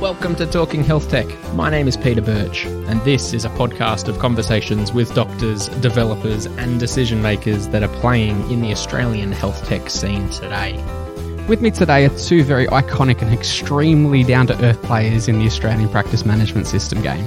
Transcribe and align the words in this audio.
Welcome 0.00 0.34
to 0.36 0.46
Talking 0.46 0.82
Health 0.82 1.10
Tech. 1.10 1.26
My 1.52 1.68
name 1.68 1.86
is 1.86 1.94
Peter 1.94 2.22
Birch, 2.22 2.64
and 2.64 3.02
this 3.02 3.34
is 3.34 3.44
a 3.44 3.50
podcast 3.50 4.08
of 4.08 4.18
conversations 4.18 4.94
with 4.94 5.14
doctors, 5.14 5.68
developers, 5.82 6.46
and 6.46 6.80
decision 6.80 7.20
makers 7.20 7.68
that 7.68 7.82
are 7.82 8.00
playing 8.00 8.50
in 8.50 8.62
the 8.62 8.72
Australian 8.72 9.30
health 9.30 9.62
tech 9.66 9.90
scene 9.90 10.30
today. 10.30 10.82
With 11.46 11.60
me 11.60 11.70
today 11.70 12.06
are 12.06 12.18
two 12.18 12.42
very 12.44 12.66
iconic 12.68 13.20
and 13.20 13.30
extremely 13.30 14.24
down 14.24 14.46
to 14.46 14.64
earth 14.64 14.80
players 14.84 15.28
in 15.28 15.38
the 15.38 15.44
Australian 15.44 15.90
practice 15.90 16.24
management 16.24 16.66
system 16.66 17.02
game. 17.02 17.26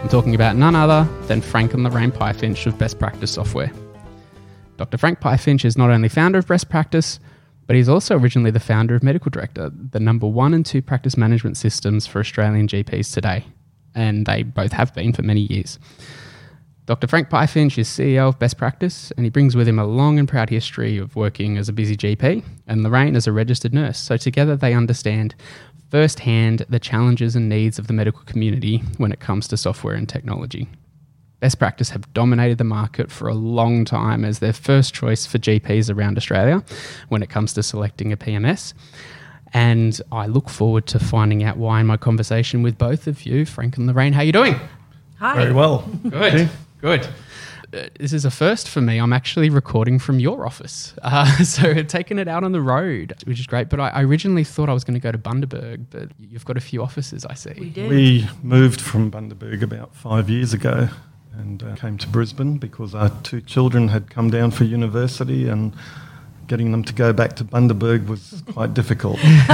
I'm 0.00 0.08
talking 0.08 0.36
about 0.36 0.54
none 0.54 0.76
other 0.76 1.10
than 1.26 1.40
Frank 1.40 1.74
and 1.74 1.82
Lorraine 1.82 2.12
Pyefinch 2.12 2.66
of 2.66 2.78
Best 2.78 3.00
Practice 3.00 3.32
Software. 3.32 3.72
Dr. 4.76 4.96
Frank 4.96 5.18
Pyefinch 5.18 5.64
is 5.64 5.76
not 5.76 5.90
only 5.90 6.08
founder 6.08 6.38
of 6.38 6.46
Best 6.46 6.70
Practice, 6.70 7.18
but 7.66 7.76
he's 7.76 7.88
also 7.88 8.18
originally 8.18 8.50
the 8.50 8.60
founder 8.60 8.94
of 8.94 9.02
Medical 9.02 9.30
Director, 9.30 9.70
the 9.70 10.00
number 10.00 10.26
one 10.26 10.54
and 10.54 10.64
two 10.64 10.82
practice 10.82 11.16
management 11.16 11.56
systems 11.56 12.06
for 12.06 12.20
Australian 12.20 12.68
GPs 12.68 13.12
today. 13.12 13.44
And 13.94 14.26
they 14.26 14.42
both 14.42 14.72
have 14.72 14.94
been 14.94 15.12
for 15.12 15.22
many 15.22 15.40
years. 15.40 15.78
Dr. 16.86 17.06
Frank 17.06 17.30
Pyefinch 17.30 17.78
is 17.78 17.88
CEO 17.88 18.28
of 18.28 18.38
Best 18.40 18.58
Practice, 18.58 19.12
and 19.16 19.24
he 19.24 19.30
brings 19.30 19.54
with 19.54 19.68
him 19.68 19.78
a 19.78 19.86
long 19.86 20.18
and 20.18 20.28
proud 20.28 20.50
history 20.50 20.98
of 20.98 21.14
working 21.14 21.56
as 21.56 21.68
a 21.68 21.72
busy 21.72 21.96
GP, 21.96 22.42
and 22.66 22.82
Lorraine 22.82 23.14
as 23.14 23.28
a 23.28 23.32
registered 23.32 23.72
nurse. 23.72 23.98
So 23.98 24.16
together 24.16 24.56
they 24.56 24.74
understand 24.74 25.36
firsthand 25.90 26.66
the 26.68 26.80
challenges 26.80 27.36
and 27.36 27.48
needs 27.48 27.78
of 27.78 27.86
the 27.86 27.92
medical 27.92 28.22
community 28.22 28.78
when 28.96 29.12
it 29.12 29.20
comes 29.20 29.46
to 29.48 29.56
software 29.56 29.94
and 29.94 30.08
technology. 30.08 30.68
Best 31.42 31.58
Practice 31.58 31.90
have 31.90 32.14
dominated 32.14 32.58
the 32.58 32.64
market 32.64 33.10
for 33.10 33.26
a 33.26 33.34
long 33.34 33.84
time 33.84 34.24
as 34.24 34.38
their 34.38 34.52
first 34.52 34.94
choice 34.94 35.26
for 35.26 35.38
GPs 35.38 35.92
around 35.92 36.16
Australia 36.16 36.62
when 37.08 37.20
it 37.20 37.30
comes 37.30 37.52
to 37.54 37.64
selecting 37.64 38.12
a 38.12 38.16
PMS. 38.16 38.74
And 39.52 40.00
I 40.12 40.28
look 40.28 40.48
forward 40.48 40.86
to 40.86 41.00
finding 41.00 41.42
out 41.42 41.56
why 41.56 41.80
in 41.80 41.86
my 41.88 41.96
conversation 41.96 42.62
with 42.62 42.78
both 42.78 43.08
of 43.08 43.26
you, 43.26 43.44
Frank 43.44 43.76
and 43.76 43.88
Lorraine. 43.88 44.12
How 44.12 44.20
are 44.20 44.24
you 44.24 44.30
doing? 44.30 44.54
Hi. 45.18 45.34
Very 45.34 45.52
well. 45.52 45.78
Good. 46.08 46.48
Good. 46.80 47.08
Uh, 47.74 47.88
this 47.98 48.12
is 48.12 48.24
a 48.24 48.30
first 48.30 48.68
for 48.68 48.80
me. 48.80 48.98
I'm 48.98 49.12
actually 49.12 49.50
recording 49.50 49.98
from 49.98 50.20
your 50.20 50.46
office. 50.46 50.94
Uh, 51.02 51.26
so 51.42 51.82
taking 51.82 52.20
it 52.20 52.28
out 52.28 52.44
on 52.44 52.52
the 52.52 52.60
road, 52.60 53.14
which 53.24 53.40
is 53.40 53.48
great. 53.48 53.68
But 53.68 53.80
I, 53.80 53.88
I 53.88 54.04
originally 54.04 54.44
thought 54.44 54.68
I 54.68 54.74
was 54.74 54.84
going 54.84 54.94
to 54.94 55.00
go 55.00 55.10
to 55.10 55.18
Bundaberg, 55.18 55.86
but 55.90 56.10
you've 56.20 56.44
got 56.44 56.56
a 56.56 56.60
few 56.60 56.84
offices, 56.84 57.26
I 57.26 57.34
see. 57.34 57.54
We 57.58 57.70
do. 57.70 57.88
We 57.88 58.28
moved 58.44 58.80
from 58.80 59.10
Bundaberg 59.10 59.62
about 59.62 59.92
five 59.92 60.30
years 60.30 60.52
ago 60.52 60.88
and 61.38 61.62
uh, 61.62 61.74
came 61.76 61.98
to 61.98 62.08
Brisbane 62.08 62.58
because 62.58 62.94
our 62.94 63.10
two 63.22 63.40
children 63.40 63.88
had 63.88 64.10
come 64.10 64.30
down 64.30 64.50
for 64.50 64.64
university 64.64 65.48
and 65.48 65.72
getting 66.48 66.72
them 66.72 66.84
to 66.84 66.92
go 66.92 67.12
back 67.12 67.34
to 67.36 67.44
Bundaberg 67.44 68.06
was 68.06 68.42
quite 68.52 68.74
difficult. 68.74 69.18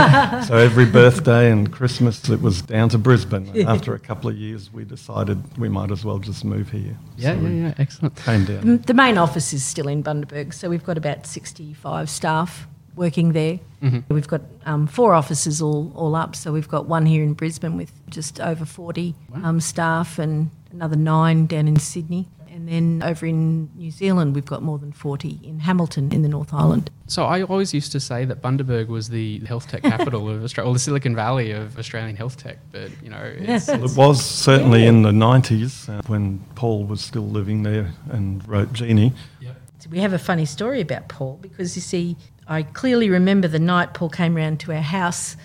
so 0.47 0.56
every 0.56 0.87
birthday 0.87 1.51
and 1.51 1.73
Christmas 1.73 2.29
it 2.29 2.41
was 2.41 2.62
down 2.62 2.89
to 2.89 2.99
Brisbane. 2.99 3.49
And 3.49 3.69
after 3.69 3.95
a 3.95 3.99
couple 3.99 4.29
of 4.31 4.37
years 4.37 4.73
we 4.73 4.84
decided 4.84 5.39
we 5.59 5.69
might 5.69 5.91
as 5.91 6.05
well 6.05 6.19
just 6.19 6.45
move 6.45 6.71
here. 6.71 6.97
Yeah, 7.17 7.34
so 7.34 7.41
yeah, 7.41 7.49
yeah. 7.49 7.75
Excellent. 7.79 8.17
Came 8.17 8.45
down. 8.45 8.67
The 8.67 8.77
the 8.79 8.95
main 8.95 9.19
office 9.19 9.53
is 9.53 9.65
still 9.65 9.89
in 9.89 10.03
Bundaberg, 10.03 10.53
so 10.53 10.69
we've 10.69 10.84
got 10.84 10.99
about 10.99 11.27
65 11.27 12.11
staff 12.11 12.67
working 12.97 13.33
there. 13.33 13.61
We've 14.09 14.27
got 14.27 14.41
um, 14.67 14.89
four 14.89 15.15
offices 15.15 15.62
all, 15.62 15.93
all 15.95 16.17
up, 16.17 16.34
so 16.34 16.53
we've 16.53 16.69
got 16.69 16.87
one 16.87 17.06
here 17.06 17.23
in 17.23 17.34
Brisbane 17.34 17.77
with 17.77 17.93
just 18.11 18.41
over 18.41 18.65
40 18.65 19.15
um, 19.34 19.61
staff 19.61 20.19
and 20.19 20.51
another 20.70 20.97
nine 20.97 21.47
down 21.47 21.69
in 21.69 21.78
Sydney. 21.78 22.28
And 22.50 22.69
then 22.69 23.08
over 23.08 23.24
in 23.24 23.70
New 23.77 23.92
Zealand, 23.92 24.34
we've 24.34 24.44
got 24.44 24.62
more 24.62 24.78
than 24.78 24.91
40 24.91 25.38
in 25.44 25.60
Hamilton 25.60 26.12
in 26.12 26.22
the 26.22 26.28
North 26.28 26.52
Island. 26.52 26.91
So 27.06 27.25
I 27.25 27.42
always 27.42 27.72
used 27.72 27.92
to 27.92 28.00
say 28.00 28.25
that 28.25 28.42
Bundaberg 28.42 28.88
was 28.88 29.10
the 29.10 29.38
health 29.41 29.69
tech 29.69 29.83
capital 29.83 30.28
of 30.28 30.42
Australia, 30.42 30.69
or 30.69 30.75
the 30.75 30.80
Silicon 30.80 31.14
Valley 31.14 31.52
of 31.52 31.78
Australian 31.78 32.16
health 32.16 32.36
tech. 32.36 32.58
But 32.72 32.91
you 33.00 33.10
know, 33.10 33.22
it's, 33.22 33.69
Well, 33.69 33.84
it 33.84 33.97
was 33.97 34.25
certainly 34.25 34.86
in 34.86 35.02
the 35.02 35.12
90s 35.12 35.88
uh, 35.88 36.02
when 36.08 36.41
Paul 36.56 36.84
was 36.84 37.00
still 37.00 37.28
living 37.28 37.62
there 37.62 37.92
and 38.10 38.47
wrote 38.48 38.72
Genie. 38.72 39.12
So 39.78 39.88
we 39.91 40.00
have 40.00 40.12
a 40.12 40.19
funny 40.19 40.44
story 40.44 40.81
about 40.81 41.06
Paul 41.09 41.38
because 41.41 41.76
you 41.76 41.82
see, 41.82 42.16
I 42.48 42.64
clearly 42.64 43.09
remember 43.09 43.47
the 43.47 43.60
night 43.60 43.94
Paul 43.94 44.09
came 44.10 44.34
round 44.34 44.59
to 44.60 44.72
our 44.72 44.82
house 44.82 45.37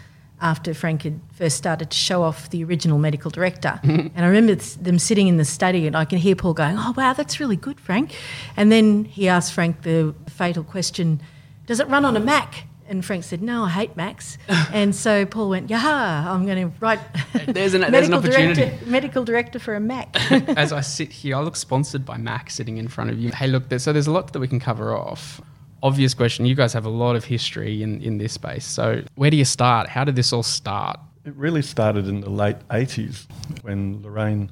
after 0.44 0.74
Frank 0.74 1.04
had 1.04 1.20
first 1.31 1.58
started 1.58 1.90
to 1.90 1.98
show 1.98 2.22
off 2.22 2.50
the 2.50 2.64
original 2.64 3.00
medical 3.00 3.31
director. 3.31 3.80
Mm-hmm. 3.84 4.08
and 4.14 4.26
I 4.26 4.28
remember 4.28 4.56
them 4.56 5.00
sitting 5.00 5.28
in 5.28 5.38
the 5.38 5.46
study 5.46 5.88
and 5.88 5.96
I 5.96 6.06
can 6.06 6.20
hear 6.20 6.36
Paul 6.36 6.54
going, 6.54 6.76
Oh, 6.78 6.94
wow, 6.96 7.14
that's 7.14 7.40
really 7.40 7.56
good, 7.56 7.80
Frank. 7.80 8.14
And 8.58 8.72
then 8.72 9.06
he 9.06 9.28
asked 9.30 9.54
Frank 9.54 9.81
the 9.81 10.14
fatal 10.28 10.64
question, 10.64 11.22
Does 11.66 11.80
it 11.80 11.88
run 11.88 12.06
on 12.06 12.16
a 12.16 12.20
Mac? 12.20 12.66
And 12.90 13.04
Frank 13.04 13.24
said, 13.24 13.42
No, 13.42 13.64
I 13.64 13.70
hate 13.70 13.96
Macs. 13.96 14.38
and 14.74 14.94
so 14.94 15.26
Paul 15.26 15.50
went, 15.50 15.70
Yeah, 15.70 16.30
I'm 16.30 16.46
going 16.46 16.70
to 16.70 16.78
write 16.81 17.00
There's 17.48 17.74
an- 17.74 17.81
there's 17.92 18.10
an 18.10 18.14
opportunity. 18.14 18.62
director, 18.66 18.86
medical 18.86 19.24
director 19.24 19.60
for 19.60 19.74
a 19.75 19.80
Mac. 19.80 20.10
as 20.58 20.74
I 20.74 20.81
sit 20.81 21.14
here, 21.14 21.38
I 21.38 21.40
look 21.40 21.56
sponsored 21.56 22.06
by 22.06 22.18
Mac 22.18 22.52
sitting 22.52 22.78
in 22.78 22.90
front 22.90 23.10
of 23.10 23.18
you. 23.18 23.31
Hey, 23.31 23.48
look, 23.48 23.70
there's, 23.70 23.84
so 23.84 23.94
there's 23.94 24.08
a 24.08 24.12
lot 24.12 24.34
that 24.34 24.40
we 24.40 24.50
can 24.50 24.60
cover 24.60 24.96
off. 24.96 25.42
Obvious 25.84 26.14
question. 26.14 26.46
You 26.46 26.56
guys 26.56 26.72
have 26.72 26.86
a 26.86 26.90
lot 26.90 27.18
of 27.18 27.26
history 27.26 27.84
in, 27.84 28.02
in 28.02 28.18
this 28.18 28.32
space. 28.32 28.66
So 28.66 29.04
where 29.16 29.30
do 29.30 29.36
you 29.36 29.44
start? 29.44 29.90
How 29.90 30.06
did 30.06 30.16
this 30.16 30.32
all 30.32 30.42
start? 30.42 30.98
It 31.26 31.36
really 31.36 31.62
started 31.62 32.08
in 32.08 32.22
the 32.22 32.30
late 32.30 32.56
80s 32.70 33.28
when 33.64 34.02
Lorraine 34.02 34.50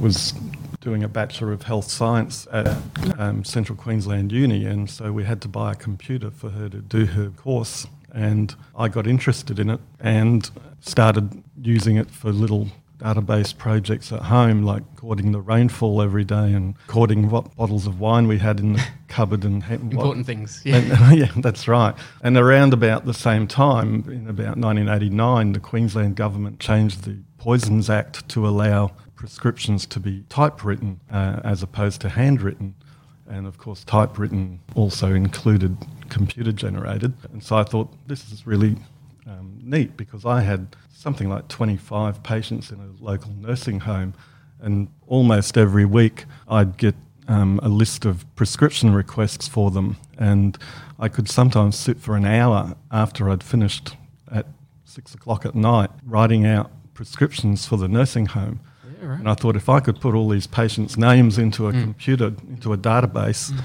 was 0.00 0.34
doing 0.80 1.04
a 1.04 1.08
Bachelor 1.08 1.52
of 1.52 1.62
Health 1.62 1.88
Science 1.88 2.48
at 2.50 2.76
um, 3.16 3.44
Central 3.44 3.78
Queensland 3.78 4.32
Uni, 4.32 4.64
and 4.64 4.90
so 4.90 5.12
we 5.12 5.22
had 5.22 5.40
to 5.42 5.48
buy 5.48 5.70
a 5.70 5.74
computer 5.76 6.32
for 6.32 6.50
her 6.50 6.68
to 6.68 6.78
do 6.78 7.06
her 7.06 7.30
course. 7.30 7.86
And 8.12 8.52
I 8.76 8.88
got 8.88 9.06
interested 9.06 9.60
in 9.60 9.70
it 9.70 9.80
and 10.00 10.50
started 10.80 11.44
using 11.62 11.94
it 11.94 12.10
for 12.10 12.32
little 12.32 12.70
database 13.00 13.56
projects 13.56 14.12
at 14.12 14.22
home, 14.22 14.62
like 14.62 14.82
recording 14.94 15.32
the 15.32 15.40
rainfall 15.40 16.00
every 16.02 16.24
day 16.24 16.52
and 16.52 16.74
recording 16.86 17.30
what 17.30 17.56
bottles 17.56 17.86
of 17.86 17.98
wine 17.98 18.28
we 18.28 18.38
had 18.38 18.60
in 18.60 18.74
the 18.74 18.86
cupboard 19.08 19.44
and 19.44 19.62
ha- 19.62 19.76
what- 19.76 19.92
Important 19.92 20.26
things. 20.26 20.62
Yeah. 20.64 20.76
and, 20.76 21.18
yeah, 21.18 21.30
that's 21.36 21.66
right. 21.66 21.94
And 22.22 22.36
around 22.36 22.72
about 22.72 23.06
the 23.06 23.14
same 23.14 23.46
time, 23.46 24.04
in 24.08 24.28
about 24.28 24.56
1989, 24.58 25.52
the 25.52 25.60
Queensland 25.60 26.16
government 26.16 26.60
changed 26.60 27.04
the 27.04 27.16
Poisons 27.38 27.88
Act 27.90 28.28
to 28.30 28.46
allow 28.46 28.92
prescriptions 29.16 29.86
to 29.86 30.00
be 30.00 30.24
typewritten 30.28 31.00
uh, 31.10 31.40
as 31.44 31.62
opposed 31.62 32.00
to 32.02 32.08
handwritten. 32.10 32.74
And 33.28 33.46
of 33.46 33.58
course, 33.58 33.84
typewritten 33.84 34.60
also 34.74 35.12
included 35.14 35.76
computer 36.08 36.52
generated. 36.52 37.14
And 37.32 37.42
so 37.42 37.56
I 37.56 37.62
thought 37.62 37.88
this 38.08 38.30
is 38.32 38.46
really 38.46 38.76
um, 39.26 39.58
neat 39.62 39.96
because 39.96 40.24
I 40.24 40.40
had 40.40 40.74
something 41.00 41.30
like 41.30 41.48
25 41.48 42.22
patients 42.22 42.70
in 42.70 42.78
a 42.78 43.02
local 43.02 43.32
nursing 43.32 43.80
home, 43.80 44.12
and 44.60 44.88
almost 45.06 45.56
every 45.56 45.86
week 45.86 46.26
I'd 46.46 46.76
get 46.76 46.94
um, 47.26 47.58
a 47.62 47.70
list 47.70 48.04
of 48.04 48.26
prescription 48.36 48.92
requests 48.92 49.48
for 49.48 49.70
them, 49.70 49.96
and 50.18 50.58
I 50.98 51.08
could 51.08 51.26
sometimes 51.26 51.78
sit 51.78 51.98
for 52.00 52.16
an 52.16 52.26
hour 52.26 52.74
after 52.90 53.30
I'd 53.30 53.42
finished 53.42 53.96
at 54.30 54.46
six 54.84 55.14
o'clock 55.14 55.46
at 55.46 55.54
night 55.54 55.88
writing 56.04 56.44
out 56.44 56.70
prescriptions 56.92 57.66
for 57.66 57.78
the 57.78 57.88
nursing 57.88 58.26
home. 58.26 58.60
Yeah, 59.00 59.08
right. 59.08 59.20
And 59.20 59.28
I 59.30 59.32
thought 59.32 59.56
if 59.56 59.70
I 59.70 59.80
could 59.80 60.02
put 60.02 60.14
all 60.14 60.28
these 60.28 60.46
patients' 60.46 60.98
names 60.98 61.38
into 61.38 61.66
a 61.66 61.72
computer, 61.72 62.34
into 62.46 62.74
a 62.74 62.76
database, 62.76 63.58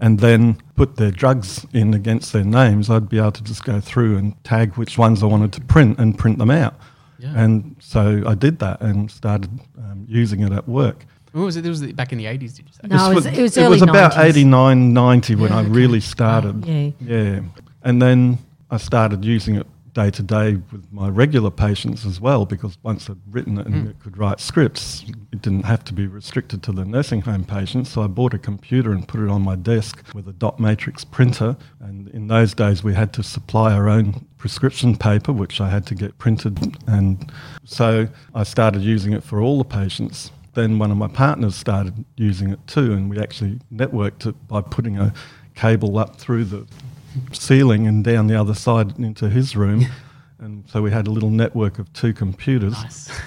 and 0.00 0.18
then 0.20 0.56
put 0.76 0.96
their 0.96 1.10
drugs 1.10 1.66
in 1.72 1.94
against 1.94 2.32
their 2.32 2.44
names, 2.44 2.88
I'd 2.90 3.08
be 3.08 3.18
able 3.18 3.32
to 3.32 3.42
just 3.44 3.64
go 3.64 3.80
through 3.80 4.16
and 4.16 4.44
tag 4.44 4.74
which 4.76 4.96
ones 4.98 5.22
I 5.22 5.26
wanted 5.26 5.52
to 5.54 5.60
print 5.60 5.98
and 5.98 6.16
print 6.18 6.38
them 6.38 6.50
out. 6.50 6.74
Yeah. 7.18 7.32
And 7.36 7.76
so 7.80 8.22
I 8.26 8.34
did 8.34 8.58
that 8.60 8.80
and 8.80 9.10
started 9.10 9.50
um, 9.78 10.06
using 10.08 10.40
it 10.40 10.52
at 10.52 10.66
work. 10.66 11.04
What 11.32 11.42
was 11.42 11.56
it? 11.56 11.66
It 11.66 11.68
was 11.68 11.80
the- 11.82 11.92
back 11.92 12.12
in 12.12 12.18
the 12.18 12.24
80s, 12.24 12.56
did 12.56 12.66
you 12.66 12.72
say? 12.72 12.88
No, 12.88 13.10
it 13.10 13.14
was- 13.14 13.26
it 13.26 13.30
was 13.42 13.56
it 13.56 13.68
was 13.68 13.82
early 13.82 13.90
about 13.90 14.12
90s. 14.14 14.24
89, 14.24 14.92
90 14.94 15.34
when 15.34 15.50
Yeah, 15.50 15.58
I 15.58 15.60
okay. 15.60 15.70
really 15.70 16.00
started. 16.00 16.64
yeah. 16.64 16.90
Yeah. 17.00 17.40
And 17.82 18.00
then 18.00 18.38
I 18.70 18.78
started 18.78 19.24
using 19.24 19.56
it 19.56 19.66
day 19.92 20.10
to 20.10 20.22
day 20.22 20.54
with 20.72 20.90
my 20.92 21.08
regular 21.08 21.50
patients 21.50 22.06
as 22.06 22.20
well 22.20 22.46
because 22.46 22.78
once 22.82 23.08
I'd 23.08 23.18
written 23.30 23.58
it 23.58 23.66
and 23.66 23.82
hmm. 23.82 23.88
it 23.88 24.00
could 24.00 24.16
write 24.16 24.40
scripts, 24.40 25.04
it 25.32 25.42
didn't 25.42 25.64
have 25.64 25.84
to 25.84 25.92
be 25.92 26.06
restricted 26.06 26.62
to 26.64 26.72
the 26.72 26.84
nursing 26.84 27.22
home 27.22 27.44
patients. 27.44 27.90
So 27.90 28.02
I 28.02 28.06
bought 28.06 28.34
a 28.34 28.38
computer 28.38 28.92
and 28.92 29.06
put 29.06 29.20
it 29.20 29.28
on 29.28 29.42
my 29.42 29.56
desk 29.56 30.02
with 30.14 30.28
a 30.28 30.32
dot 30.32 30.60
matrix 30.60 31.04
printer. 31.04 31.56
And 31.80 32.08
in 32.08 32.28
those 32.28 32.54
days, 32.54 32.82
we 32.82 32.94
had 32.94 33.12
to 33.14 33.22
supply 33.22 33.72
our 33.72 33.88
own 33.88 34.26
prescription 34.38 34.96
paper, 34.96 35.32
which 35.32 35.60
I 35.60 35.68
had 35.68 35.86
to 35.86 35.94
get 35.94 36.18
printed. 36.18 36.76
And 36.86 37.30
so 37.64 38.08
I 38.34 38.44
started 38.44 38.82
using 38.82 39.12
it 39.12 39.22
for 39.22 39.40
all 39.40 39.58
the 39.58 39.64
patients. 39.64 40.30
Then 40.54 40.78
one 40.78 40.90
of 40.90 40.96
my 40.96 41.08
partners 41.08 41.54
started 41.54 42.04
using 42.16 42.50
it 42.50 42.66
too, 42.66 42.92
and 42.92 43.08
we 43.08 43.20
actually 43.20 43.60
networked 43.72 44.26
it 44.26 44.34
by 44.48 44.60
putting 44.60 44.98
a 44.98 45.12
cable 45.54 45.98
up 45.98 46.16
through 46.16 46.44
the 46.44 46.66
ceiling 47.32 47.86
and 47.86 48.04
down 48.04 48.26
the 48.26 48.38
other 48.38 48.54
side 48.54 48.98
into 48.98 49.28
his 49.28 49.56
room. 49.56 49.86
And 50.38 50.68
so 50.70 50.80
we 50.80 50.90
had 50.90 51.06
a 51.06 51.10
little 51.10 51.30
network 51.30 51.78
of 51.78 51.92
two 51.92 52.12
computers. 52.12 52.72
Nice. 52.72 53.10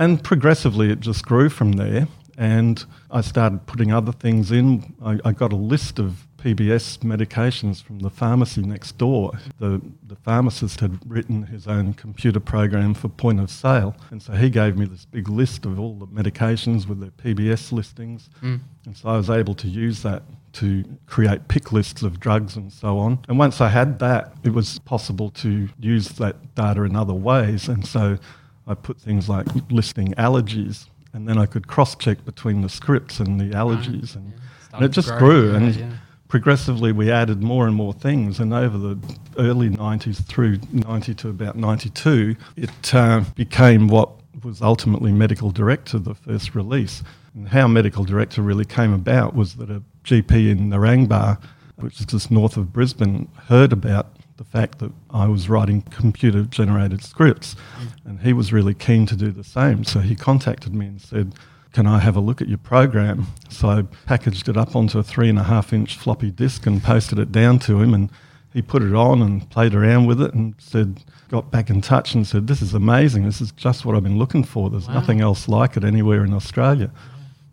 And 0.00 0.24
progressively 0.24 0.90
it 0.90 1.00
just 1.00 1.26
grew 1.26 1.50
from 1.50 1.72
there. 1.72 2.08
And 2.38 2.82
I 3.10 3.20
started 3.20 3.66
putting 3.66 3.92
other 3.92 4.12
things 4.12 4.50
in. 4.50 4.94
I, 5.04 5.18
I 5.26 5.32
got 5.32 5.52
a 5.52 5.56
list 5.56 5.98
of 5.98 6.26
PBS 6.38 7.00
medications 7.00 7.82
from 7.82 7.98
the 7.98 8.08
pharmacy 8.08 8.62
next 8.62 8.96
door. 8.96 9.32
The, 9.58 9.82
the 10.06 10.16
pharmacist 10.16 10.80
had 10.80 10.98
written 11.06 11.42
his 11.42 11.66
own 11.66 11.92
computer 11.92 12.40
program 12.40 12.94
for 12.94 13.08
point 13.08 13.40
of 13.40 13.50
sale. 13.50 13.94
And 14.10 14.22
so 14.22 14.32
he 14.32 14.48
gave 14.48 14.78
me 14.78 14.86
this 14.86 15.04
big 15.04 15.28
list 15.28 15.66
of 15.66 15.78
all 15.78 15.94
the 15.96 16.06
medications 16.06 16.88
with 16.88 17.00
their 17.00 17.10
PBS 17.10 17.70
listings. 17.70 18.30
Mm. 18.40 18.60
And 18.86 18.96
so 18.96 19.10
I 19.10 19.18
was 19.18 19.28
able 19.28 19.54
to 19.56 19.68
use 19.68 20.02
that 20.02 20.22
to 20.54 20.84
create 21.06 21.48
pick 21.48 21.72
lists 21.72 22.02
of 22.02 22.20
drugs 22.20 22.56
and 22.56 22.72
so 22.72 22.98
on. 22.98 23.18
And 23.28 23.38
once 23.38 23.60
I 23.60 23.68
had 23.68 23.98
that, 24.00 24.32
it 24.42 24.50
was 24.50 24.78
possible 24.80 25.30
to 25.30 25.68
use 25.78 26.08
that 26.10 26.54
data 26.54 26.82
in 26.82 26.96
other 26.96 27.14
ways. 27.14 27.68
And 27.68 27.86
so 27.86 28.18
I 28.66 28.74
put 28.74 29.00
things 29.00 29.28
like 29.28 29.46
listing 29.70 30.12
allergies, 30.14 30.86
and 31.12 31.28
then 31.28 31.38
I 31.38 31.46
could 31.46 31.66
cross 31.66 31.96
check 31.96 32.24
between 32.24 32.60
the 32.60 32.68
scripts 32.68 33.18
and 33.18 33.40
the 33.40 33.50
allergies. 33.56 34.14
And, 34.14 34.32
and 34.72 34.84
it 34.84 34.90
just 34.90 35.16
grew. 35.18 35.50
yeah, 35.50 35.56
and 35.56 35.76
yeah. 35.76 35.90
progressively 36.28 36.92
we 36.92 37.10
added 37.10 37.42
more 37.42 37.66
and 37.66 37.74
more 37.74 37.92
things. 37.92 38.38
And 38.38 38.52
over 38.52 38.78
the 38.78 38.98
early 39.38 39.70
90s 39.70 40.24
through 40.24 40.58
90 40.72 41.14
to 41.14 41.28
about 41.28 41.56
92, 41.56 42.36
it 42.56 42.94
uh, 42.94 43.24
became 43.34 43.88
what 43.88 44.10
was 44.44 44.62
ultimately 44.62 45.12
Medical 45.12 45.50
Director, 45.50 45.98
the 45.98 46.14
first 46.14 46.54
release. 46.54 47.02
And 47.34 47.48
how 47.48 47.66
Medical 47.68 48.04
Director 48.04 48.42
really 48.42 48.64
came 48.64 48.92
about 48.92 49.34
was 49.34 49.54
that 49.56 49.70
a 49.70 49.82
GP 50.04 50.50
in 50.50 50.70
Narangba, 50.70 51.40
which 51.76 52.00
is 52.00 52.06
just 52.06 52.30
north 52.30 52.56
of 52.56 52.72
Brisbane, 52.72 53.28
heard 53.48 53.72
about 53.72 54.16
the 54.36 54.44
fact 54.44 54.78
that 54.78 54.92
I 55.10 55.26
was 55.28 55.48
writing 55.48 55.82
computer 55.82 56.42
generated 56.44 57.02
scripts. 57.04 57.56
And 58.04 58.20
he 58.20 58.32
was 58.32 58.52
really 58.52 58.74
keen 58.74 59.06
to 59.06 59.16
do 59.16 59.30
the 59.30 59.44
same. 59.44 59.84
So 59.84 60.00
he 60.00 60.14
contacted 60.16 60.74
me 60.74 60.86
and 60.86 61.00
said, 61.00 61.34
can 61.72 61.86
I 61.86 62.00
have 62.00 62.16
a 62.16 62.20
look 62.20 62.40
at 62.40 62.48
your 62.48 62.58
program? 62.58 63.26
So 63.48 63.68
I 63.68 63.82
packaged 64.06 64.48
it 64.48 64.56
up 64.56 64.74
onto 64.74 64.98
a 64.98 65.02
three 65.02 65.28
and 65.28 65.38
a 65.38 65.44
half 65.44 65.72
inch 65.72 65.96
floppy 65.96 66.30
disk 66.30 66.66
and 66.66 66.82
posted 66.82 67.18
it 67.18 67.30
down 67.30 67.58
to 67.60 67.80
him. 67.80 67.94
And 67.94 68.10
he 68.52 68.60
put 68.60 68.82
it 68.82 68.92
on 68.94 69.22
and 69.22 69.48
played 69.50 69.74
around 69.74 70.06
with 70.06 70.20
it 70.20 70.34
and 70.34 70.54
said, 70.58 71.04
got 71.28 71.52
back 71.52 71.70
in 71.70 71.80
touch 71.80 72.12
and 72.14 72.26
said, 72.26 72.48
This 72.48 72.60
is 72.60 72.74
amazing. 72.74 73.24
This 73.24 73.40
is 73.40 73.52
just 73.52 73.84
what 73.84 73.94
I've 73.94 74.02
been 74.02 74.18
looking 74.18 74.42
for. 74.42 74.68
There's 74.68 74.88
Wow. 74.88 74.94
nothing 74.94 75.20
else 75.20 75.46
like 75.48 75.76
it 75.76 75.84
anywhere 75.84 76.24
in 76.24 76.34
Australia. 76.34 76.90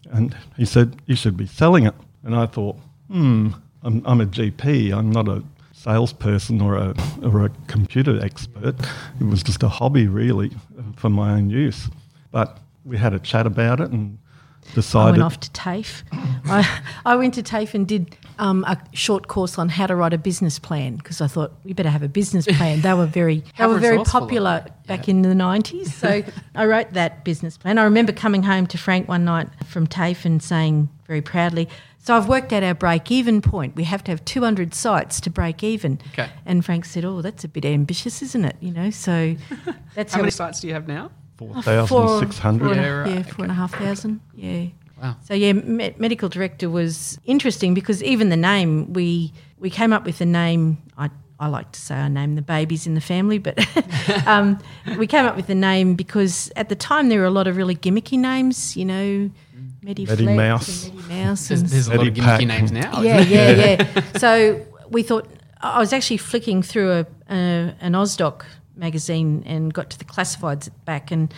And 0.09 0.35
he 0.55 0.65
said, 0.65 0.95
You 1.05 1.15
should 1.15 1.37
be 1.37 1.45
selling 1.45 1.85
it. 1.85 1.93
And 2.27 2.35
I 2.35 2.45
thought, 2.45 2.77
Hmm, 3.07 3.51
I'm, 3.83 4.01
I'm 4.05 4.21
a 4.21 4.25
GP. 4.25 4.93
I'm 4.93 5.11
not 5.11 5.27
a 5.27 5.43
salesperson 5.73 6.61
or 6.61 6.75
a, 6.75 6.93
or 7.23 7.45
a 7.45 7.49
computer 7.67 8.21
expert. 8.21 8.75
It 9.19 9.23
was 9.23 9.43
just 9.43 9.63
a 9.63 9.69
hobby, 9.69 10.07
really, 10.07 10.51
for 10.95 11.09
my 11.09 11.31
own 11.31 11.49
use. 11.49 11.87
But 12.31 12.59
we 12.83 12.97
had 12.97 13.13
a 13.13 13.19
chat 13.19 13.47
about 13.47 13.79
it 13.79 13.91
and 13.91 14.17
decided. 14.73 15.07
I 15.07 15.11
went 15.11 15.23
off 15.23 15.39
to 15.39 15.51
TAFE. 15.51 16.03
I, 16.11 16.81
I 17.05 17.15
went 17.15 17.33
to 17.35 17.43
TAFE 17.43 17.73
and 17.73 17.87
did 17.87 18.17
um, 18.39 18.65
a 18.65 18.77
short 18.91 19.27
course 19.27 19.57
on 19.57 19.69
how 19.69 19.87
to 19.87 19.95
write 19.95 20.13
a 20.13 20.17
business 20.17 20.59
plan 20.59 20.97
because 20.97 21.21
I 21.21 21.27
thought 21.27 21.53
we 21.63 21.71
better 21.71 21.89
have 21.89 22.03
a 22.03 22.09
business 22.09 22.45
plan. 22.45 22.81
They 22.81 22.93
were 22.93 23.05
very, 23.05 23.43
they 23.57 23.65
were 23.67 23.79
very 23.79 24.03
popular 24.03 24.65
though. 24.65 24.73
back 24.87 25.07
in 25.07 25.21
the 25.21 25.33
nineties. 25.33 25.95
So 25.95 26.23
I 26.55 26.65
wrote 26.65 26.91
that 26.93 27.23
business 27.23 27.57
plan. 27.57 27.77
I 27.77 27.83
remember 27.83 28.11
coming 28.11 28.43
home 28.43 28.67
to 28.67 28.77
Frank 28.77 29.07
one 29.07 29.23
night 29.23 29.47
from 29.65 29.87
TAFE 29.87 30.25
and 30.25 30.43
saying 30.43 30.89
very 31.07 31.21
proudly, 31.21 31.69
"So 32.07 32.15
I've 32.15 32.27
worked 32.29 32.53
out 32.53 32.63
our 32.63 32.73
break-even 32.73 33.41
point. 33.41 33.75
We 33.75 33.83
have 33.83 34.01
to 34.05 34.11
have 34.11 34.23
two 34.23 34.41
hundred 34.41 34.73
sites 34.73 35.19
to 35.21 35.29
break 35.29 35.63
even." 35.63 35.99
Okay. 36.13 36.29
And 36.45 36.63
Frank 36.63 36.85
said, 36.85 37.03
"Oh, 37.03 37.21
that's 37.21 37.43
a 37.43 37.47
bit 37.49 37.65
ambitious, 37.65 38.21
isn't 38.21 38.45
it? 38.45 38.55
You 38.61 38.71
know." 38.71 38.89
So 38.91 39.35
that's 39.95 40.13
How 40.13 40.17
how 40.17 40.21
many 40.21 40.27
we- 40.27 40.31
sites 40.31 40.59
do 40.61 40.67
you 40.67 40.73
have 40.73 40.87
now? 40.87 41.11
Four- 41.37 41.61
4,600. 41.61 42.59
four 42.63 42.71
and 42.71 42.79
a- 42.79 42.83
Yeah, 42.83 42.89
right, 42.89 43.09
Yeah, 43.11 43.19
okay. 43.19 43.31
four 43.31 43.43
and 43.45 43.51
a 43.51 43.55
half 43.55 43.73
thousand. 43.75 44.21
Yeah. 44.35 44.65
Wow. 45.01 45.15
So 45.25 45.33
yeah, 45.35 45.53
me- 45.53 45.93
medical 45.99 46.29
director 46.29 46.69
was 46.69 47.19
interesting 47.25 47.73
because 47.75 48.01
even 48.03 48.29
the 48.29 48.37
name 48.37 48.93
we 48.93 49.31
we 49.59 49.69
came 49.69 49.91
up 49.93 50.05
with 50.05 50.17
the 50.17 50.25
name. 50.25 50.77
I 50.97 51.09
I 51.39 51.47
like 51.49 51.71
to 51.73 51.79
say 51.79 51.93
I 51.93 52.07
named 52.07 52.35
the 52.37 52.41
babies 52.41 52.87
in 52.87 52.95
the 52.95 53.01
family, 53.01 53.37
but 53.37 53.55
um, 54.27 54.57
we 54.97 55.05
came 55.05 55.25
up 55.25 55.35
with 55.35 55.45
the 55.47 55.55
name 55.69 55.93
because 55.93 56.51
at 56.55 56.69
the 56.69 56.75
time 56.75 57.09
there 57.09 57.19
were 57.19 57.27
a 57.27 57.35
lot 57.39 57.47
of 57.47 57.55
really 57.57 57.75
gimmicky 57.75 58.17
names. 58.17 58.75
You 58.75 58.85
know, 58.85 59.29
Medi, 59.87 60.05
Medi 60.05 60.25
Mouse. 60.25 60.87
and 60.87 60.95
Medi 60.95 61.07
Mouse. 61.07 61.47
There's, 61.47 61.63
there's 61.63 61.87
a 61.87 61.91
lot 61.91 62.01
of 62.01 62.07
Eddie 62.07 62.21
Pack. 62.21 62.41
gimmicky 62.41 62.47
names 62.47 62.71
now. 62.73 63.01
yeah, 63.01 63.19
isn't 63.19 63.31
yeah, 63.31 63.85
yeah. 63.95 64.17
So 64.17 64.65
we 64.89 65.01
thought 65.01 65.29
I 65.61 65.79
was 65.79 65.93
actually 65.93 66.17
flicking 66.17 66.61
through 66.61 66.91
a, 66.91 67.07
a 67.29 67.73
an 67.79 67.93
Ausdoc 67.93 68.43
magazine 68.75 69.43
and 69.45 69.73
got 69.73 69.89
to 69.91 69.97
the 69.97 70.03
classifieds 70.03 70.67
at 70.67 70.73
the 70.73 70.79
back, 70.83 71.09
and 71.09 71.33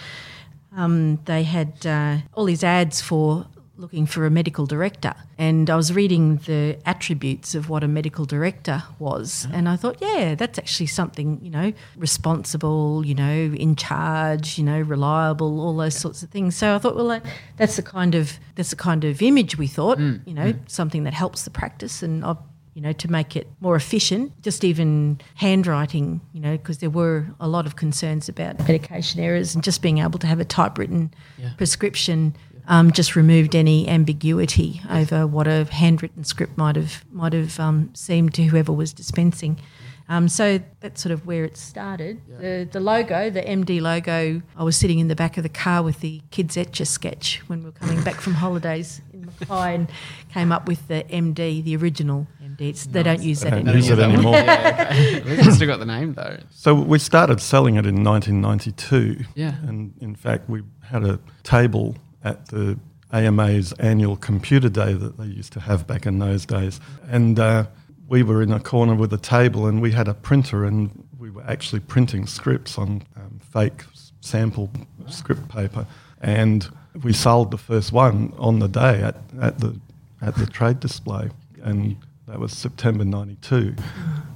um, 0.75 1.19
they 1.25 1.43
had 1.43 1.85
uh, 1.85 2.17
all 2.33 2.45
these 2.45 2.63
ads 2.63 3.01
for 3.01 3.45
looking 3.79 4.05
for 4.05 4.25
a 4.25 4.29
medical 4.29 4.65
director, 4.65 5.13
and 5.37 5.69
I 5.69 5.75
was 5.75 5.93
reading 5.93 6.37
the 6.45 6.77
attributes 6.85 7.55
of 7.55 7.69
what 7.69 7.83
a 7.83 7.87
medical 7.87 8.25
director 8.25 8.83
was, 8.99 9.45
uh-huh. 9.45 9.55
and 9.57 9.69
I 9.69 9.75
thought, 9.75 9.97
yeah, 10.01 10.35
that's 10.35 10.59
actually 10.59 10.87
something 10.87 11.39
you 11.41 11.49
know, 11.49 11.73
responsible, 11.95 13.05
you 13.05 13.15
know, 13.15 13.53
in 13.53 13.75
charge, 13.75 14.57
you 14.57 14.63
know, 14.63 14.79
reliable, 14.81 15.61
all 15.61 15.75
those 15.77 15.95
sorts 15.95 16.21
of 16.23 16.29
things. 16.29 16.55
So 16.55 16.75
I 16.75 16.77
thought, 16.77 16.95
well, 16.95 17.07
that, 17.07 17.25
that's 17.57 17.77
the 17.77 17.83
kind 17.83 18.15
of 18.15 18.39
that's 18.55 18.71
the 18.71 18.75
kind 18.75 19.03
of 19.03 19.21
image 19.21 19.57
we 19.57 19.67
thought, 19.67 19.97
hmm. 19.97 20.17
you 20.25 20.33
know, 20.33 20.51
hmm. 20.51 20.59
something 20.67 21.03
that 21.05 21.13
helps 21.13 21.43
the 21.43 21.49
practice, 21.49 22.03
and 22.03 22.25
I've 22.25 22.37
you 22.79 22.83
know, 22.83 22.93
to 22.93 23.11
make 23.11 23.35
it 23.35 23.45
more 23.59 23.75
efficient. 23.75 24.41
Just 24.41 24.63
even 24.63 25.19
handwriting, 25.35 26.21
you 26.31 26.39
know, 26.39 26.55
because 26.55 26.77
there 26.77 26.89
were 26.89 27.27
a 27.37 27.47
lot 27.47 27.65
of 27.65 27.75
concerns 27.75 28.29
about 28.29 28.57
medication 28.59 29.19
errors 29.19 29.53
and 29.53 29.61
just 29.61 29.81
being 29.81 29.97
able 29.97 30.17
to 30.19 30.27
have 30.27 30.39
a 30.39 30.45
typewritten 30.45 31.13
Yeah. 31.37 31.49
prescription 31.57 32.37
um, 32.69 32.91
just 32.93 33.15
removed 33.17 33.55
any 33.55 33.87
ambiguity 33.89 34.81
over 34.89 35.27
what 35.27 35.47
a 35.47 35.65
handwritten 35.65 36.23
script 36.23 36.57
might 36.57 36.75
have 36.77 37.03
might 37.11 37.33
have 37.33 37.59
um, 37.59 37.89
seemed 37.93 38.33
to 38.35 38.43
whoever 38.43 38.71
was 38.71 38.93
dispensing. 38.93 39.59
Um, 40.07 40.27
so 40.27 40.59
that's 40.79 41.03
sort 41.03 41.11
of 41.13 41.27
where 41.27 41.45
it 41.45 41.55
started. 41.55 42.19
The, 42.39 42.67
the 42.71 42.79
logo, 42.79 43.29
the 43.29 43.41
MD 43.43 43.79
logo, 43.79 44.41
I 44.57 44.63
was 44.63 44.75
sitting 44.75 44.97
in 44.97 45.07
the 45.07 45.15
back 45.15 45.37
of 45.37 45.43
the 45.43 45.49
car 45.49 45.83
with 45.83 45.99
the 45.99 46.21
kids 46.31 46.57
Etch 46.57 46.79
A 46.79 46.85
Sketch 46.85 47.43
when 47.45 47.59
we 47.59 47.65
were 47.65 47.71
coming 47.73 48.01
back 48.03 48.15
from 48.15 48.33
holidays 48.33 49.01
in 49.13 49.25
Mackay 49.39 49.75
and 49.75 49.87
came 50.33 50.51
up 50.51 50.67
with 50.67 50.87
the 50.87 51.03
MD, 51.11 51.63
the 51.63 51.75
original 51.75 52.25
MD. 52.43 52.61
It's, 52.69 52.87
They 52.87 53.03
don't 53.03 53.21
use 53.21 53.41
that 53.41 53.51
don't 53.51 53.67
anymore. 53.67 53.75
use 53.75 53.89
it 53.91 53.99
anymore. 53.99 54.33
Yeah, 54.39 54.87
okay. 54.91 55.21
We've 55.43 55.53
still 55.53 55.67
got 55.67 55.77
the 55.77 55.85
name 55.85 56.15
though. 56.15 56.39
So 56.49 56.73
we 56.73 56.97
started 56.97 57.39
selling 57.39 57.75
it 57.75 57.85
in 57.85 58.03
1992. 58.03 59.25
Yeah. 59.35 59.53
And 59.67 59.93
in 60.01 60.15
fact, 60.15 60.49
we 60.49 60.63
had 60.81 61.03
a 61.03 61.19
table 61.43 61.95
at 62.23 62.47
the 62.47 62.79
AMA's 63.11 63.73
annual 63.73 64.15
computer 64.15 64.69
day 64.69 64.93
that 64.93 65.17
they 65.17 65.25
used 65.25 65.53
to 65.53 65.59
have 65.59 65.87
back 65.87 66.05
in 66.05 66.19
those 66.19 66.45
days. 66.45 66.79
And 67.07 67.39
uh, 67.39 67.65
we 68.07 68.23
were 68.23 68.41
in 68.41 68.51
a 68.51 68.59
corner 68.59 68.95
with 68.95 69.11
a 69.13 69.17
table 69.17 69.65
and 69.67 69.81
we 69.81 69.91
had 69.91 70.07
a 70.07 70.13
printer 70.13 70.65
and 70.65 71.07
we 71.17 71.29
were 71.29 71.43
actually 71.47 71.79
printing 71.79 72.27
scripts 72.27 72.77
on 72.77 73.03
um, 73.15 73.39
fake 73.51 73.83
s- 73.91 74.11
sample 74.21 74.69
script 75.07 75.47
paper. 75.49 75.85
And 76.21 76.67
we 77.03 77.13
sold 77.13 77.51
the 77.51 77.57
first 77.57 77.91
one 77.91 78.33
on 78.37 78.59
the 78.59 78.67
day 78.67 79.01
at, 79.01 79.15
at, 79.41 79.59
the, 79.59 79.79
at 80.21 80.35
the 80.35 80.45
trade 80.45 80.79
display. 80.79 81.29
And 81.63 81.97
that 82.27 82.39
was 82.39 82.51
September 82.53 83.05
92. 83.05 83.75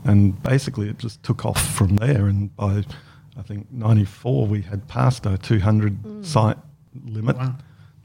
And 0.04 0.42
basically, 0.42 0.90
it 0.90 0.98
just 0.98 1.22
took 1.24 1.46
off 1.46 1.64
from 1.76 1.98
there. 1.98 2.26
And 2.26 2.56
by, 2.56 2.84
I 3.38 3.42
think, 3.44 3.72
94, 3.72 4.48
we 4.48 4.62
had 4.62 4.88
passed 4.88 5.28
our 5.28 5.38
200 5.38 6.26
site 6.26 6.58
limit 7.06 7.38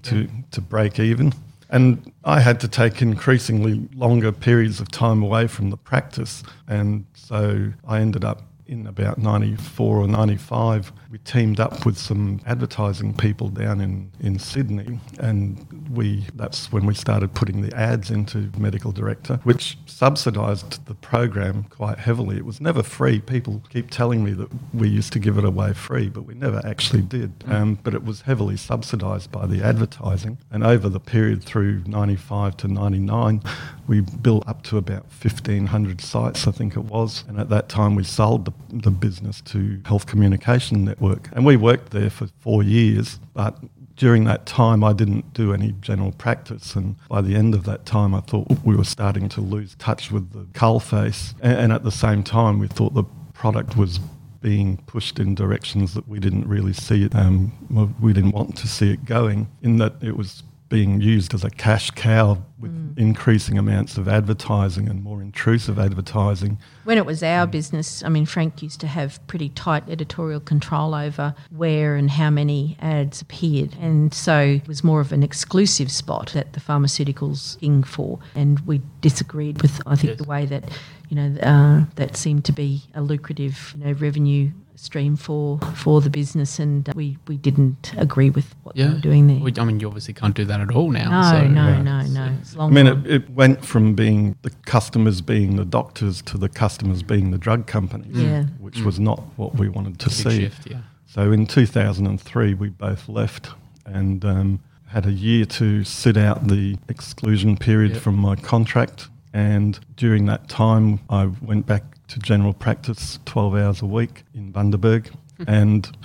to, 0.08 0.28
to 0.50 0.60
break 0.60 0.98
even. 0.98 1.32
And 1.70 2.12
I 2.24 2.40
had 2.40 2.60
to 2.60 2.68
take 2.68 3.02
increasingly 3.02 3.88
longer 3.94 4.32
periods 4.32 4.80
of 4.80 4.90
time 4.90 5.22
away 5.22 5.46
from 5.46 5.70
the 5.70 5.76
practice. 5.76 6.42
And 6.66 7.04
so 7.14 7.72
I 7.86 8.00
ended 8.00 8.24
up 8.24 8.42
in 8.68 8.86
about 8.86 9.16
94 9.16 9.96
or 9.96 10.06
95, 10.06 10.92
we 11.10 11.18
teamed 11.18 11.58
up 11.58 11.86
with 11.86 11.96
some 11.96 12.40
advertising 12.46 13.14
people 13.14 13.48
down 13.48 13.80
in, 13.80 14.12
in 14.20 14.38
Sydney. 14.38 15.00
And 15.18 15.66
we 15.90 16.26
that's 16.34 16.70
when 16.70 16.84
we 16.84 16.94
started 16.94 17.34
putting 17.34 17.62
the 17.62 17.74
ads 17.74 18.10
into 18.10 18.50
Medical 18.58 18.92
Director, 18.92 19.40
which 19.42 19.78
subsidised 19.86 20.84
the 20.86 20.94
program 20.94 21.64
quite 21.64 21.98
heavily. 21.98 22.36
It 22.36 22.44
was 22.44 22.60
never 22.60 22.82
free. 22.82 23.20
People 23.20 23.62
keep 23.70 23.90
telling 23.90 24.22
me 24.22 24.32
that 24.32 24.50
we 24.74 24.88
used 24.88 25.12
to 25.14 25.18
give 25.18 25.38
it 25.38 25.44
away 25.44 25.72
free, 25.72 26.10
but 26.10 26.22
we 26.22 26.34
never 26.34 26.60
actually 26.64 27.02
did. 27.02 27.32
Um, 27.46 27.78
but 27.82 27.94
it 27.94 28.04
was 28.04 28.22
heavily 28.22 28.58
subsidised 28.58 29.32
by 29.32 29.46
the 29.46 29.62
advertising. 29.62 30.38
And 30.50 30.62
over 30.62 30.88
the 30.90 31.00
period 31.00 31.42
through 31.42 31.84
95 31.86 32.56
to 32.58 32.68
99, 32.68 33.42
we 33.86 34.00
built 34.00 34.46
up 34.46 34.62
to 34.64 34.76
about 34.76 35.04
1,500 35.04 36.00
sites, 36.00 36.46
I 36.46 36.50
think 36.50 36.76
it 36.76 36.84
was. 36.84 37.24
And 37.26 37.40
at 37.40 37.48
that 37.48 37.68
time, 37.68 37.94
we 37.94 38.04
sold 38.04 38.44
the, 38.44 38.52
the 38.70 38.90
business 38.90 39.40
to 39.42 39.80
Health 39.84 40.06
Communication 40.06 40.84
Network. 40.84 41.28
And 41.32 41.44
we 41.44 41.56
worked 41.56 41.90
there 41.90 42.10
for 42.10 42.28
four 42.40 42.62
years, 42.62 43.18
but 43.34 43.58
during 43.96 44.24
that 44.24 44.46
time, 44.46 44.84
I 44.84 44.92
didn't 44.92 45.34
do 45.34 45.52
any 45.52 45.72
general 45.80 46.12
practice. 46.12 46.76
And 46.76 46.96
by 47.08 47.20
the 47.20 47.34
end 47.34 47.54
of 47.54 47.64
that 47.64 47.84
time, 47.84 48.14
I 48.14 48.20
thought 48.20 48.46
we 48.64 48.76
were 48.76 48.84
starting 48.84 49.28
to 49.30 49.40
lose 49.40 49.74
touch 49.74 50.10
with 50.10 50.32
the 50.32 50.46
cull 50.52 50.80
face. 50.80 51.34
And, 51.40 51.72
at 51.72 51.82
the 51.82 51.90
same 51.90 52.22
time, 52.22 52.60
we 52.60 52.68
thought 52.68 52.94
the 52.94 53.04
product 53.34 53.76
was 53.76 53.98
being 54.40 54.76
pushed 54.86 55.18
in 55.18 55.34
directions 55.34 55.94
that 55.94 56.08
we 56.08 56.20
didn't 56.20 56.46
really 56.46 56.72
see 56.72 57.04
it. 57.04 57.14
Um, 57.14 57.52
we 58.00 58.12
didn't 58.12 58.32
want 58.32 58.56
to 58.58 58.68
see 58.68 58.92
it 58.92 59.04
going, 59.04 59.48
in 59.62 59.78
that 59.78 59.94
it 60.00 60.16
was 60.16 60.44
being 60.68 61.00
used 61.00 61.32
as 61.34 61.44
a 61.44 61.50
cash 61.50 61.90
cow 61.92 62.38
with 62.58 62.72
mm. 62.72 62.98
increasing 62.98 63.56
amounts 63.56 63.96
of 63.96 64.08
advertising 64.08 64.88
and 64.88 65.02
more 65.02 65.22
intrusive 65.22 65.78
advertising. 65.78 66.58
When 66.84 66.98
it 66.98 67.06
was 67.06 67.22
our 67.22 67.46
business, 67.46 68.02
I 68.02 68.08
mean, 68.08 68.26
Frank 68.26 68.62
used 68.62 68.80
to 68.80 68.86
have 68.86 69.24
pretty 69.26 69.48
tight 69.50 69.88
editorial 69.88 70.40
control 70.40 70.94
over 70.94 71.34
where 71.50 71.96
and 71.96 72.10
how 72.10 72.30
many 72.30 72.76
ads 72.80 73.22
appeared. 73.22 73.76
And 73.80 74.12
so 74.12 74.38
it 74.40 74.68
was 74.68 74.84
more 74.84 75.00
of 75.00 75.12
an 75.12 75.22
exclusive 75.22 75.90
spot 75.90 76.32
that 76.34 76.52
the 76.52 76.60
pharmaceuticals 76.60 77.58
king 77.60 77.82
for. 77.82 78.18
And 78.34 78.60
we 78.60 78.82
disagreed 79.00 79.62
with, 79.62 79.80
I 79.86 79.94
think, 79.94 80.08
Yes. 80.10 80.18
the 80.18 80.24
way 80.24 80.46
that, 80.46 80.64
you 81.08 81.16
know, 81.16 81.40
uh, 81.40 81.84
that 81.96 82.16
seemed 82.16 82.44
to 82.46 82.52
be 82.52 82.82
a 82.94 83.00
lucrative, 83.02 83.74
you 83.78 83.84
know, 83.84 83.92
revenue 83.92 84.50
stream 84.76 85.16
for 85.16 85.58
for 85.74 86.00
the 86.00 86.08
business 86.10 86.60
and 86.60 86.88
we, 86.94 87.18
we 87.26 87.36
didn't 87.36 87.92
agree 87.96 88.30
with 88.30 88.54
what 88.62 88.76
they 88.76 88.82
Yeah. 88.82 88.92
were 88.92 89.00
doing 89.00 89.26
there. 89.26 89.38
We- 89.40 89.52
I 89.58 89.64
mean, 89.64 89.80
you 89.80 89.88
obviously 89.88 90.14
can't 90.14 90.36
do 90.36 90.44
that 90.44 90.60
at 90.60 90.70
all 90.70 90.90
now. 90.92 91.10
no, 91.10 91.30
so, 91.40 91.48
no, 91.48 91.62
uh, 91.62 91.82
no, 91.82 92.02
no. 92.02 92.32
It's 92.40 92.56
I 92.56 92.68
mean, 92.68 92.86
it, 92.86 93.06
it 93.06 93.30
went 93.30 93.64
from 93.64 93.94
being 93.94 94.36
the 94.42 94.50
customers 94.66 95.20
being 95.20 95.56
the 95.56 95.64
doctors 95.64 96.22
to 96.22 96.38
the 96.38 96.48
customers 96.48 97.02
being 97.02 97.32
the 97.32 97.38
drug 97.38 97.66
companies, 97.66 98.16
Yeah. 98.16 98.44
which 98.60 98.82
was 98.82 99.00
not 99.00 99.20
what 99.36 99.56
we 99.56 99.68
wanted 99.68 99.98
to 99.98 100.08
Big 100.10 100.14
see. 100.16 100.40
shift, 100.42 100.70
yeah. 100.70 100.78
So 101.06 101.32
in 101.32 101.46
2003, 101.46 102.54
we 102.54 102.68
both 102.68 103.08
left 103.08 103.50
and 103.84 104.24
um, 104.24 104.60
had 104.88 105.06
a 105.06 105.12
year 105.12 105.44
to 105.46 105.82
sit 105.82 106.16
out 106.16 106.46
the 106.46 106.76
exclusion 106.88 107.56
period 107.56 107.94
Yep. 107.94 108.00
from 108.02 108.16
my 108.16 108.36
contract. 108.36 109.08
And 109.32 109.78
during 109.96 110.26
that 110.26 110.48
time, 110.48 111.00
I 111.10 111.26
went 111.42 111.66
back 111.66 111.82
to 112.08 112.18
general 112.18 112.54
practice 112.54 113.18
12 113.26 113.54
hours 113.54 113.82
a 113.82 113.86
week 113.86 114.24
in 114.34 114.52
Bundaberg. 114.52 115.10
Hmm. 115.38 115.44
and 115.46 115.96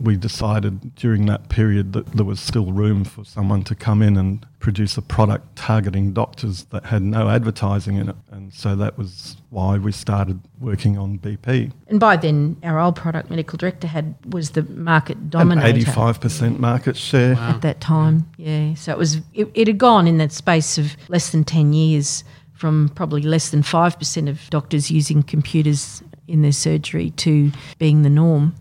we 0.00 0.16
decided 0.16 0.96
during 0.96 1.26
that 1.26 1.48
period 1.48 1.92
that 1.92 2.06
there 2.12 2.24
was 2.24 2.40
still 2.40 2.72
room 2.72 3.04
for 3.04 3.24
someone 3.24 3.62
to 3.64 3.76
come 3.76 4.02
in 4.02 4.16
and 4.16 4.44
produce 4.58 4.96
a 4.96 5.02
product 5.02 5.54
targeting 5.54 6.12
doctors 6.12 6.64
that 6.64 6.84
had 6.86 7.00
no 7.00 7.28
advertising 7.28 7.96
in 7.98 8.08
it. 8.08 8.16
And 8.32 8.52
so 8.52 8.74
that 8.76 8.98
was 8.98 9.36
why 9.50 9.78
we 9.78 9.92
started 9.92 10.40
working 10.58 10.98
on 10.98 11.20
BP. 11.20 11.72
And 11.86 12.00
by 12.00 12.16
then, 12.16 12.56
our 12.64 12.80
old 12.80 12.96
product 12.96 13.30
medical 13.30 13.56
director 13.56 13.86
had 13.86 14.16
was 14.28 14.50
the 14.50 14.64
market 14.64 15.16
An 15.16 15.28
dominator 15.28 15.90
85% 15.92 16.58
market 16.58 16.96
share. 16.96 17.36
Wow. 17.36 17.50
at 17.50 17.62
that 17.62 17.80
time. 17.80 18.28
Yeah, 18.38 18.74
so 18.74 18.90
it 18.90 18.98
was 18.98 19.18
it, 19.34 19.48
it 19.54 19.68
had 19.68 19.78
gone 19.78 20.08
in 20.08 20.18
that 20.18 20.32
space 20.32 20.78
of 20.78 20.96
less 21.08 21.30
than 21.30 21.44
ten 21.44 21.72
years 21.72 22.24
from 22.60 22.90
probably 22.90 23.22
less 23.22 23.48
than 23.48 23.62
five 23.62 23.98
percent 23.98 24.28
of 24.28 24.48
doctors 24.50 24.90
using 24.90 25.22
computers 25.22 26.02
in 26.28 26.42
their 26.42 26.52
surgery 26.52 27.10
to 27.10 27.50
being 27.78 28.02
the 28.02 28.10
norm. 28.10 28.54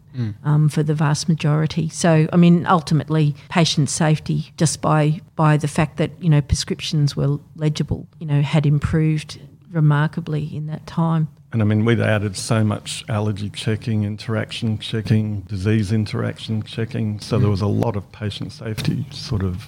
Um, 0.44 0.68
for 0.68 0.84
the 0.84 0.96
vast 0.96 1.30
majority, 1.30 1.88
so 1.88 2.28
I 2.34 2.36
mean, 2.36 2.66
ultimately, 2.66 3.36
patient 3.48 3.90
safety 3.90 4.52
just 4.58 4.82
by 4.82 5.22
by 5.38 5.56
the 5.56 5.68
fact 5.68 5.96
that 5.96 6.12
you 6.22 6.30
know 6.30 6.42
prescriptions 6.42 7.16
were 7.16 7.40
legible, 7.56 8.06
you 8.20 8.26
know, 8.26 8.42
had 8.42 8.66
improved 8.66 9.40
remarkably 9.72 10.54
in 10.54 10.68
that 10.68 10.86
time. 10.86 11.30
And 11.52 11.62
I 11.62 11.66
mean, 11.66 11.86
we'd 11.86 12.00
added 12.00 12.36
so 12.36 12.64
much 12.64 13.04
allergy 13.10 13.50
checking, 13.50 14.04
interaction 14.04 14.78
checking, 14.78 15.42
disease 15.42 15.92
interaction 15.92 16.62
checking. 16.64 17.20
So 17.20 17.40
there 17.40 17.50
was 17.50 17.62
a 17.62 17.68
lot 17.68 17.96
of 17.96 18.12
patient 18.12 18.52
safety 18.52 19.06
sort 19.12 19.44
of 19.44 19.68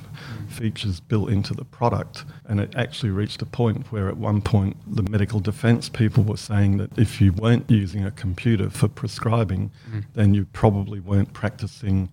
features 0.52 1.00
built 1.00 1.30
into 1.30 1.54
the 1.54 1.66
product. 1.66 2.24
And 2.46 2.60
it 2.60 2.74
actually 2.76 3.10
reached 3.10 3.42
a 3.42 3.46
point 3.46 3.92
where, 3.92 4.08
at 4.08 4.18
one 4.18 4.42
point, 4.42 4.78
the 4.88 5.04
medical 5.04 5.40
defense 5.40 5.90
people 5.90 6.24
were 6.24 6.38
saying 6.38 6.78
that 6.78 6.98
if 6.98 7.20
you 7.20 7.34
weren't 7.34 7.70
using 7.70 8.06
a 8.06 8.12
computer 8.12 8.70
for 8.70 8.88
prescribing, 8.88 9.72
then 10.14 10.34
you 10.34 10.46
probably 10.54 11.00
weren't 11.00 11.34
practicing 11.34 12.10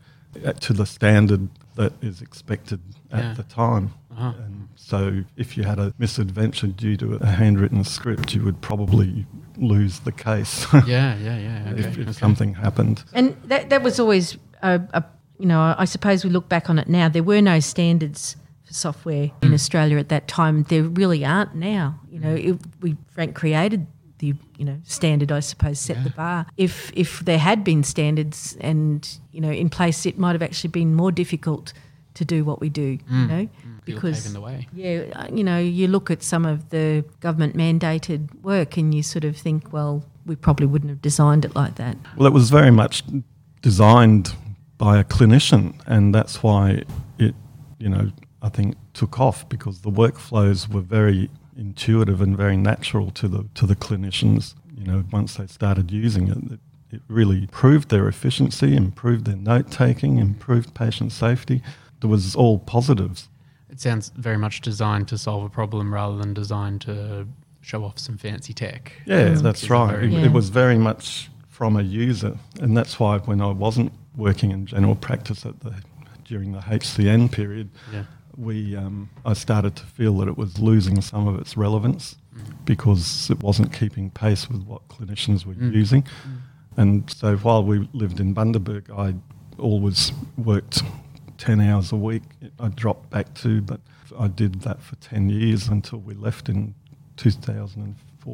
to 0.60 0.72
the 0.72 0.86
standard 0.86 1.48
that 1.76 1.92
is 2.02 2.22
expected 2.22 2.80
at 3.12 3.22
Yeah. 3.24 3.32
the 3.34 3.42
time. 3.42 3.92
Uh-huh. 4.10 4.32
And 4.44 4.68
so, 4.74 5.24
if 5.36 5.56
you 5.56 5.62
had 5.64 5.78
a 5.78 5.92
misadventure 5.98 6.66
due 6.68 6.96
to 6.96 7.14
a 7.16 7.26
handwritten 7.26 7.84
script, 7.84 8.34
you 8.34 8.42
would 8.44 8.60
probably 8.60 9.26
lose 9.56 10.00
the 10.00 10.12
case 10.12 10.66
Yeah, 10.72 11.16
yeah, 11.18 11.38
yeah. 11.38 11.70
Okay. 11.72 11.80
if, 11.80 11.86
if 11.98 12.08
okay. 12.08 12.12
something 12.12 12.54
happened. 12.54 13.04
And 13.12 13.36
that 13.44 13.70
that 13.70 13.82
was 13.82 14.00
always 14.00 14.36
a, 14.62 14.80
a 14.92 15.04
you 15.38 15.46
know 15.46 15.74
I 15.78 15.84
suppose 15.84 16.24
we 16.24 16.30
look 16.30 16.48
back 16.48 16.68
on 16.68 16.78
it 16.78 16.88
now. 16.88 17.08
There 17.08 17.22
were 17.22 17.40
no 17.40 17.60
standards 17.60 18.36
for 18.64 18.74
software 18.74 19.30
in 19.42 19.50
mm. 19.50 19.54
Australia 19.54 19.98
at 19.98 20.08
that 20.10 20.28
time. 20.28 20.64
There 20.64 20.82
really 20.82 21.24
aren't 21.24 21.54
now. 21.54 21.98
You 22.10 22.20
know, 22.20 22.34
it, 22.34 22.58
we 22.80 22.96
Frank 23.08 23.34
created 23.34 23.86
the 24.18 24.34
you 24.56 24.64
know 24.64 24.78
standard. 24.84 25.32
I 25.32 25.40
suppose 25.40 25.78
set 25.78 26.02
the 26.04 26.10
bar. 26.10 26.46
If 26.56 26.92
if 26.94 27.20
there 27.20 27.38
had 27.38 27.64
been 27.64 27.82
standards 27.82 28.56
and 28.60 29.08
you 29.32 29.40
know 29.40 29.50
in 29.50 29.70
place, 29.70 30.06
it 30.06 30.18
might 30.18 30.32
have 30.32 30.42
actually 30.42 30.70
been 30.70 30.94
more 30.94 31.12
difficult 31.12 31.72
to 32.14 32.24
do 32.24 32.44
what 32.44 32.60
we 32.60 32.68
do. 32.68 32.82
You 32.82 32.98
mm. 33.10 33.28
know, 33.28 33.42
mm. 33.44 33.84
because 33.84 34.32
the 34.32 34.40
way. 34.40 34.66
yeah, 34.74 35.04
uh, 35.14 35.28
you 35.32 35.44
know, 35.44 35.58
you 35.58 35.86
look 35.86 36.10
at 36.10 36.22
some 36.22 36.44
of 36.44 36.70
the 36.70 37.04
government 37.20 37.56
mandated 37.56 38.28
work 38.42 38.76
and 38.76 38.94
you 38.94 39.02
sort 39.02 39.24
of 39.24 39.36
think, 39.36 39.72
well, 39.72 40.04
we 40.26 40.36
probably 40.36 40.66
wouldn't 40.66 40.90
have 40.90 41.00
designed 41.00 41.44
it 41.44 41.54
like 41.54 41.76
that. 41.76 41.96
Well, 42.16 42.26
it 42.26 42.32
was 42.32 42.50
very 42.50 42.72
much 42.72 43.04
designed 43.62 44.34
by 44.78 44.98
a 44.98 45.04
clinician, 45.04 45.74
and 45.86 46.14
that's 46.14 46.42
why 46.42 46.82
it, 47.18 47.34
you 47.78 47.88
know, 47.88 48.10
I 48.40 48.48
think 48.48 48.76
took 48.94 49.18
off 49.20 49.48
because 49.48 49.80
the 49.80 49.90
workflows 49.90 50.72
were 50.72 50.80
very 50.80 51.28
intuitive 51.56 52.20
and 52.20 52.36
very 52.36 52.56
natural 52.56 53.10
to 53.10 53.28
the 53.28 53.44
to 53.54 53.66
the 53.66 53.74
clinicians. 53.76 54.54
You 54.76 54.84
know, 54.84 55.04
once 55.12 55.34
they 55.34 55.46
started 55.48 55.90
using 55.90 56.28
it, 56.28 56.38
it, 56.52 56.60
it 56.92 57.02
really 57.08 57.38
improved 57.38 57.88
their 57.90 58.06
efficiency, 58.08 58.76
improved 58.76 59.24
their 59.24 59.36
note 59.36 59.70
taking, 59.72 60.18
improved 60.18 60.72
patient 60.74 61.10
safety. 61.12 61.60
There 62.00 62.08
was 62.08 62.36
all 62.36 62.60
positives. 62.60 63.28
It 63.68 63.80
sounds 63.80 64.12
very 64.16 64.38
much 64.38 64.60
designed 64.60 65.08
to 65.08 65.18
solve 65.18 65.44
a 65.44 65.48
problem 65.50 65.92
rather 65.92 66.16
than 66.16 66.32
designed 66.32 66.80
to 66.82 67.26
show 67.60 67.84
off 67.84 67.98
some 67.98 68.16
fancy 68.16 68.52
tech. 68.54 68.92
Yeah, 69.04 69.24
um, 69.24 69.32
Which 69.32 69.40
that's 69.42 69.68
right. 69.68 69.90
very- 69.90 70.06
It, 70.06 70.12
Yeah. 70.12 70.26
it 70.26 70.32
was 70.32 70.48
very 70.48 70.78
much 70.78 71.28
from 71.48 71.76
a 71.76 71.82
user, 71.82 72.38
and 72.60 72.76
that's 72.76 73.00
why 73.00 73.18
when 73.18 73.40
I 73.40 73.48
wasn't 73.50 73.92
working 74.18 74.50
in 74.50 74.66
general 74.66 74.94
practice 74.96 75.46
at 75.46 75.60
the 75.60 75.74
during 76.24 76.52
the 76.52 76.58
HCN 76.60 77.32
period, 77.32 77.70
Yeah. 77.90 78.02
we 78.36 78.76
um, 78.76 79.08
I 79.24 79.32
started 79.32 79.74
to 79.76 79.84
feel 79.86 80.14
that 80.18 80.28
it 80.28 80.36
was 80.36 80.58
losing 80.58 81.00
some 81.00 81.26
of 81.26 81.38
its 81.40 81.56
relevance 81.56 82.16
because 82.66 83.30
it 83.30 83.42
wasn't 83.42 83.72
keeping 83.72 84.10
pace 84.10 84.48
with 84.50 84.62
what 84.64 84.86
clinicians 84.88 85.46
were 85.46 85.54
Mm. 85.54 85.72
using. 85.72 86.04
And 86.76 87.10
so 87.10 87.36
while 87.38 87.64
we 87.64 87.88
lived 87.94 88.20
in 88.20 88.34
Bundaberg, 88.34 88.90
I 88.90 89.14
always 89.58 90.12
worked 90.36 90.82
10 91.38 91.60
hours 91.60 91.90
a 91.92 91.96
week. 91.96 92.22
I 92.60 92.68
dropped 92.68 93.08
back 93.10 93.32
to, 93.42 93.62
but 93.62 93.80
I 94.18 94.28
did 94.28 94.60
that 94.62 94.82
for 94.82 94.96
10 94.96 95.30
years 95.30 95.68
until 95.68 95.98
we 96.00 96.14
left 96.14 96.48
in 96.48 96.74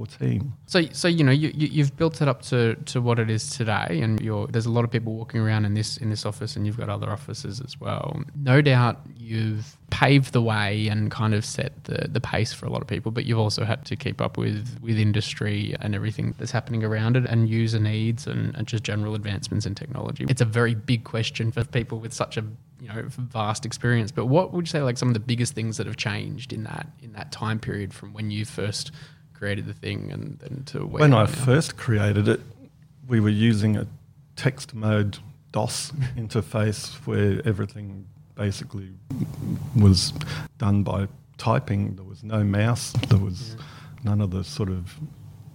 2014. 0.02 0.52
So, 0.66 0.82
so 0.92 1.08
you 1.08 1.24
know, 1.24 1.32
you, 1.32 1.50
you 1.54 1.68
you've 1.68 1.96
built 1.96 2.20
it 2.20 2.28
up 2.28 2.42
to, 2.42 2.74
to 2.74 3.00
what 3.00 3.18
it 3.18 3.30
is 3.30 3.50
today, 3.50 4.00
and 4.02 4.18
there's 4.50 4.66
a 4.66 4.70
lot 4.70 4.84
of 4.84 4.90
people 4.90 5.14
walking 5.14 5.40
around 5.40 5.64
in 5.64 5.74
this 5.74 5.96
in 5.96 6.10
this 6.10 6.26
office, 6.26 6.56
and 6.56 6.66
you've 6.66 6.76
got 6.76 6.88
other 6.88 7.10
offices 7.10 7.60
as 7.60 7.78
well. 7.80 8.22
No 8.34 8.60
doubt, 8.60 9.00
you've 9.16 9.76
paved 9.90 10.32
the 10.32 10.42
way 10.42 10.88
and 10.88 11.10
kind 11.10 11.34
of 11.34 11.44
set 11.44 11.84
the, 11.84 12.08
the 12.08 12.20
pace 12.20 12.52
for 12.52 12.66
a 12.66 12.70
lot 12.70 12.82
of 12.82 12.88
people, 12.88 13.12
but 13.12 13.24
you've 13.24 13.38
also 13.38 13.64
had 13.64 13.84
to 13.86 13.96
keep 13.96 14.20
up 14.20 14.36
with 14.36 14.78
with 14.82 14.98
industry 14.98 15.74
and 15.80 15.94
everything 15.94 16.34
that's 16.38 16.50
happening 16.50 16.84
around 16.84 17.16
it, 17.16 17.24
and 17.26 17.48
user 17.48 17.78
needs, 17.78 18.26
and, 18.26 18.54
and 18.56 18.66
just 18.66 18.82
general 18.82 19.14
advancements 19.14 19.66
in 19.66 19.74
technology. 19.74 20.26
It's 20.28 20.42
a 20.42 20.46
very 20.46 20.74
big 20.74 21.04
question 21.04 21.52
for 21.52 21.64
people 21.64 22.00
with 22.00 22.12
such 22.12 22.36
a 22.36 22.44
you 22.84 22.88
know 22.88 23.04
vast 23.08 23.64
experience. 23.64 24.12
But 24.12 24.26
what 24.26 24.52
would 24.52 24.66
you 24.66 24.70
say 24.70 24.82
like 24.82 24.98
some 24.98 25.08
of 25.08 25.14
the 25.14 25.20
biggest 25.20 25.54
things 25.54 25.78
that 25.78 25.86
have 25.86 25.96
changed 25.96 26.52
in 26.52 26.64
that 26.64 26.86
in 27.02 27.12
that 27.12 27.32
time 27.32 27.58
period 27.58 27.94
from 27.94 28.12
when 28.12 28.30
you 28.30 28.44
first 28.44 28.92
created 29.35 29.67
the 29.67 29.75
thing 29.75 30.11
and 30.12 30.38
then 30.38 30.62
to 30.67 30.87
where 30.87 31.00
When 31.00 31.12
I 31.12 31.23
now? 31.23 31.26
first 31.26 31.76
created 31.76 32.29
it, 32.29 32.41
we 33.07 33.21
were 33.21 33.29
using 33.29 33.76
a 33.76 33.87
text 34.37 34.75
mode 34.75 35.19
DOS 35.53 35.93
interface 36.17 36.95
where 37.07 37.41
everything 37.47 38.07
basically 38.35 38.91
was 39.76 40.12
done 40.59 40.83
by 40.83 41.09
typing. 41.38 41.95
There 41.97 42.05
was 42.05 42.23
no 42.25 42.43
mouse, 42.43 42.93
there 43.09 43.19
was 43.19 43.57
none 44.03 44.21
of 44.21 44.31
the 44.31 44.43
sort 44.45 44.69
of 44.69 44.99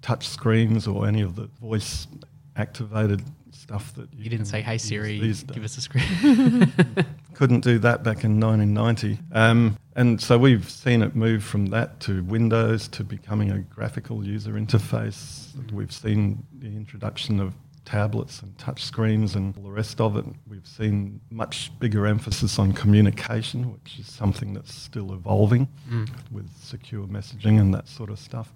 touch 0.02 0.28
screens 0.28 0.88
or 0.88 1.08
any 1.08 1.22
of 1.22 1.36
the 1.36 1.48
voice 1.62 2.08
activated 2.56 3.22
stuff 3.70 3.94
that 3.94 4.10
you 4.18 4.30
didn't 4.32 4.48
say, 4.48 4.62
"Hey 4.62 4.80
Siri, 4.80 5.20
give 5.20 5.64
us 5.64 5.78
a 5.78 5.82
screen." 5.82 6.74
couldn't 7.36 7.60
do 7.62 7.78
that 7.80 8.04
back 8.04 8.24
in 8.24 8.40
1990. 8.40 9.20
Um, 9.32 9.78
and 9.96 10.20
so 10.20 10.38
we've 10.40 10.68
seen 10.68 11.04
it 11.04 11.16
move 11.16 11.44
from 11.44 11.68
that 11.68 12.00
to 12.02 12.24
Windows 12.24 12.88
to 12.90 13.04
becoming 13.04 13.52
a 13.52 13.60
graphical 13.60 14.26
user 14.26 14.54
interface. 14.54 15.54
We've 15.72 15.92
seen 15.92 16.44
the 16.58 16.66
introduction 16.68 17.40
of 17.40 17.54
tablets 17.86 18.42
and 18.42 18.58
touch 18.58 18.84
screens 18.84 19.36
and 19.36 19.56
all 19.56 19.64
the 19.64 19.72
rest 19.72 20.02
of 20.02 20.18
it. 20.18 20.26
We've 20.50 20.66
seen 20.68 21.22
much 21.30 21.72
bigger 21.80 22.08
emphasis 22.08 22.58
on 22.60 22.74
communication, 22.74 23.72
which 23.72 24.00
is 24.00 24.08
something 24.12 24.54
that's 24.54 24.74
still 24.74 25.14
evolving 25.14 25.68
Mm. 25.92 26.10
with 26.32 26.50
secure 26.60 27.06
messaging 27.08 27.60
and 27.60 27.72
that 27.76 27.88
sort 27.88 28.10
of 28.10 28.18
stuff. 28.20 28.52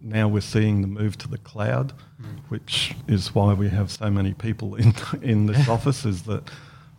Now 0.00 0.28
we're 0.28 0.40
seeing 0.40 0.80
the 0.82 0.86
move 0.88 1.18
to 1.18 1.28
the 1.28 1.38
cloud, 1.38 1.92
which 2.48 2.94
is 3.08 3.34
why 3.34 3.52
we 3.54 3.68
have 3.68 3.90
so 3.90 4.10
many 4.10 4.32
people 4.34 4.74
in 4.76 4.94
in 5.22 5.46
this 5.46 5.68
office. 5.68 6.04
Is 6.04 6.22
that 6.24 6.48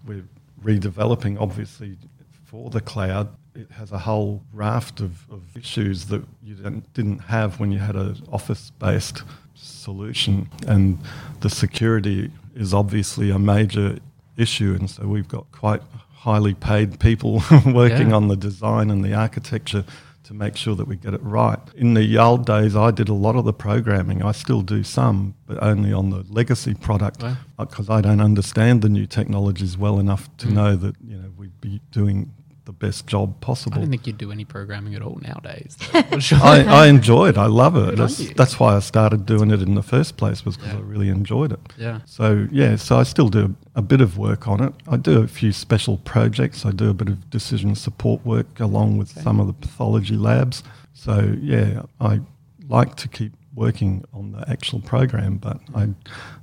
we're 0.06 0.26
redeveloping, 0.64 1.40
obviously, 1.40 1.98
for 2.46 2.70
the 2.70 2.82
cloud, 2.82 3.30
it 3.56 3.72
has 3.72 3.92
a 3.92 4.00
whole 4.00 4.42
raft 4.54 5.00
of, 5.00 5.26
of 5.32 5.42
issues 5.56 6.06
that 6.08 6.24
you 6.44 6.56
didn't- 6.56 6.94
didn't 6.94 7.20
have 7.20 7.60
when 7.60 7.72
you 7.72 7.80
had 7.80 7.96
an 7.96 8.16
office-based 8.32 9.24
solution, 9.56 10.50
and 10.68 10.98
the 11.42 11.50
security 11.50 12.32
is 12.56 12.74
obviously 12.74 13.30
a 13.30 13.40
major 13.40 13.98
issue, 14.38 14.76
and 14.78 14.90
so 14.90 15.08
we've 15.08 15.28
got 15.28 15.50
quite 15.52 15.82
highly 16.12 16.54
paid 16.54 17.00
people 17.00 17.42
working 17.66 18.10
Yeah. 18.10 18.16
on 18.16 18.28
the 18.28 18.36
design 18.36 18.90
and 18.92 19.04
the 19.04 19.14
architecture 19.14 19.86
to 20.30 20.36
make 20.36 20.56
sure 20.56 20.76
that 20.76 20.88
we 20.88 20.96
get 20.96 21.16
it 21.16 21.22
right. 21.24 21.58
In 21.76 21.96
the 21.96 22.20
old 22.20 22.46
days, 22.46 22.76
I 22.76 22.92
did 22.92 23.10
a 23.10 23.16
lot 23.16 23.36
of 23.36 23.46
the 23.46 23.52
programming. 23.54 24.22
I 24.22 24.32
still 24.32 24.62
do 24.62 24.84
some, 24.84 25.34
but 25.48 25.58
only 25.64 25.92
on 25.92 26.12
the 26.12 26.24
legacy 26.30 26.76
product 26.76 27.24
Wow. 27.24 27.36
because 27.58 27.90
I 27.90 28.00
don't 28.02 28.22
understand 28.22 28.84
the 28.84 28.90
new 28.90 29.08
technologies 29.08 29.76
well 29.76 29.98
enough 29.98 30.30
to 30.38 30.48
Mm. 30.48 30.52
know 30.54 30.76
that 30.76 30.96
you 31.04 31.18
know 31.18 31.30
we'd 31.36 31.60
be 31.62 31.82
doing 31.92 32.32
the 32.70 32.74
best 32.88 33.08
job 33.08 33.42
possible. 33.42 33.78
I 33.78 33.82
don't 33.82 33.90
think 33.90 34.06
you'd 34.06 34.20
do 34.20 34.32
any 34.32 34.46
programming 34.46 34.94
at 34.94 35.02
all 35.02 35.18
nowadays. 35.24 35.76
though. 35.92 36.02
For 36.14 36.22
sure. 36.30 36.38
I, 36.40 36.62
I 36.84 36.88
enjoy 36.88 37.30
it. 37.30 37.38
I 37.38 37.48
love 37.48 37.76
it. 37.76 37.96
That's, 37.98 38.30
that's 38.34 38.60
why 38.60 38.76
I 38.76 38.80
started 38.80 39.26
doing 39.26 39.50
it 39.50 39.62
in 39.64 39.74
the 39.74 39.82
first 39.82 40.18
place 40.18 40.46
was 40.46 40.56
because 40.56 40.74
Yeah. 40.74 40.80
I 40.80 40.84
really 40.84 41.10
enjoyed 41.10 41.52
it. 41.52 41.60
yeah. 41.78 42.02
So 42.06 42.48
yeah, 42.52 42.76
so 42.76 42.98
I 43.00 43.04
still 43.04 43.30
do 43.30 43.56
a 43.76 43.82
bit 43.82 44.02
of 44.02 44.20
work 44.20 44.48
on 44.48 44.62
it. 44.62 44.74
I 44.88 44.98
do 44.98 45.20
a 45.24 45.28
few 45.28 45.52
special 45.52 45.98
projects. 45.98 46.64
I 46.64 46.70
do 46.72 46.92
a 46.92 46.94
bit 46.94 47.10
of 47.10 47.30
decision 47.32 47.74
support 47.74 48.24
work 48.24 48.60
along 48.60 48.98
with 49.00 49.12
Okay. 49.14 49.22
some 49.24 49.40
of 49.40 49.48
the 49.48 49.54
pathology 49.54 50.16
labs. 50.16 50.62
So 50.94 51.36
yeah, 51.42 51.82
I 52.00 52.20
like 52.68 52.96
to 52.98 53.08
keep 53.08 53.34
working 53.56 54.06
on 54.14 54.32
the 54.34 54.48
actual 54.48 54.80
program, 54.80 55.38
but 55.38 55.58
mm. 55.66 55.76
I'm 55.76 55.96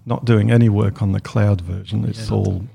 not 0.06 0.24
doing 0.24 0.50
any 0.50 0.68
work 0.68 1.02
on 1.02 1.12
the 1.12 1.20
cloud 1.20 1.60
version. 1.60 2.04
It's 2.04 2.28
Yeah, 2.30 2.36
all 2.36 2.66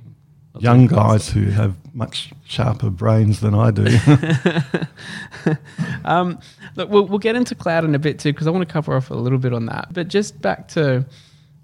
young 0.61 0.87
guys 0.87 1.29
who 1.29 1.45
have 1.45 1.75
much 1.93 2.31
sharper 2.45 2.89
brains 2.89 3.39
than 3.39 3.53
I 3.53 3.71
do. 3.71 3.87
Um, 6.03 6.39
look, 6.75 6.89
we'll, 6.89 7.05
we'll 7.05 7.19
get 7.19 7.35
into 7.35 7.53
cloud 7.53 7.85
in 7.85 7.93
a 7.93 7.99
bit 7.99 8.19
too, 8.19 8.33
because 8.33 8.47
I 8.47 8.49
want 8.49 8.67
to 8.67 8.71
cover 8.71 8.95
off 8.95 9.11
a 9.11 9.15
little 9.15 9.37
bit 9.37 9.53
on 9.53 9.67
that. 9.67 9.89
But 9.93 10.07
just 10.07 10.41
back 10.41 10.67
to 10.69 11.05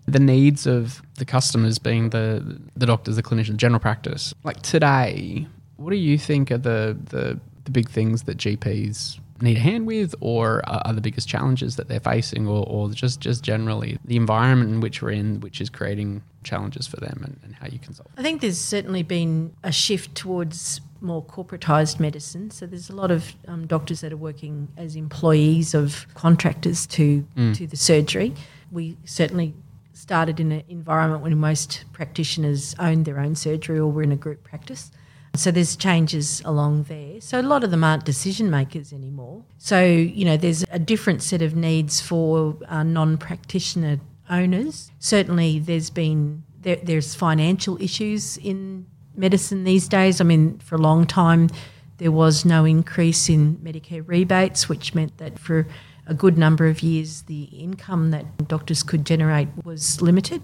the 0.05 0.19
needs 0.19 0.67
of 0.67 1.01
the 1.15 1.25
customers 1.25 1.79
being 1.79 2.11
the 2.11 2.59
the 2.75 2.85
doctors, 2.85 3.15
the 3.15 3.23
clinicians, 3.23 3.57
general 3.57 3.79
practice. 3.79 4.33
Like 4.43 4.61
today, 4.61 5.47
what 5.77 5.89
do 5.89 5.97
you 5.97 6.17
think 6.17 6.51
are 6.51 6.57
the 6.57 6.97
the, 7.05 7.39
the 7.65 7.71
big 7.71 7.89
things 7.89 8.23
that 8.23 8.37
GPs 8.37 9.19
need 9.41 9.57
a 9.57 9.59
hand 9.59 9.85
with, 9.85 10.15
or 10.19 10.61
are, 10.67 10.93
the 10.93 11.01
biggest 11.01 11.27
challenges 11.27 11.75
that 11.75 11.87
they're 11.87 11.99
facing, 11.99 12.47
or, 12.47 12.65
or 12.67 12.89
just 12.89 13.19
just 13.19 13.43
generally 13.43 13.97
the 14.05 14.15
environment 14.15 14.71
in 14.71 14.81
which 14.81 15.01
we're 15.01 15.11
in, 15.11 15.39
which 15.41 15.61
is 15.61 15.69
creating 15.69 16.23
challenges 16.43 16.87
for 16.87 16.97
them, 16.97 17.21
and, 17.23 17.39
and 17.43 17.55
how 17.55 17.67
you 17.67 17.79
can 17.79 17.93
solve. 17.93 18.09
I 18.17 18.23
think 18.23 18.41
there's 18.41 18.57
certainly 18.57 19.03
been 19.03 19.53
a 19.63 19.71
shift 19.71 20.15
towards 20.15 20.81
more 21.01 21.23
corporatised 21.23 21.99
medicine. 21.99 22.49
So 22.49 22.65
there's 22.65 22.89
a 22.89 22.95
lot 22.95 23.11
of 23.11 23.33
um, 23.47 23.67
doctors 23.67 24.01
that 24.01 24.11
are 24.11 24.17
working 24.17 24.67
as 24.77 24.95
employees 24.95 25.73
of 25.73 26.07
contractors 26.13 26.87
to 26.87 27.25
to 27.53 27.67
the 27.67 27.77
surgery. 27.77 28.33
We 28.71 28.97
certainly 29.05 29.53
started 29.93 30.39
in 30.39 30.51
an 30.51 30.63
environment 30.69 31.23
when 31.23 31.37
most 31.37 31.83
practitioners 31.91 32.75
owned 32.79 33.05
their 33.05 33.19
own 33.19 33.35
surgery 33.35 33.79
or 33.79 33.87
were 33.91 34.03
in 34.03 34.11
a 34.11 34.15
group 34.15 34.43
practice. 34.43 34.91
So 35.37 35.51
there's 35.51 35.75
changes 35.75 36.41
along 36.43 36.83
there. 36.83 37.21
So 37.21 37.39
a 37.39 37.41
lot 37.41 37.63
of 37.63 37.71
them 37.71 37.83
aren't 37.83 38.05
decision 38.05 38.49
makers 38.49 38.91
anymore. 38.91 39.43
So 39.57 39.83
you 39.83 40.25
know 40.25 40.37
there's 40.37 40.63
a 40.71 40.79
different 40.79 41.23
set 41.23 41.41
of 41.41 41.55
needs 41.55 42.01
for 42.01 42.57
uh, 42.67 42.83
non-practitioner 42.83 43.99
owners. 44.29 44.91
Certainly, 44.99 45.59
there's 45.59 45.89
been 45.89 46.43
there, 46.61 46.77
there's 46.83 47.15
financial 47.15 47.81
issues 47.81 48.37
in 48.37 48.85
medicine 49.15 49.63
these 49.63 49.87
days. 49.87 50.21
I 50.21 50.23
mean, 50.23 50.59
for 50.59 50.75
a 50.75 50.79
long 50.79 51.05
time, 51.05 51.49
there 51.97 52.11
was 52.11 52.45
no 52.45 52.65
increase 52.65 53.29
in 53.29 53.57
Medicare 53.57 54.03
rebates, 54.05 54.69
which 54.69 54.93
meant 54.93 55.17
that 55.17 55.39
for 55.39 55.67
a 56.05 56.13
good 56.13 56.37
number 56.37 56.67
of 56.67 56.81
years, 56.81 57.23
the 57.23 57.43
income 57.43 58.11
that 58.11 58.47
doctors 58.47 58.81
could 58.83 59.05
generate 59.05 59.49
was 59.65 60.01
limited. 60.01 60.41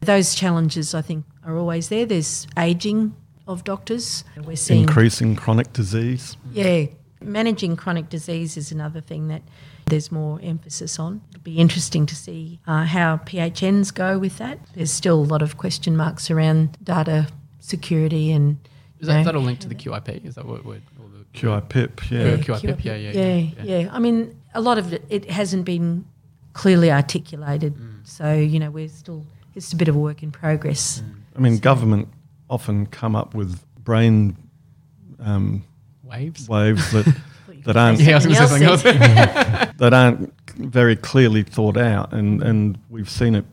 Those 0.00 0.34
challenges, 0.34 0.94
I 0.94 1.02
think, 1.02 1.24
are 1.44 1.56
always 1.56 1.88
there. 1.88 2.04
There's 2.04 2.46
ageing 2.58 3.14
of 3.46 3.64
doctors. 3.64 4.24
We're 4.44 4.56
seeing 4.56 4.82
Increasing 4.82 5.36
chronic 5.36 5.72
disease. 5.72 6.36
yeah, 6.52 6.86
managing 7.20 7.76
chronic 7.76 8.08
disease 8.08 8.56
is 8.56 8.72
another 8.72 9.00
thing 9.00 9.28
that 9.28 9.42
there's 9.86 10.10
more 10.10 10.40
emphasis 10.42 10.98
on. 10.98 11.22
It'll 11.30 11.42
be 11.42 11.58
interesting 11.58 12.06
to 12.06 12.14
see 12.14 12.60
uh, 12.66 12.84
how 12.84 13.18
PHNs 13.18 13.94
go 13.94 14.18
with 14.18 14.38
that. 14.38 14.58
There's 14.74 14.90
still 14.90 15.20
a 15.20 15.22
lot 15.22 15.42
of 15.42 15.56
question 15.56 15.96
marks 15.96 16.30
around 16.30 16.76
data 16.82 17.28
security 17.60 18.32
and. 18.32 18.58
Is 18.98 19.08
you 19.08 19.12
that, 19.12 19.18
know, 19.18 19.24
that 19.24 19.36
all 19.36 19.42
linked 19.42 19.62
to 19.62 19.68
the 19.68 19.74
QIP? 19.74 20.24
Is 20.24 20.36
that 20.36 20.46
what 20.46 20.64
word? 20.64 20.82
Or 20.98 21.08
the 21.10 21.24
QIPIP, 21.38 22.10
yeah. 22.10 22.24
Yeah, 22.24 22.36
QIPIP, 22.38 22.84
yeah, 22.84 22.94
yeah, 22.96 23.10
yeah, 23.10 23.22
yeah, 23.22 23.50
yeah, 23.62 23.78
yeah. 23.80 23.88
I 23.92 23.98
mean, 23.98 24.40
a 24.54 24.60
lot 24.60 24.78
of 24.78 24.92
it, 24.92 25.04
it 25.10 25.30
hasn't 25.30 25.66
been 25.66 26.06
clearly 26.54 26.90
articulated. 26.90 27.76
Mm. 27.76 28.06
So, 28.06 28.32
you 28.32 28.58
know, 28.58 28.70
we're 28.70 28.88
still, 28.88 29.26
it's 29.54 29.72
a 29.72 29.76
bit 29.76 29.88
of 29.88 29.96
a 29.96 29.98
work 29.98 30.22
in 30.22 30.32
progress. 30.32 31.02
Mm. 31.04 31.14
I 31.36 31.40
mean, 31.40 31.58
government 31.58 32.08
often 32.48 32.86
come 32.86 33.14
up 33.16 33.34
with 33.34 33.60
brain 33.84 34.36
um, 35.20 35.64
waves. 36.02 36.48
waves 36.48 36.90
that 36.92 37.16
that 37.64 37.76
aren't 37.76 38.00
Yeah, 38.00 38.12
I 38.12 38.14
was 38.16 38.26
going 38.26 38.60
to 38.62 38.78
say 38.78 38.92
that 39.78 39.92
aren't 39.92 40.32
very 40.56 40.96
clearly 40.96 41.42
thought 41.42 41.76
out, 41.76 42.12
and 42.12 42.42
and 42.42 42.78
we've 42.88 43.10
seen 43.10 43.34
it 43.34 43.44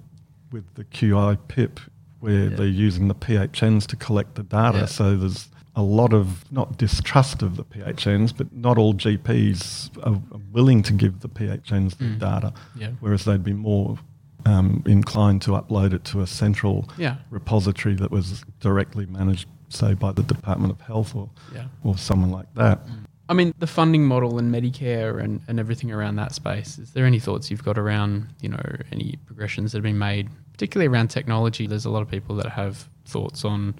with 0.51 0.65
the 0.75 0.83
QI 0.85 1.37
PIP 1.47 1.79
where 2.19 2.49
Yeah. 2.49 2.55
they're 2.55 2.65
using 2.67 3.07
the 3.07 3.15
PHNs 3.15 3.85
to 3.87 3.95
collect 3.95 4.35
the 4.35 4.43
data. 4.43 4.79
Yeah. 4.79 4.85
So 4.85 5.17
there's 5.17 5.49
a 5.75 5.81
lot 5.81 6.13
of 6.13 6.49
not 6.51 6.77
distrust 6.77 7.41
of 7.41 7.57
the 7.57 7.63
PHNs, 7.65 8.31
but 8.37 8.53
not 8.53 8.77
all 8.77 8.93
GPs 8.93 9.89
are 10.05 10.13
are 10.33 10.41
willing 10.51 10.83
to 10.83 10.93
give 10.93 11.21
the 11.21 11.29
PHNs 11.29 11.97
the 11.97 12.05
Mm. 12.05 12.19
data, 12.19 12.53
yeah. 12.75 12.89
whereas 12.99 13.25
they'd 13.25 13.43
be 13.43 13.53
more 13.53 13.97
um, 14.45 14.83
inclined 14.85 15.41
to 15.43 15.51
upload 15.51 15.93
it 15.93 16.03
to 16.05 16.21
a 16.21 16.27
central 16.27 16.89
Yeah. 16.97 17.17
repository 17.29 17.95
that 17.95 18.11
was 18.11 18.43
directly 18.59 19.05
managed, 19.05 19.47
say, 19.69 19.93
by 19.93 20.11
the 20.11 20.23
Department 20.23 20.71
of 20.71 20.81
Health 20.81 21.15
or, 21.15 21.29
Yeah. 21.53 21.65
or 21.83 21.97
someone 21.97 22.31
like 22.31 22.53
that. 22.55 22.81
I 23.29 23.33
mean, 23.33 23.53
the 23.57 23.67
funding 23.67 24.05
model 24.05 24.37
and 24.37 24.53
Medicare 24.53 25.23
and, 25.23 25.41
and 25.47 25.59
everything 25.59 25.91
around 25.91 26.17
that 26.17 26.33
space, 26.35 26.77
is 26.77 26.91
there 26.91 27.05
any 27.05 27.19
thoughts 27.19 27.49
you've 27.49 27.63
got 27.63 27.77
around, 27.77 28.27
you 28.41 28.49
know, 28.49 28.61
any 28.91 29.17
progressions 29.25 29.71
that 29.71 29.77
have 29.77 29.83
been 29.83 29.97
made, 29.97 30.29
particularly 30.51 30.87
around 30.93 31.07
technology? 31.07 31.65
There's 31.65 31.85
a 31.85 31.89
lot 31.89 32.01
of 32.01 32.09
people 32.09 32.35
that 32.35 32.49
have 32.49 32.89
thoughts 33.05 33.45
on 33.45 33.75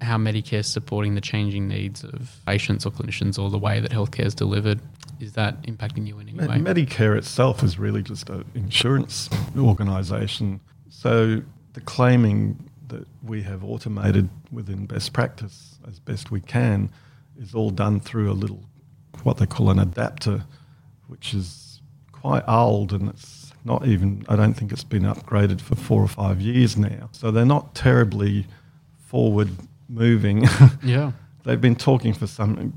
how 0.00 0.16
Medicare 0.16 0.60
is 0.60 0.66
supporting 0.66 1.14
the 1.14 1.20
changing 1.20 1.68
needs 1.68 2.04
of 2.04 2.40
patients 2.46 2.86
or 2.86 2.90
clinicians 2.90 3.38
or 3.38 3.50
the 3.50 3.58
way 3.58 3.80
that 3.80 3.90
healthcare 3.90 4.24
is 4.24 4.34
delivered. 4.34 4.80
Is 5.20 5.34
that 5.34 5.62
impacting 5.62 6.06
you 6.06 6.18
in 6.18 6.28
any 6.28 6.38
way? 6.38 6.56
Medicare 6.56 7.16
itself 7.16 7.62
is 7.62 7.78
really 7.78 8.02
just 8.02 8.30
an 8.30 8.44
insurance 8.54 9.28
organisation. 9.58 10.60
So 10.88 11.42
the 11.74 11.80
claiming 11.82 12.70
that 12.88 13.06
we 13.22 13.42
have 13.42 13.62
automated 13.62 14.28
within 14.50 14.86
best 14.86 15.12
practice 15.12 15.78
as 15.86 16.00
best 16.00 16.30
we 16.30 16.40
can 16.40 16.90
is 17.38 17.54
all 17.54 17.70
done 17.70 18.00
through 18.00 18.30
a 18.30 18.34
little, 18.34 18.64
what 19.22 19.36
they 19.36 19.46
call 19.46 19.70
an 19.70 19.78
adapter, 19.78 20.44
which 21.06 21.34
is 21.34 21.82
quite 22.12 22.42
old 22.48 22.92
and 22.92 23.08
it's 23.10 23.52
not 23.64 23.86
even, 23.86 24.24
I 24.28 24.36
don't 24.36 24.54
think 24.54 24.72
it's 24.72 24.84
been 24.84 25.02
upgraded 25.02 25.60
for 25.60 25.74
four 25.76 26.02
or 26.02 26.08
five 26.08 26.40
years 26.40 26.78
now. 26.78 27.10
So 27.12 27.30
they're 27.30 27.44
not 27.44 27.74
terribly 27.74 28.46
forward 28.98 29.50
moving. 29.90 30.46
yeah. 30.82 31.12
They've 31.44 31.60
been 31.60 31.76
talking 31.76 32.12
for 32.12 32.26
some. 32.26 32.72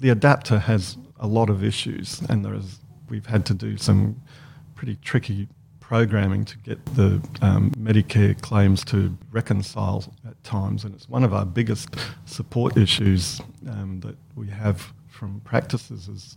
The 0.00 0.10
adapter 0.10 0.58
has 0.58 0.96
a 1.18 1.26
lot 1.26 1.50
of 1.50 1.64
issues, 1.64 2.20
and 2.28 2.44
there 2.44 2.54
is. 2.54 2.80
We've 3.08 3.26
had 3.26 3.46
to 3.46 3.54
do 3.54 3.78
some 3.78 4.20
pretty 4.74 4.96
tricky 4.96 5.48
programming 5.80 6.44
to 6.44 6.58
get 6.58 6.84
the 6.94 7.22
um, 7.40 7.70
Medicare 7.70 8.38
claims 8.42 8.84
to 8.84 9.16
reconcile 9.30 10.04
at 10.28 10.42
times, 10.44 10.84
and 10.84 10.94
it's 10.94 11.08
one 11.08 11.24
of 11.24 11.32
our 11.32 11.46
biggest 11.46 11.88
support 12.26 12.76
issues 12.76 13.40
um, 13.70 14.00
that 14.00 14.16
we 14.34 14.48
have 14.48 14.92
from 15.08 15.40
practices 15.40 16.08
is 16.08 16.36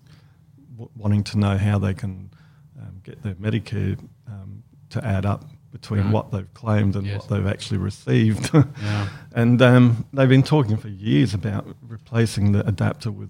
w- 0.71 0.89
wanting 0.95 1.23
to 1.23 1.37
know 1.37 1.57
how 1.57 1.77
they 1.77 1.93
can 1.93 2.31
um, 2.79 3.01
get 3.03 3.21
their 3.23 3.35
Medicare 3.35 3.99
um, 4.27 4.63
to 4.89 5.05
add 5.05 5.25
up 5.25 5.43
between 5.71 6.03
Right. 6.03 6.11
what 6.13 6.31
they've 6.31 6.53
claimed 6.53 6.95
and 6.95 7.07
Yes. 7.07 7.19
what 7.19 7.29
they've 7.29 7.47
actually 7.47 7.77
received. 7.77 8.49
Yeah. 8.53 9.07
And 9.33 9.61
um, 9.61 10.05
they've 10.11 10.27
been 10.27 10.43
talking 10.43 10.75
for 10.77 10.89
years 10.89 11.33
about 11.33 11.65
replacing 11.87 12.51
the 12.51 12.67
adapter 12.67 13.09
with 13.11 13.29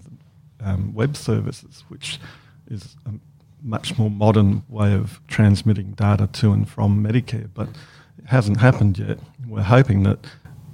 um, 0.60 0.92
web 0.94 1.16
services, 1.16 1.84
which 1.88 2.18
is 2.68 2.96
a 3.06 3.10
much 3.62 3.96
more 3.98 4.10
modern 4.10 4.64
way 4.68 4.94
of 4.94 5.20
transmitting 5.28 5.92
data 5.92 6.26
to 6.32 6.52
and 6.52 6.68
from 6.68 7.02
Medicare. 7.04 7.48
But 7.54 7.68
it 8.18 8.26
hasn't 8.26 8.58
happened 8.60 8.98
yet. 8.98 9.18
We're 9.46 9.62
hoping 9.62 10.02
that 10.02 10.18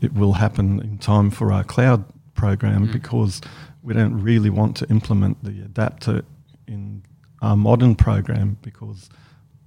it 0.01 0.15
will 0.15 0.35
happen 0.35 0.81
in 0.81 0.97
time 0.99 1.31
for 1.31 1.53
our 1.53 1.65
cloud 1.65 2.05
program 2.35 2.87
Mm. 2.89 2.93
because 2.93 3.43
we 3.83 3.93
don't 3.93 4.23
really 4.23 4.49
want 4.51 4.77
to 4.79 4.89
implement 4.89 5.45
the 5.45 5.61
adapter 5.63 6.23
in 6.67 7.03
our 7.43 7.57
modern 7.57 7.95
program 7.97 8.57
because 8.63 9.11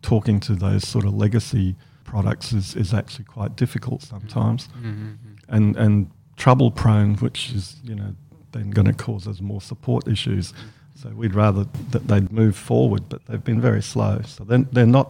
talking 0.02 0.40
to 0.40 0.56
those 0.56 0.88
sort 0.88 1.06
of 1.06 1.14
legacy 1.14 1.76
products 2.12 2.52
is, 2.60 2.76
is 2.76 2.94
actually 2.94 3.26
quite 3.38 3.56
difficult 3.64 4.02
sometimes 4.02 4.62
Mm-hmm. 4.68 5.56
and 5.56 5.76
and 5.84 5.94
trouble 6.36 6.70
prone, 6.72 7.16
which 7.26 7.40
is 7.58 7.66
you 7.90 7.96
know 7.96 8.12
then 8.52 8.70
going 8.78 8.88
to 8.94 8.98
cause 9.06 9.24
us 9.32 9.40
more 9.42 9.62
support 9.62 10.08
issues. 10.08 10.54
So 11.02 11.10
we'd 11.22 11.36
rather 11.36 11.64
that 11.94 12.04
they'd 12.10 12.32
move 12.32 12.56
forward, 12.56 13.04
but 13.12 13.20
they've 13.28 13.44
been 13.52 13.62
very 13.62 13.82
slow. 13.94 14.22
So 14.36 14.44
then 14.44 14.68
they're 14.74 14.94
not 15.00 15.10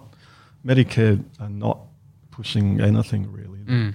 Medicare 0.65 1.17
are 1.39 1.49
not 1.49 1.77
pushing 2.37 2.79
anything 2.81 3.31
really. 3.31 3.59
Mm. 3.65 3.93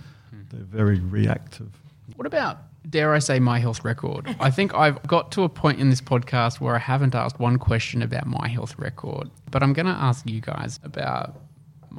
They're 0.51 0.73
very 0.83 1.01
reactive. 1.01 1.71
What 2.17 2.27
about, 2.27 2.55
dare 2.89 3.15
I 3.15 3.21
say, 3.21 3.39
my 3.41 3.59
health 3.59 3.85
record? 3.85 4.23
I 4.41 4.51
think 4.51 4.75
I've 4.75 4.99
got 5.07 5.33
to 5.33 5.43
a 5.45 5.49
point 5.49 5.81
in 5.81 5.91
this 5.91 6.01
podcast 6.01 6.61
where 6.61 6.75
I 6.75 6.79
haven't 6.93 7.15
asked 7.15 7.39
one 7.41 7.59
question 7.59 8.03
about 8.03 8.27
my 8.27 8.49
health 8.49 8.75
record, 8.79 9.29
but 9.51 9.63
I'm 9.63 9.73
going 9.73 9.87
to 9.95 9.99
ask 10.09 10.29
you 10.29 10.41
guys 10.41 10.79
about 10.85 11.37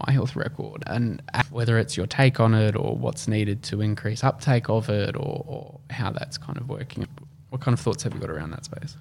my 0.05 0.13
health 0.13 0.35
record 0.35 0.83
and 0.87 1.21
whether 1.49 1.77
it's 1.77 1.97
your 1.97 2.07
take 2.07 2.39
on 2.39 2.53
it 2.53 2.75
or 2.75 2.95
what's 2.95 3.27
needed 3.27 3.63
to 3.63 3.81
increase 3.81 4.23
uptake 4.23 4.69
of 4.69 4.89
it 4.89 5.15
or, 5.15 5.43
or 5.47 5.79
how 5.89 6.11
that's 6.11 6.37
kind 6.37 6.57
of 6.57 6.69
working. 6.69 7.07
What 7.49 7.61
kind 7.61 7.73
of 7.73 7.79
thoughts 7.79 8.03
have 8.03 8.13
you 8.13 8.19
got 8.19 8.29
around 8.29 8.51
that 8.51 8.65
space? 8.65 8.97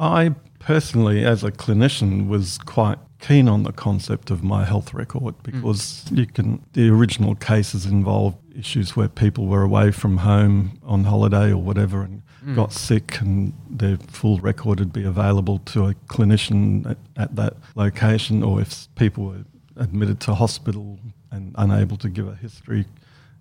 I 0.00 0.34
personally, 0.58 1.24
as 1.24 1.44
a 1.44 1.52
clinician, 1.52 2.28
was 2.28 2.56
quite 2.58 2.98
keen 3.20 3.48
on 3.48 3.64
the 3.64 3.72
concept 3.72 4.30
of 4.30 4.42
my 4.42 4.64
health 4.64 4.94
record 4.94 5.34
because 5.42 6.04
mm. 6.06 6.18
you 6.18 6.26
can. 6.26 6.64
The 6.72 6.88
original 6.88 7.34
cases 7.34 7.84
involved 7.84 8.38
issues 8.56 8.96
where 8.96 9.08
people 9.08 9.46
were 9.46 9.62
away 9.62 9.90
from 9.90 10.18
home 10.18 10.78
on 10.82 11.04
holiday 11.04 11.50
or 11.50 11.58
whatever 11.58 12.02
and 12.02 12.22
mm. 12.44 12.54
got 12.54 12.72
sick, 12.72 13.20
and 13.20 13.52
their 13.68 13.98
full 13.98 14.38
record 14.38 14.78
would 14.78 14.92
be 14.92 15.04
available 15.04 15.58
to 15.66 15.86
a 15.86 15.94
clinician 16.08 16.90
at, 16.90 16.98
at 17.16 17.36
that 17.36 17.56
location, 17.74 18.42
or 18.42 18.60
if 18.60 18.88
people 18.94 19.26
were 19.26 19.44
admitted 19.80 20.20
to 20.20 20.34
hospital 20.34 21.00
and 21.32 21.54
unable 21.58 21.96
to 21.96 22.08
give 22.08 22.28
a 22.28 22.34
history, 22.34 22.84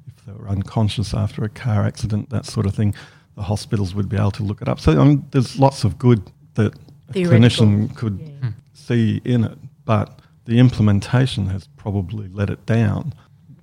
if 0.07 0.25
they 0.25 0.31
were 0.31 0.47
unconscious 0.47 1.13
after 1.13 1.43
a 1.43 1.49
car 1.49 1.85
accident, 1.85 2.29
that 2.31 2.45
sort 2.45 2.65
of 2.65 2.73
thing, 2.73 2.95
the 3.35 3.43
hospitals 3.43 3.93
would 3.93 4.09
be 4.09 4.17
able 4.17 4.31
to 4.31 4.43
look 4.43 4.61
it 4.61 4.67
up. 4.67 4.79
So 4.79 4.99
I 4.99 5.03
mean, 5.03 5.25
there's 5.31 5.59
lots 5.59 5.83
of 5.83 5.99
good 5.99 6.31
that 6.55 6.73
a 7.09 7.13
clinician 7.13 7.95
could 7.95 8.19
yeah. 8.19 8.49
see 8.73 9.21
in 9.23 9.43
it, 9.43 9.57
but 9.85 10.19
the 10.45 10.59
implementation 10.59 11.47
has 11.47 11.67
probably 11.77 12.27
let 12.29 12.49
it 12.49 12.65
down. 12.65 13.13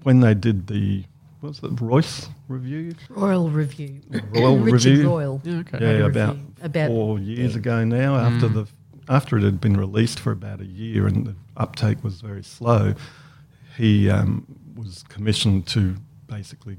When 0.02 0.20
they 0.20 0.34
did 0.34 0.68
the 0.68 1.04
what 1.40 1.48
was 1.48 1.58
it 1.62 1.80
Royce 1.80 2.28
review? 2.48 2.94
Royle 3.10 3.50
review. 3.50 4.00
Royle 4.30 4.58
Richard 4.58 4.90
review. 4.90 5.08
Royle. 5.08 5.40
Yeah, 5.44 5.58
okay. 5.58 5.78
Yeah, 5.80 6.06
about, 6.06 6.36
about 6.62 6.88
four 6.88 7.18
years 7.18 7.52
yeah. 7.52 7.58
ago 7.58 7.84
now. 7.84 8.16
After 8.16 8.48
mm. 8.48 8.54
the 8.54 8.68
after 9.08 9.36
it 9.38 9.42
had 9.42 9.60
been 9.60 9.76
released 9.76 10.18
for 10.20 10.32
about 10.32 10.60
a 10.60 10.66
year 10.66 11.06
and 11.06 11.26
the 11.26 11.34
uptake 11.56 12.02
was 12.02 12.20
very 12.20 12.42
slow, 12.42 12.94
he 13.76 14.10
um, 14.10 14.46
was 14.74 15.04
commissioned 15.08 15.66
to 15.68 15.96
basically 16.26 16.76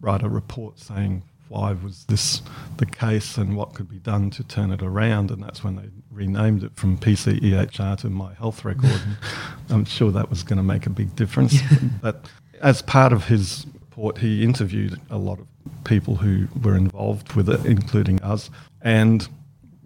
write 0.00 0.22
a 0.22 0.28
report 0.28 0.78
saying 0.78 1.22
why 1.48 1.72
was 1.72 2.04
this 2.06 2.40
the 2.78 2.86
case 2.86 3.36
and 3.36 3.56
what 3.56 3.74
could 3.74 3.88
be 3.88 3.98
done 3.98 4.30
to 4.30 4.42
turn 4.42 4.70
it 4.70 4.82
around. 4.82 5.30
And 5.30 5.42
that's 5.42 5.62
when 5.62 5.76
they 5.76 5.90
renamed 6.10 6.64
it 6.64 6.72
from 6.74 6.96
PCEHR 6.96 7.98
to 7.98 8.08
My 8.08 8.32
Health 8.34 8.64
Record. 8.64 9.00
I'm 9.70 9.84
sure 9.84 10.10
that 10.12 10.30
was 10.30 10.42
going 10.42 10.56
to 10.56 10.62
make 10.62 10.86
a 10.86 10.90
big 10.90 11.14
difference. 11.14 11.58
but 12.00 12.26
as 12.62 12.80
part 12.80 13.12
of 13.12 13.26
his 13.26 13.66
report, 13.74 14.18
he 14.18 14.42
interviewed 14.42 14.98
a 15.10 15.18
lot 15.18 15.40
of 15.40 15.46
people 15.84 16.16
who 16.16 16.48
were 16.62 16.76
involved 16.76 17.34
with 17.34 17.48
it, 17.50 17.66
including 17.66 18.20
us. 18.22 18.48
And 18.80 19.28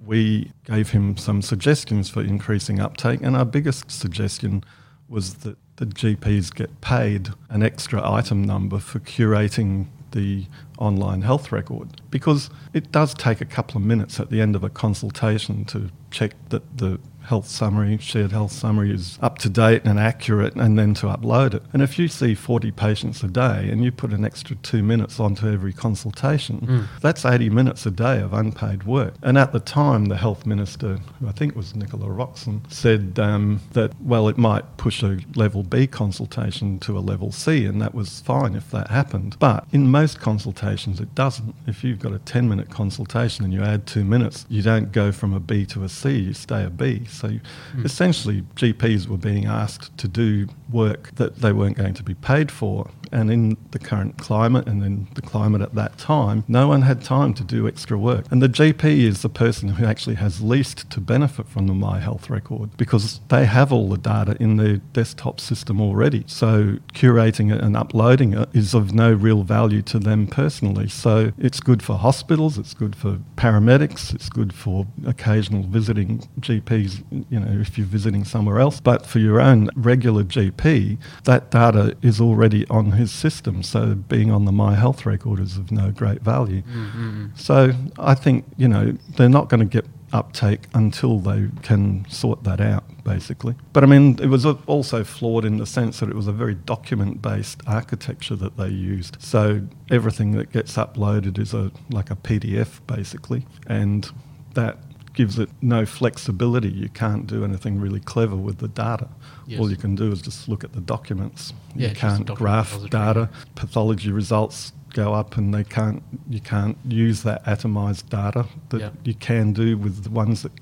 we 0.06 0.52
gave 0.64 0.90
him 0.90 1.16
some 1.16 1.42
suggestions 1.42 2.08
for 2.08 2.22
increasing 2.22 2.80
uptake. 2.80 3.20
And 3.22 3.36
our 3.36 3.44
biggest 3.44 3.90
suggestion 3.90 4.64
was 5.08 5.34
that 5.34 5.56
the 5.76 5.86
GPs 5.86 6.54
get 6.54 6.80
paid 6.80 7.30
an 7.50 7.62
extra 7.62 8.08
item 8.08 8.42
number 8.42 8.78
for 8.78 9.00
curating 9.00 9.86
the 10.12 10.46
online 10.78 11.22
health 11.22 11.52
record 11.52 12.00
because 12.10 12.50
it 12.72 12.92
does 12.92 13.14
take 13.14 13.40
a 13.40 13.44
couple 13.44 13.76
of 13.76 13.84
minutes 13.84 14.20
at 14.20 14.30
the 14.30 14.40
end 14.40 14.56
of 14.56 14.64
a 14.64 14.70
consultation 14.70 15.64
to 15.64 15.90
check 16.10 16.32
that 16.50 16.78
the 16.78 16.98
health 17.26 17.48
summary, 17.48 17.98
shared 17.98 18.30
health 18.30 18.52
summary 18.52 18.92
is 18.92 19.18
up 19.20 19.38
to 19.38 19.48
date 19.48 19.82
and 19.84 19.98
accurate, 19.98 20.54
and 20.54 20.78
then 20.78 20.94
to 20.94 21.06
upload 21.06 21.54
it. 21.54 21.62
And 21.72 21.82
if 21.82 21.98
you 21.98 22.08
see 22.08 22.34
40 22.34 22.70
patients 22.70 23.22
a 23.22 23.28
day 23.28 23.68
and 23.70 23.84
you 23.84 23.90
put 23.90 24.12
an 24.12 24.24
extra 24.24 24.56
two 24.56 24.82
minutes 24.82 25.18
onto 25.18 25.48
every 25.48 25.72
consultation, 25.72 26.60
mm. 26.60 27.00
that's 27.00 27.24
80 27.24 27.50
minutes 27.50 27.84
a 27.84 27.90
day 27.90 28.20
of 28.20 28.32
unpaid 28.32 28.84
work. 28.84 29.14
And 29.22 29.36
at 29.36 29.52
the 29.52 29.60
time, 29.60 30.06
the 30.06 30.16
health 30.16 30.46
minister, 30.46 30.98
who 31.18 31.28
I 31.28 31.32
think 31.32 31.56
was 31.56 31.74
Nicola 31.74 32.06
Roxon, 32.06 32.60
said 32.72 33.18
um, 33.18 33.60
that, 33.72 34.00
well, 34.00 34.28
it 34.28 34.38
might 34.38 34.76
push 34.76 35.02
a 35.02 35.18
level 35.34 35.62
B 35.64 35.86
consultation 35.86 36.78
to 36.80 36.96
a 36.96 37.00
level 37.00 37.32
C, 37.32 37.66
and 37.66 37.82
that 37.82 37.94
was 37.94 38.20
fine 38.20 38.54
if 38.54 38.70
that 38.70 38.88
happened. 38.88 39.36
But 39.38 39.66
in 39.72 39.90
most 39.90 40.20
consultations, 40.20 40.65
it 40.74 41.14
doesn't. 41.14 41.54
If 41.66 41.84
you've 41.84 41.98
got 41.98 42.12
a 42.12 42.18
10 42.20 42.48
minute 42.48 42.70
consultation 42.70 43.44
and 43.44 43.52
you 43.52 43.62
add 43.62 43.86
two 43.86 44.04
minutes, 44.04 44.46
you 44.48 44.62
don't 44.62 44.92
go 44.92 45.12
from 45.12 45.32
a 45.34 45.40
B 45.40 45.66
to 45.66 45.84
a 45.84 45.88
C, 45.88 46.18
you 46.18 46.34
stay 46.34 46.64
a 46.64 46.70
B. 46.70 47.04
So 47.06 47.28
mm. 47.28 47.84
essentially, 47.84 48.42
GPs 48.56 49.08
were 49.08 49.16
being 49.16 49.46
asked 49.46 49.96
to 49.98 50.08
do 50.08 50.48
work 50.70 51.14
that 51.16 51.36
they 51.36 51.52
weren't 51.52 51.76
going 51.76 51.94
to 51.94 52.02
be 52.02 52.14
paid 52.14 52.50
for. 52.50 52.90
And 53.12 53.30
in 53.30 53.56
the 53.70 53.78
current 53.78 54.18
climate 54.18 54.66
and 54.66 54.82
in 54.82 55.08
the 55.14 55.22
climate 55.22 55.62
at 55.62 55.74
that 55.74 55.98
time, 55.98 56.44
no 56.48 56.68
one 56.68 56.82
had 56.82 57.02
time 57.02 57.34
to 57.34 57.44
do 57.44 57.66
extra 57.68 57.98
work. 57.98 58.26
And 58.30 58.42
the 58.42 58.48
GP 58.48 58.84
is 58.84 59.22
the 59.22 59.28
person 59.28 59.70
who 59.70 59.84
actually 59.84 60.16
has 60.16 60.40
least 60.40 60.88
to 60.90 61.00
benefit 61.00 61.48
from 61.48 61.66
the 61.66 61.74
My 61.74 62.00
Health 62.00 62.30
record 62.30 62.76
because 62.76 63.20
they 63.28 63.46
have 63.46 63.72
all 63.72 63.88
the 63.88 63.98
data 63.98 64.36
in 64.40 64.56
their 64.56 64.76
desktop 64.92 65.40
system 65.40 65.80
already. 65.80 66.24
So 66.26 66.78
curating 66.92 67.54
it 67.54 67.60
and 67.60 67.76
uploading 67.76 68.34
it 68.34 68.48
is 68.52 68.74
of 68.74 68.94
no 68.94 69.12
real 69.12 69.42
value 69.42 69.82
to 69.82 69.98
them 69.98 70.26
personally. 70.26 70.88
So 70.88 71.32
it's 71.38 71.60
good 71.60 71.82
for 71.82 71.96
hospitals, 71.96 72.58
it's 72.58 72.74
good 72.74 72.96
for 72.96 73.18
paramedics, 73.36 74.14
it's 74.14 74.28
good 74.28 74.52
for 74.52 74.86
occasional 75.06 75.62
visiting 75.64 76.28
GPs, 76.40 77.02
you 77.30 77.40
know, 77.40 77.60
if 77.60 77.76
you're 77.78 77.86
visiting 77.86 78.24
somewhere 78.24 78.58
else. 78.58 78.80
But 78.80 79.06
for 79.06 79.18
your 79.18 79.40
own 79.40 79.70
regular 79.76 80.24
GP, 80.24 80.98
that 81.24 81.50
data 81.50 81.96
is 82.02 82.20
already 82.20 82.66
on 82.68 82.92
his 82.96 83.12
system. 83.12 83.62
So 83.62 83.94
being 83.94 84.30
on 84.30 84.44
the 84.44 84.52
My 84.52 84.74
Health 84.74 85.06
record 85.06 85.40
is 85.40 85.56
of 85.56 85.70
no 85.70 85.90
great 85.90 86.22
value. 86.22 86.62
Mm-hmm. 86.62 87.26
So 87.36 87.72
I 87.98 88.14
think, 88.14 88.44
you 88.56 88.68
know, 88.68 88.96
they're 89.16 89.28
not 89.28 89.48
going 89.48 89.60
to 89.60 89.66
get 89.66 89.86
uptake 90.12 90.62
until 90.74 91.18
they 91.18 91.48
can 91.62 92.08
sort 92.08 92.44
that 92.44 92.60
out, 92.60 92.84
basically. 93.04 93.54
But 93.72 93.84
I 93.84 93.86
mean, 93.86 94.18
it 94.20 94.28
was 94.28 94.46
also 94.46 95.04
flawed 95.04 95.44
in 95.44 95.58
the 95.58 95.66
sense 95.66 96.00
that 96.00 96.08
it 96.08 96.14
was 96.14 96.26
a 96.26 96.32
very 96.32 96.54
document 96.54 97.20
based 97.22 97.60
architecture 97.66 98.36
that 98.36 98.56
they 98.56 98.68
used. 98.68 99.20
So 99.20 99.62
everything 99.90 100.32
that 100.32 100.52
gets 100.52 100.76
uploaded 100.76 101.38
is 101.38 101.52
a 101.52 101.70
like 101.90 102.10
a 102.10 102.16
PDF, 102.16 102.80
basically. 102.86 103.46
And 103.66 104.10
that 104.54 104.78
gives 105.16 105.38
it 105.38 105.48
no 105.60 105.84
flexibility. 105.84 106.68
You 106.68 106.88
can't 106.90 107.26
do 107.26 107.42
anything 107.42 107.80
really 107.80 108.00
clever 108.00 108.36
with 108.36 108.58
the 108.58 108.68
data. 108.68 109.08
Yes. 109.46 109.58
All 109.58 109.70
you 109.70 109.76
can 109.76 109.96
do 109.96 110.12
is 110.12 110.22
just 110.22 110.48
look 110.48 110.62
at 110.62 110.72
the 110.72 110.80
documents. 110.80 111.52
Yeah, 111.74 111.88
you 111.88 111.94
can't 111.94 112.26
graph 112.26 112.78
data. 112.90 113.28
Pathology 113.56 114.12
results 114.12 114.72
go 114.92 115.14
up, 115.14 115.36
and 115.36 115.52
they 115.52 115.64
can't. 115.64 116.02
You 116.28 116.40
can't 116.40 116.76
use 116.86 117.22
that 117.24 117.44
atomized 117.44 118.08
data 118.10 118.46
that 118.68 118.80
yep. 118.80 118.94
you 119.04 119.14
can 119.14 119.52
do 119.52 119.76
with 119.76 120.04
the 120.04 120.10
ones 120.10 120.42
that 120.42 120.52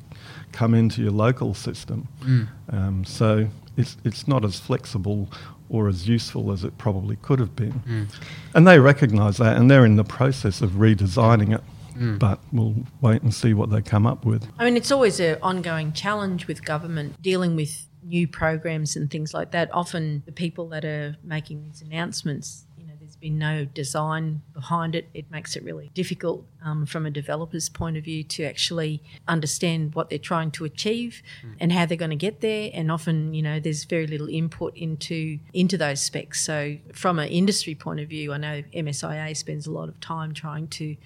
come 0.53 0.73
into 0.73 1.03
your 1.03 1.12
local 1.12 1.53
system. 1.53 2.09
Mm. 2.23 2.49
Um, 2.71 3.05
so 3.05 3.49
it's 3.77 3.97
it's 4.05 4.27
not 4.29 4.45
as 4.45 4.59
flexible 4.59 5.29
or 5.69 5.88
as 5.88 6.07
useful 6.07 6.53
as 6.53 6.62
it 6.62 6.79
probably 6.79 7.17
could 7.17 7.40
have 7.40 7.57
been. 7.57 7.83
Mm. 7.88 8.14
And 8.55 8.67
they 8.67 8.79
recognise 8.79 9.38
that, 9.38 9.57
and 9.57 9.69
they're 9.71 9.85
in 9.85 9.97
the 9.97 10.05
process 10.05 10.62
of 10.62 10.73
redesigning 10.73 11.55
it. 11.55 11.62
Mm. 11.97 12.19
But 12.19 12.41
we'll 12.53 12.75
wait 13.01 13.23
and 13.23 13.33
see 13.33 13.55
what 13.55 13.71
they 13.71 13.83
come 13.83 14.07
up 14.07 14.25
with. 14.25 14.47
I 14.59 14.65
mean, 14.65 14.77
it's 14.77 14.91
always 14.91 15.21
an 15.21 15.39
ongoing 15.43 15.93
challenge 15.93 16.47
with 16.47 16.65
government 16.65 17.21
dealing 17.23 17.57
with 17.57 17.87
new 18.05 18.29
programs 18.29 18.97
and 18.97 19.11
things 19.11 19.35
like 19.35 19.51
that. 19.53 19.73
Often 19.73 20.23
the 20.27 20.33
people 20.33 20.69
that 20.69 20.85
are 20.85 21.17
making 21.23 21.65
these 21.65 21.83
announcements, 21.83 22.67
you 22.77 22.87
know, 22.87 22.93
there's 23.01 23.17
been 23.17 23.39
no 23.39 23.65
design 23.65 24.43
behind 24.53 24.95
it. 24.95 25.09
It 25.15 25.31
makes 25.31 25.57
it 25.57 25.65
really 25.65 25.91
difficult 25.95 26.45
um, 26.63 26.87
from 26.87 27.07
a 27.07 27.11
developer's 27.11 27.69
point 27.69 27.97
of 27.97 28.05
view 28.05 28.23
to 28.25 28.45
actually 28.45 29.03
understand 29.27 29.95
what 29.95 30.11
they're 30.11 30.19
trying 30.19 30.51
to 30.53 30.65
achieve 30.65 31.23
mm. 31.45 31.55
and 31.61 31.73
how 31.73 31.87
they're 31.87 31.97
going 31.97 32.11
to 32.11 32.17
get 32.17 32.41
there. 32.41 32.71
And 32.75 32.93
often, 32.93 33.35
you 33.35 33.43
know, 33.43 33.59
there's 33.59 33.85
very 33.85 34.07
little 34.07 34.29
input 34.29 34.77
into 34.77 35.39
into 35.53 35.79
those 35.79 36.01
specs. 36.01 36.41
So 36.41 36.77
from 36.93 37.19
an 37.19 37.29
industry 37.29 37.75
point 37.75 38.01
of 38.01 38.09
view, 38.09 38.33
I 38.33 38.37
know 38.37 38.63
MSIA 38.75 39.37
spends 39.37 39.67
a 39.67 39.73
lot 39.73 39.89
of 39.89 39.99
time 40.01 40.35
trying 40.35 40.69
to 40.69 40.97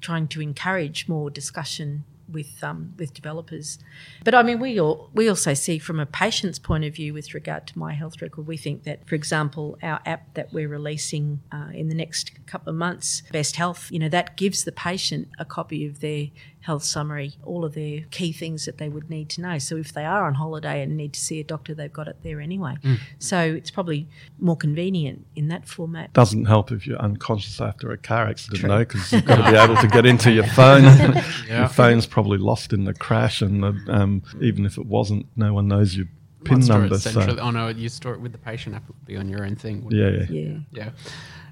trying 0.00 0.28
to 0.28 0.40
encourage 0.40 1.08
more 1.08 1.30
discussion 1.30 2.04
with 2.30 2.62
um, 2.62 2.94
with 2.98 3.14
developers. 3.14 3.78
But 4.24 4.34
I 4.34 4.42
mean, 4.42 4.60
we 4.60 4.78
all, 4.78 5.10
we 5.14 5.28
also 5.28 5.54
see 5.54 5.78
from 5.78 5.98
a 5.98 6.06
patient's 6.06 6.58
point 6.58 6.84
of 6.84 6.94
view 6.94 7.14
with 7.14 7.34
regard 7.34 7.66
to 7.68 7.78
my 7.78 7.94
health 7.94 8.20
record, 8.20 8.46
we 8.46 8.56
think 8.56 8.84
that, 8.84 9.06
for 9.08 9.14
example, 9.14 9.78
our 9.82 10.00
app 10.04 10.34
that 10.34 10.52
we're 10.52 10.68
releasing 10.68 11.40
uh, 11.52 11.70
in 11.72 11.88
the 11.88 11.94
next 11.94 12.32
couple 12.46 12.70
of 12.70 12.76
months, 12.76 13.22
Best 13.32 13.56
Health, 13.56 13.90
you 13.90 13.98
know, 13.98 14.08
that 14.08 14.36
gives 14.36 14.64
the 14.64 14.72
patient 14.72 15.28
a 15.38 15.44
copy 15.44 15.86
of 15.86 16.00
their 16.00 16.28
health 16.60 16.84
summary, 16.84 17.34
all 17.44 17.64
of 17.64 17.74
their 17.74 18.02
key 18.10 18.32
things 18.32 18.64
that 18.66 18.78
they 18.78 18.88
would 18.88 19.08
need 19.08 19.28
to 19.30 19.40
know. 19.40 19.58
So 19.58 19.76
if 19.76 19.92
they 19.92 20.04
are 20.04 20.26
on 20.26 20.34
holiday 20.34 20.82
and 20.82 20.96
need 20.96 21.12
to 21.14 21.20
see 21.20 21.40
a 21.40 21.44
doctor, 21.44 21.74
they've 21.74 21.92
got 21.92 22.08
it 22.08 22.16
there 22.22 22.40
anyway. 22.40 22.76
So 23.18 23.38
it's 23.40 23.70
probably 23.70 24.08
more 24.38 24.56
convenient 24.56 25.26
in 25.36 25.48
that 25.48 25.68
format. 25.68 26.12
Doesn't 26.12 26.46
help 26.46 26.72
if 26.72 26.86
you're 26.86 26.98
unconscious 26.98 27.60
after 27.60 27.90
a 27.92 27.98
car 27.98 28.26
accident, 28.26 28.62
though, 28.62 28.78
because 28.80 29.12
you've 29.12 29.24
got 29.24 29.36
to 29.36 29.50
be 29.50 29.56
able 29.64 29.76
to 29.76 29.88
get 29.88 30.04
into 30.06 30.32
your 30.32 30.46
phone. 30.46 30.84
Your 31.48 31.68
phone's 31.68 32.06
probably 32.06 32.38
lost 32.38 32.72
in 32.72 32.84
the 32.84 32.94
crash, 32.94 33.40
and 33.40 33.62
the, 33.62 33.84
um, 33.88 34.22
even 34.40 34.66
if 34.66 34.78
it 34.78 34.86
wasn't, 34.86 35.26
no 35.36 35.52
one 35.54 35.68
knows 35.68 35.96
your 35.96 36.06
PIN 36.44 36.60
number. 36.60 36.98
So. 36.98 37.36
Oh 37.40 37.50
no, 37.50 37.68
you 37.68 37.88
store 37.88 38.14
it 38.14 38.20
with 38.20 38.32
the 38.32 38.38
patient 38.38 38.74
app. 38.74 38.82
It 38.84 38.88
would 38.88 39.06
be 39.06 39.16
on 39.16 39.28
your 39.28 39.44
own 39.44 39.56
thing. 39.56 39.84
wouldn't 39.84 40.00
yeah, 40.00 40.26
yeah. 40.30 40.50
Yeah. 40.50 40.58
Yeah. 40.70 40.90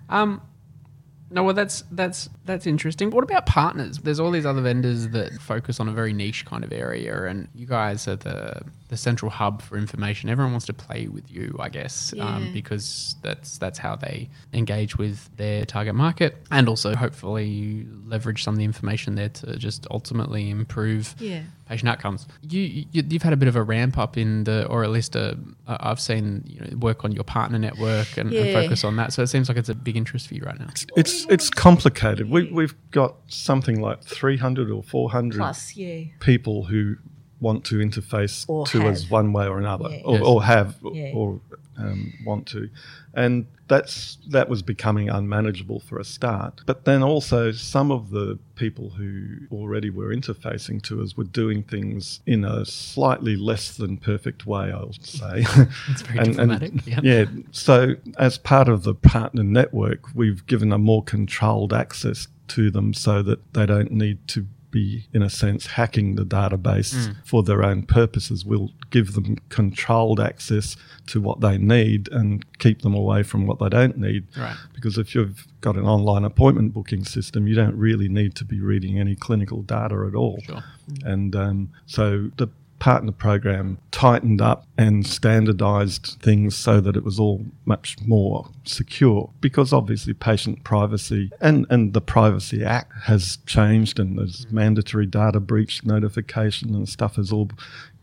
Um, 0.08 0.42
no, 1.30 1.42
well, 1.42 1.54
that's 1.54 1.82
that's 1.90 2.28
that's 2.44 2.66
interesting. 2.66 3.10
What 3.10 3.24
about 3.24 3.46
partners? 3.46 3.98
There's 3.98 4.20
all 4.20 4.30
these 4.30 4.46
other 4.46 4.60
vendors 4.62 5.08
that 5.08 5.32
focus 5.40 5.80
on 5.80 5.88
a 5.88 5.92
very 5.92 6.12
niche 6.12 6.44
kind 6.44 6.62
of 6.62 6.72
area, 6.72 7.24
and 7.24 7.48
you 7.54 7.66
guys 7.66 8.06
are 8.06 8.16
the 8.16 8.62
the 8.88 8.96
central 8.96 9.30
hub 9.30 9.62
for 9.62 9.76
information. 9.76 10.30
Everyone 10.30 10.52
wants 10.52 10.66
to 10.66 10.72
play 10.72 11.08
with 11.08 11.30
you, 11.30 11.56
I 11.58 11.68
guess, 11.68 12.14
um, 12.20 12.52
because 12.52 13.16
that's 13.22 13.58
that's 13.58 13.78
how 13.78 13.96
they 13.96 14.28
engage 14.52 14.96
with 14.96 15.28
their 15.36 15.64
target 15.64 15.94
market, 15.94 16.36
and 16.50 16.68
also 16.68 16.94
hopefully 16.94 17.86
leverage 18.06 18.44
some 18.44 18.54
of 18.54 18.58
the 18.58 18.64
information 18.64 19.14
there 19.16 19.28
to 19.30 19.56
just 19.56 19.86
ultimately 19.90 20.50
improve 20.50 21.14
Yeah. 21.18 21.42
patient 21.68 21.88
outcomes. 21.88 22.26
You, 22.42 22.60
you 22.60 22.84
you've 22.92 23.22
had 23.22 23.32
a 23.32 23.36
bit 23.36 23.48
of 23.48 23.56
a 23.56 23.62
ramp 23.62 23.98
up 23.98 24.16
in 24.16 24.44
the, 24.44 24.66
or 24.66 24.84
at 24.84 24.90
least 24.90 25.16
a, 25.16 25.36
uh, 25.66 25.76
I've 25.80 26.00
seen 26.00 26.44
you 26.46 26.60
know 26.60 26.76
work 26.76 27.04
on 27.04 27.10
your 27.12 27.24
partner 27.24 27.58
network 27.58 28.16
and, 28.16 28.32
and 28.32 28.52
focus 28.52 28.84
on 28.84 28.96
that. 28.96 29.12
So 29.12 29.22
it 29.22 29.26
seems 29.28 29.48
like 29.48 29.58
it's 29.58 29.68
a 29.68 29.74
big 29.74 29.96
interest 29.96 30.28
for 30.28 30.34
you 30.34 30.42
right 30.42 30.58
now. 30.58 30.68
It's 30.96 31.26
it's 31.28 31.50
complicated. 31.50 32.30
We, 32.30 32.50
we've 32.52 32.74
got 32.92 33.16
something 33.26 33.80
like 33.80 34.02
300 34.04 34.70
or 34.70 34.82
400 34.84 35.38
Plus, 35.38 35.76
yeah. 35.76 36.04
people 36.20 36.64
who 36.64 36.96
want 37.40 37.64
to 37.64 37.76
interface 37.76 38.44
Or 38.48 38.66
to 38.68 38.88
us 38.88 39.10
one 39.10 39.32
way 39.32 39.46
or 39.46 39.58
another, 39.58 39.88
Yeah. 39.90 40.00
or, 40.04 40.14
Yes. 40.14 40.22
or 40.24 40.42
have, 40.44 40.76
Yeah. 40.92 41.12
or 41.14 41.40
um, 41.78 42.14
want 42.24 42.46
to, 42.46 42.70
and 43.12 43.44
that's 43.68 44.16
that 44.30 44.48
was 44.48 44.62
becoming 44.62 45.10
unmanageable 45.10 45.80
for 45.80 45.98
a 45.98 46.04
start. 46.04 46.62
But 46.64 46.86
then 46.86 47.02
also 47.02 47.52
some 47.52 47.90
of 47.90 48.08
the 48.10 48.38
people 48.54 48.88
who 48.90 49.40
already 49.52 49.90
were 49.90 50.14
interfacing 50.14 50.80
to 50.84 51.02
us 51.02 51.18
were 51.18 51.24
doing 51.24 51.62
things 51.64 52.20
in 52.26 52.44
a 52.46 52.64
slightly 52.64 53.36
less 53.36 53.76
than 53.76 53.98
perfect 53.98 54.46
way, 54.46 54.72
I'll 54.72 54.94
say. 55.00 55.44
It's 55.90 56.00
very 56.02 56.24
diplomatic, 56.28 56.86
yeah. 56.86 57.00
yeah. 57.02 57.24
So 57.50 57.96
as 58.18 58.38
part 58.38 58.68
of 58.70 58.84
the 58.84 58.94
partner 58.94 59.42
network, 59.42 60.14
we've 60.14 60.46
given 60.46 60.72
a 60.72 60.78
more 60.78 61.02
controlled 61.02 61.74
access 61.74 62.28
to 62.48 62.70
them 62.70 62.94
so 62.94 63.20
that 63.22 63.40
they 63.52 63.66
don't 63.66 63.90
need 63.92 64.26
to 64.28 64.46
be, 64.70 65.06
in 65.12 65.22
a 65.22 65.30
sense, 65.30 65.66
hacking 65.66 66.16
the 66.16 66.24
database 66.24 66.94
Mm. 66.94 67.16
for 67.24 67.42
their 67.42 67.62
own 67.62 67.82
purposes. 67.82 68.44
We'll 68.44 68.70
give 68.90 69.14
them 69.14 69.36
controlled 69.48 70.20
access 70.20 70.76
to 71.08 71.20
what 71.20 71.40
they 71.40 71.58
need 71.58 72.08
and 72.12 72.44
keep 72.58 72.82
them 72.82 72.94
away 72.94 73.22
from 73.22 73.46
what 73.46 73.58
they 73.58 73.68
don't 73.68 73.96
need. 73.98 74.24
Right. 74.36 74.56
Because 74.74 74.98
if 74.98 75.14
you've 75.14 75.46
got 75.60 75.76
an 75.76 75.84
online 75.84 76.24
appointment 76.24 76.72
booking 76.72 77.04
system, 77.04 77.46
you 77.46 77.54
don't 77.54 77.76
really 77.76 78.08
need 78.08 78.34
to 78.36 78.44
be 78.44 78.60
reading 78.60 78.98
any 78.98 79.14
clinical 79.14 79.62
data 79.62 80.04
at 80.08 80.14
all. 80.14 80.38
Sure. 80.44 80.62
And 81.04 81.34
um, 81.34 81.70
so 81.86 82.30
the 82.36 82.48
partner 82.86 83.10
program 83.10 83.76
tightened 83.90 84.40
up 84.40 84.64
and 84.78 85.04
standardized 85.04 86.18
things 86.22 86.56
so 86.56 86.80
that 86.80 86.96
it 86.96 87.02
was 87.02 87.18
all 87.18 87.44
much 87.64 87.96
more 88.06 88.48
secure 88.62 89.28
because 89.40 89.72
obviously 89.72 90.14
patient 90.14 90.62
privacy 90.62 91.32
and, 91.40 91.66
and 91.68 91.94
the 91.94 92.00
Privacy 92.00 92.64
Act 92.64 92.92
has 93.02 93.38
changed 93.44 93.98
and 93.98 94.16
there's 94.16 94.46
mandatory 94.52 95.04
data 95.04 95.40
breach 95.40 95.84
notification 95.84 96.76
and 96.76 96.88
stuff 96.88 97.16
has 97.16 97.32
all 97.32 97.50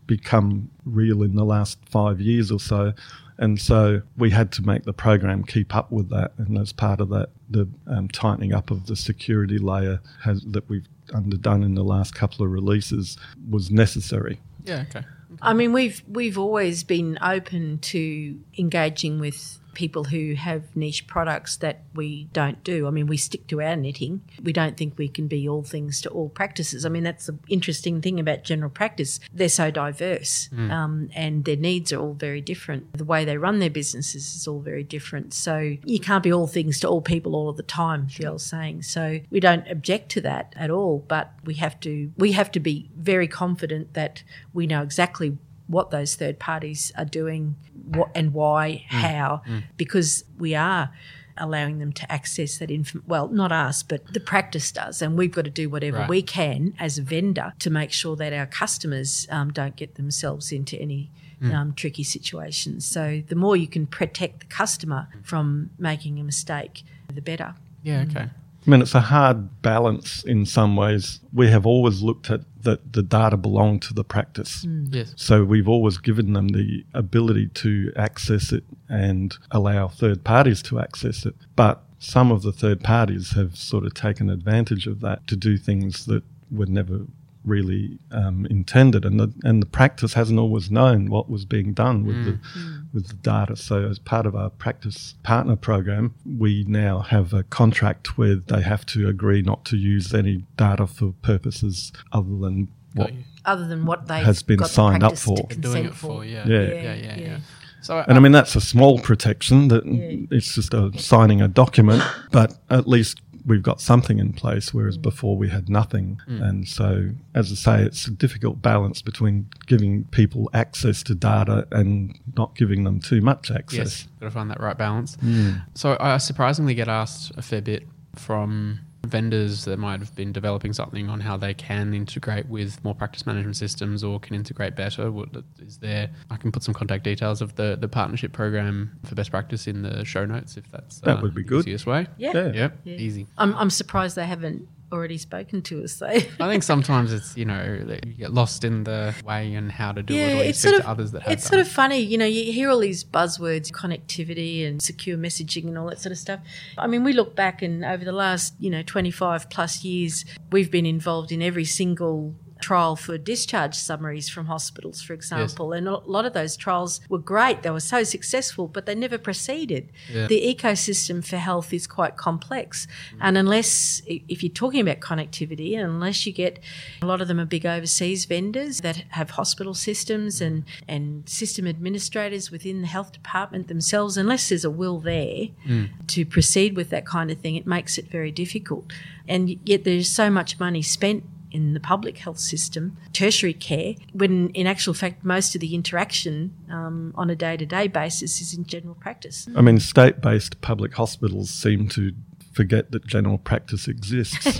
become 0.06 0.70
real 0.84 1.22
in 1.22 1.34
the 1.34 1.46
last 1.46 1.78
five 1.88 2.20
years 2.20 2.50
or 2.50 2.60
so. 2.60 2.92
And 3.38 3.58
so 3.58 4.02
we 4.18 4.28
had 4.28 4.52
to 4.52 4.62
make 4.62 4.84
the 4.84 4.92
program 4.92 5.44
keep 5.44 5.74
up 5.74 5.90
with 5.90 6.10
that. 6.10 6.32
And 6.36 6.58
as 6.58 6.74
part 6.74 7.00
of 7.00 7.08
that, 7.08 7.30
the 7.48 7.66
um, 7.86 8.08
tightening 8.08 8.52
up 8.52 8.70
of 8.70 8.84
the 8.84 8.96
security 8.96 9.56
layer 9.56 10.02
has, 10.24 10.42
that 10.42 10.68
we've 10.68 10.86
underdone 11.14 11.62
in 11.62 11.74
the 11.74 11.82
last 11.82 12.14
couple 12.14 12.44
of 12.44 12.52
releases 12.52 13.16
was 13.48 13.70
necessary. 13.70 14.40
Yeah. 14.64 14.84
Okay. 14.88 15.06
I 15.42 15.52
mean, 15.52 15.72
we've 15.72 16.02
we've 16.08 16.38
always 16.38 16.84
been 16.84 17.18
open 17.22 17.78
to 17.78 18.40
engaging 18.58 19.20
with 19.20 19.58
people 19.74 20.04
who 20.04 20.34
have 20.34 20.74
niche 20.76 21.06
products 21.06 21.56
that 21.56 21.82
we 21.94 22.24
don't 22.32 22.62
do. 22.64 22.86
I 22.86 22.90
mean, 22.90 23.06
we 23.06 23.16
stick 23.16 23.46
to 23.48 23.62
our 23.62 23.76
knitting. 23.76 24.22
We 24.42 24.52
don't 24.52 24.76
think 24.76 24.96
we 24.96 25.08
can 25.08 25.28
be 25.28 25.48
all 25.48 25.62
things 25.62 26.00
to 26.02 26.10
all 26.10 26.28
practices. 26.28 26.84
I 26.84 26.88
mean, 26.88 27.02
that's 27.02 27.26
the 27.26 27.38
interesting 27.48 28.00
thing 28.00 28.20
about 28.20 28.44
general 28.44 28.70
practice. 28.70 29.20
They're 29.32 29.48
so 29.48 29.70
diverse 29.70 30.48
um, 30.52 31.10
and 31.14 31.44
their 31.44 31.56
needs 31.56 31.92
are 31.92 32.00
all 32.00 32.14
very 32.14 32.40
different. 32.40 32.96
The 32.96 33.04
way 33.04 33.24
they 33.24 33.36
run 33.36 33.58
their 33.58 33.70
businesses 33.70 34.34
is 34.34 34.48
all 34.48 34.60
very 34.60 34.84
different. 34.84 35.34
So 35.34 35.76
you 35.84 36.00
can't 36.00 36.22
be 36.22 36.32
all 36.32 36.46
things 36.46 36.80
to 36.80 36.88
all 36.88 37.00
people 37.00 37.34
all 37.34 37.48
of 37.48 37.56
the 37.56 37.62
time, 37.62 38.08
the 38.16 38.26
old 38.26 38.40
saying. 38.40 38.82
So 38.82 39.20
we 39.30 39.40
don't 39.40 39.66
object 39.68 40.10
to 40.12 40.20
that 40.22 40.52
at 40.56 40.70
all, 40.70 41.04
but 41.08 41.32
we 41.44 41.54
have 41.54 41.80
to 41.80 42.12
we 42.16 42.32
have 42.32 42.50
to 42.52 42.60
be 42.60 42.90
very 42.96 43.28
confident 43.28 43.94
that 43.94 44.22
we 44.52 44.66
know 44.66 44.82
exactly 44.82 45.38
what 45.66 45.90
those 45.90 46.14
third 46.14 46.38
parties 46.38 46.92
are 46.96 47.04
doing 47.04 47.56
what, 47.86 48.10
and 48.14 48.32
why, 48.34 48.84
how, 48.88 49.42
because 49.76 50.24
we 50.38 50.54
are 50.54 50.90
allowing 51.36 51.78
them 51.80 51.92
to 51.92 52.10
access 52.12 52.58
that 52.58 52.70
info. 52.70 53.00
Well, 53.06 53.28
not 53.28 53.50
us, 53.50 53.82
but 53.82 54.12
the 54.12 54.20
practice 54.20 54.70
does, 54.70 55.02
and 55.02 55.16
we've 55.18 55.32
got 55.32 55.44
to 55.44 55.50
do 55.50 55.68
whatever 55.68 55.98
Right. 55.98 56.08
we 56.08 56.22
can 56.22 56.74
as 56.78 56.98
a 56.98 57.02
vendor 57.02 57.52
to 57.58 57.70
make 57.70 57.90
sure 57.92 58.14
that 58.16 58.32
our 58.32 58.46
customers 58.46 59.26
um, 59.30 59.52
don't 59.52 59.76
get 59.76 59.94
themselves 59.96 60.52
into 60.52 60.76
any. 60.80 61.10
Um, 61.42 61.74
tricky 61.74 62.04
situations. 62.04 62.86
So, 62.86 63.22
the 63.28 63.34
more 63.34 63.54
you 63.54 63.66
can 63.66 63.86
protect 63.86 64.40
the 64.40 64.46
customer 64.46 65.08
from 65.22 65.68
making 65.78 66.18
a 66.18 66.24
mistake, 66.24 66.84
the 67.12 67.20
better. 67.20 67.54
Yeah. 67.82 68.06
Okay. 68.08 68.30
I 68.66 68.70
mean, 68.70 68.80
it's 68.80 68.94
a 68.94 69.00
hard 69.00 69.60
balance 69.60 70.24
in 70.24 70.46
some 70.46 70.74
ways. 70.74 71.20
We 71.34 71.48
have 71.48 71.66
always 71.66 72.00
looked 72.00 72.30
at 72.30 72.40
that 72.64 72.92
the 72.92 73.02
data 73.02 73.36
belong 73.36 73.80
to 73.80 73.94
the 73.94 74.04
practice. 74.04 74.64
Mm. 74.64 74.94
Yes. 74.94 75.14
So 75.16 75.44
we've 75.44 75.68
always 75.68 75.98
given 75.98 76.32
them 76.32 76.48
the 76.48 76.84
ability 76.92 77.48
to 77.48 77.92
access 77.96 78.52
it 78.52 78.64
and 78.88 79.36
allow 79.50 79.88
third 79.88 80.24
parties 80.24 80.62
to 80.62 80.80
access 80.80 81.24
it. 81.24 81.34
But 81.56 81.82
some 81.98 82.30
of 82.30 82.42
the 82.42 82.52
third 82.52 82.82
parties 82.82 83.32
have 83.32 83.56
sort 83.56 83.84
of 83.84 83.94
taken 83.94 84.28
advantage 84.28 84.86
of 84.86 85.00
that 85.00 85.26
to 85.28 85.36
do 85.36 85.56
things 85.56 86.06
that 86.06 86.22
were 86.50 86.66
never 86.66 87.06
really 87.44 87.98
um, 88.10 88.46
intended, 88.46 89.04
and 89.04 89.20
the 89.20 89.32
and 89.42 89.62
the 89.62 89.66
practice 89.66 90.14
hasn't 90.14 90.38
always 90.38 90.70
known 90.70 91.10
what 91.10 91.28
was 91.28 91.44
being 91.44 91.72
done 91.72 92.04
with 92.04 92.24
the 92.24 92.32
mm. 92.32 92.40
Mm. 92.56 92.86
with 92.92 93.08
the 93.08 93.14
data. 93.14 93.56
So 93.56 93.84
as 93.88 93.98
part 93.98 94.26
of 94.26 94.34
our 94.34 94.50
practice 94.50 95.14
partner 95.22 95.56
program, 95.56 96.14
we 96.24 96.64
now 96.66 97.00
have 97.00 97.32
a 97.32 97.42
contract 97.42 98.18
where 98.18 98.36
they 98.36 98.62
have 98.62 98.86
to 98.86 99.08
agree 99.08 99.42
not 99.42 99.64
to 99.66 99.76
use 99.76 100.14
any 100.14 100.44
data 100.56 100.86
for 100.86 101.14
purposes 101.22 101.92
other 102.12 102.36
than 102.40 102.68
what. 102.94 103.12
Other 103.44 103.66
than 103.66 103.84
what 103.84 104.08
they 104.08 104.20
Has 104.20 104.42
been 104.42 104.56
got 104.56 104.68
the 104.68 104.74
signed 104.74 105.02
up 105.02 105.18
for. 105.18 105.36
Doing 105.60 105.84
it 105.84 105.94
for. 105.94 106.24
Yeah. 106.24 106.46
Yeah. 106.46 106.60
Yeah. 106.60 106.74
Yeah. 106.74 106.94
Yeah. 106.94 107.16
Yeah. 107.18 107.38
So. 107.82 107.98
And 107.98 108.12
I 108.12 108.16
um, 108.16 108.22
mean, 108.22 108.32
that's 108.32 108.56
a 108.56 108.60
small 108.60 108.98
protection 108.98 109.68
that 109.68 109.84
Yeah. 109.84 110.26
it's 110.30 110.54
just 110.54 110.72
a 110.72 110.90
signing 110.98 111.42
a 111.42 111.48
document, 111.48 112.02
but 112.32 112.56
at 112.70 112.88
least 112.88 113.20
we've 113.46 113.62
got 113.62 113.80
something 113.80 114.18
in 114.18 114.32
place, 114.32 114.72
whereas 114.72 114.96
mm. 114.96 115.02
before 115.02 115.36
we 115.36 115.48
had 115.48 115.68
nothing. 115.68 116.20
Mm. 116.28 116.42
And 116.48 116.68
so, 116.68 117.10
as 117.34 117.52
I 117.52 117.54
say, 117.54 117.82
it's 117.82 118.06
a 118.06 118.10
difficult 118.10 118.62
balance 118.62 119.02
between 119.02 119.48
giving 119.66 120.04
people 120.04 120.50
access 120.54 121.02
to 121.04 121.14
data 121.14 121.66
and 121.70 122.18
not 122.36 122.54
giving 122.56 122.84
them 122.84 123.00
too 123.00 123.20
much 123.20 123.50
access. 123.50 123.78
Yes, 123.78 124.08
got 124.20 124.26
to 124.26 124.30
find 124.30 124.50
that 124.50 124.60
right 124.60 124.78
balance. 124.78 125.16
Mm. 125.18 125.62
So 125.74 125.96
I 126.00 126.18
surprisingly 126.18 126.74
get 126.74 126.88
asked 126.88 127.32
a 127.36 127.42
fair 127.42 127.62
bit 127.62 127.86
from 128.14 128.80
vendors 129.04 129.64
that 129.64 129.78
might 129.78 130.00
have 130.00 130.14
been 130.14 130.32
developing 130.32 130.72
something 130.72 131.08
on 131.08 131.20
how 131.20 131.36
they 131.36 131.54
can 131.54 131.94
integrate 131.94 132.46
with 132.48 132.82
more 132.84 132.94
practice 132.94 133.26
management 133.26 133.56
systems 133.56 134.02
or 134.02 134.20
can 134.20 134.34
integrate 134.34 134.76
better. 134.76 135.10
What 135.10 135.28
is 135.60 135.78
there? 135.78 136.10
I 136.30 136.36
can 136.36 136.52
put 136.52 136.62
some 136.62 136.74
contact 136.74 137.04
details 137.04 137.40
of 137.40 137.56
the, 137.56 137.76
the 137.80 137.88
partnership 137.88 138.32
program 138.32 138.98
for 139.04 139.14
best 139.14 139.30
practice 139.30 139.66
in 139.66 139.82
the 139.82 140.04
show 140.04 140.24
notes 140.24 140.56
if 140.56 140.70
that's 140.70 141.00
That 141.00 141.18
uh, 141.18 141.22
would 141.22 141.34
be 141.34 141.42
good. 141.42 141.60
Easiest 141.60 141.86
way. 141.86 142.06
Yeah. 142.16 142.32
Yeah. 142.34 142.52
Yep. 142.52 142.78
Yeah. 142.84 142.96
Easy. 142.96 143.26
I'm, 143.38 143.54
I'm 143.54 143.70
surprised 143.70 144.16
they 144.16 144.26
haven't 144.26 144.68
already 144.94 145.18
spoken 145.18 145.60
to 145.62 145.82
us 145.84 145.96
though. 145.96 146.06
I 146.40 146.48
think 146.48 146.62
sometimes 146.62 147.12
it's 147.12 147.36
you 147.36 147.44
know 147.44 147.84
you 148.04 148.14
get 148.14 148.32
lost 148.32 148.64
in 148.64 148.84
the 148.84 149.14
way 149.24 149.54
and 149.54 149.70
how 149.70 149.92
to 149.92 150.02
do 150.02 150.14
it, 150.14 150.32
or 150.32 150.36
you 150.36 150.42
it's 150.50 150.60
sort 150.60 150.76
of 150.76 150.86
others 150.86 151.12
that 151.12 151.22
have. 151.22 151.32
it's 151.32 151.44
done 151.44 151.58
sort 151.58 151.60
of 151.60 151.68
funny, 151.68 151.98
you 151.98 152.16
know. 152.16 152.24
You 152.24 152.52
hear 152.52 152.70
all 152.70 152.78
these 152.78 153.04
buzzwords, 153.04 153.70
connectivity 153.70 154.66
and 154.66 154.80
secure 154.80 155.16
messaging 155.16 155.66
and 155.66 155.76
all 155.76 155.88
that 155.88 156.00
sort 156.00 156.12
of 156.12 156.18
stuff. 156.18 156.40
I 156.78 156.86
mean, 156.86 157.04
we 157.04 157.12
look 157.12 157.34
back 157.34 157.62
and 157.62 157.84
over 157.84 158.04
the 158.04 158.12
last 158.12 158.54
you 158.58 158.70
know 158.70 158.82
twenty 158.82 159.10
five 159.10 159.50
plus 159.50 159.84
years, 159.84 160.24
we've 160.52 160.70
been 160.70 160.86
involved 160.86 161.32
in 161.32 161.42
every 161.42 161.64
single 161.64 162.34
trial 162.60 162.96
for 162.96 163.18
discharge 163.18 163.74
summaries 163.74 164.28
from 164.28 164.46
hospitals, 164.46 165.02
for 165.02 165.12
example. 165.12 165.72
And 165.72 165.88
a 165.88 165.96
lot 165.98 166.24
of 166.24 166.32
those 166.32 166.56
trials 166.56 167.00
were 167.08 167.18
great. 167.18 167.62
They 167.62 167.70
were 167.70 167.80
so 167.80 168.04
successful, 168.04 168.68
but 168.68 168.86
they 168.86 168.94
never 168.94 169.18
proceeded. 169.18 169.90
Yeah. 170.12 170.26
The 170.26 170.54
ecosystem 170.54 171.24
for 171.24 171.36
health 171.36 171.72
is 171.72 171.86
quite 171.86 172.16
complex. 172.16 172.86
And 173.20 173.36
unless, 173.36 174.02
if 174.06 174.42
you're 174.42 174.52
talking 174.52 174.80
about 174.80 175.00
connectivity, 175.00 175.78
unless 175.78 176.26
you 176.26 176.32
get 176.32 176.58
a 177.02 177.06
lot 177.06 177.20
of 177.20 177.28
them 177.28 177.40
are 177.40 177.44
big 177.44 177.66
overseas 177.66 178.24
vendors 178.24 178.80
that 178.80 179.04
have 179.10 179.30
hospital 179.30 179.74
systems 179.74 180.40
and, 180.40 180.64
and 180.88 181.28
system 181.28 181.66
administrators 181.66 182.50
within 182.50 182.80
the 182.80 182.88
health 182.88 183.12
department 183.12 183.68
themselves, 183.68 184.16
unless 184.16 184.48
there's 184.48 184.64
a 184.64 184.70
will 184.70 185.00
there 185.00 185.48
mm. 185.66 185.88
to 186.06 186.24
proceed 186.24 186.76
with 186.76 186.90
that 186.90 187.06
kind 187.06 187.30
of 187.30 187.38
thing, 187.38 187.56
it 187.56 187.66
makes 187.66 187.98
it 187.98 188.08
very 188.08 188.30
difficult. 188.30 188.92
And 189.26 189.58
yet 189.64 189.84
there's 189.84 190.08
so 190.08 190.30
much 190.30 190.58
money 190.58 190.82
spent 190.82 191.24
in 191.54 191.72
the 191.72 191.80
public 191.80 192.18
health 192.18 192.38
system, 192.38 192.96
tertiary 193.12 193.54
care, 193.54 193.94
when 194.12 194.48
in 194.50 194.66
actual 194.66 194.92
fact 194.92 195.24
most 195.24 195.54
of 195.54 195.60
the 195.60 195.74
interaction 195.74 196.52
um, 196.70 197.12
on 197.16 197.30
a 197.30 197.36
day 197.36 197.56
to 197.56 197.64
day 197.64 197.86
basis 197.88 198.40
is 198.40 198.52
in 198.52 198.64
general 198.66 198.96
practice. 198.96 199.48
I 199.56 199.60
mean, 199.62 199.78
state 199.80 200.20
based 200.20 200.60
public 200.60 200.92
hospitals 200.94 201.50
seem 201.50 201.88
to 201.90 202.12
forget 202.52 202.90
that 202.92 203.06
general 203.06 203.38
practice 203.38 203.88
exists, 203.88 204.58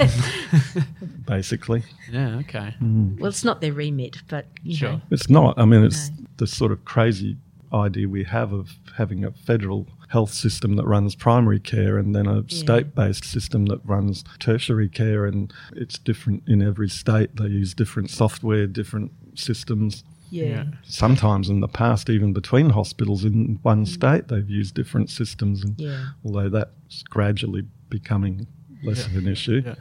basically. 1.26 1.82
Yeah, 2.10 2.36
okay. 2.38 2.74
Well, 2.80 3.28
it's 3.28 3.44
not 3.44 3.60
their 3.60 3.72
remit, 3.72 4.22
but 4.28 4.46
you 4.62 4.76
Sure. 4.76 4.92
know, 4.92 5.00
It's 5.10 5.28
not. 5.30 5.58
I 5.58 5.64
mean, 5.64 5.84
it's 5.84 6.10
No. 6.10 6.16
the 6.38 6.46
sort 6.46 6.72
of 6.72 6.84
crazy 6.84 7.36
idea 7.72 8.08
we 8.08 8.24
have 8.24 8.52
of 8.52 8.78
having 8.96 9.24
a 9.24 9.30
federal 9.32 9.86
health 10.14 10.32
system 10.32 10.76
that 10.76 10.86
runs 10.86 11.16
primary 11.16 11.58
care 11.58 11.98
and 11.98 12.14
then 12.14 12.26
a 12.26 12.38
state 12.48 12.94
based 12.94 13.24
system 13.24 13.66
that 13.66 13.80
runs 13.84 14.24
tertiary 14.38 14.88
care. 14.88 15.26
And 15.26 15.52
it's 15.82 15.98
different 15.98 16.44
in 16.46 16.62
every 16.62 16.88
state. 16.88 17.30
They 17.36 17.48
use 17.48 17.74
different 17.74 18.10
software, 18.10 18.66
different 18.68 19.10
systems. 19.34 20.04
yeah. 20.30 20.44
Yeah. 20.44 20.64
Sometimes 20.84 21.48
in 21.48 21.60
the 21.60 21.72
past, 21.82 22.08
even 22.08 22.32
between 22.32 22.70
hospitals 22.70 23.24
in 23.24 23.58
one 23.62 23.84
mm. 23.84 23.88
state, 23.88 24.28
they've 24.28 24.48
used 24.60 24.74
different 24.74 25.10
systems. 25.10 25.56
And 25.64 25.74
Yeah. 25.78 26.02
although 26.24 26.48
that's 26.48 27.02
gradually 27.16 27.64
becoming 27.90 28.46
less 28.88 29.06
of 29.06 29.16
an 29.16 29.26
issue. 29.36 29.62
Yeah. 29.66 29.74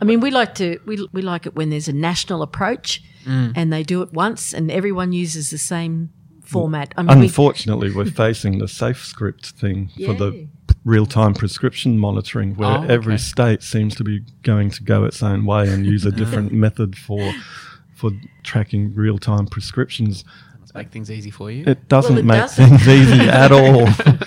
I 0.00 0.04
mean, 0.04 0.20
we 0.20 0.30
like 0.30 0.54
to 0.62 0.66
we, 0.86 0.94
we 1.12 1.22
like 1.32 1.46
it 1.48 1.54
when 1.58 1.68
there's 1.70 1.88
a 1.88 1.92
national 2.10 2.40
approach, 2.48 3.02
mm. 3.24 3.52
and 3.58 3.66
they 3.72 3.82
do 3.82 4.02
it 4.02 4.10
once, 4.12 4.54
and 4.56 4.70
everyone 4.70 5.10
uses 5.24 5.50
the 5.50 5.58
same 5.58 6.10
format. 6.50 6.94
I 6.96 7.02
mean, 7.02 7.22
Unfortunately, 7.22 7.92
we're 7.92 8.04
facing 8.24 8.58
the 8.58 8.66
SafeScript 8.66 9.50
thing 9.52 9.88
for 10.04 10.14
the 10.14 10.48
real 10.84 11.06
time 11.06 11.34
prescription 11.34 11.98
monitoring, 11.98 12.54
where 12.56 12.78
Oh, 12.78 12.82
every 12.84 13.18
state 13.18 13.62
seems 13.62 13.94
to 13.96 14.04
be 14.04 14.20
going 14.42 14.70
to 14.70 14.82
go 14.82 15.04
its 15.04 15.22
own 15.22 15.44
way 15.44 15.68
and 15.68 15.84
use 15.86 16.04
a 16.06 16.10
different 16.22 16.52
method 16.52 16.96
for 16.96 17.32
for 17.94 18.10
tracking 18.42 18.94
real 18.94 19.18
time 19.18 19.46
prescriptions. 19.46 20.24
Let's 20.58 20.72
make 20.74 20.90
things 20.90 21.10
easy 21.10 21.30
for 21.30 21.50
you. 21.50 21.64
It 21.66 21.88
doesn't 21.88 22.16
it 22.18 22.24
make 22.24 22.38
doesn't. 22.40 22.78
things 22.78 22.88
easy 22.88 23.20
at 23.28 23.52
all. 23.52 23.86
and, 23.86 24.24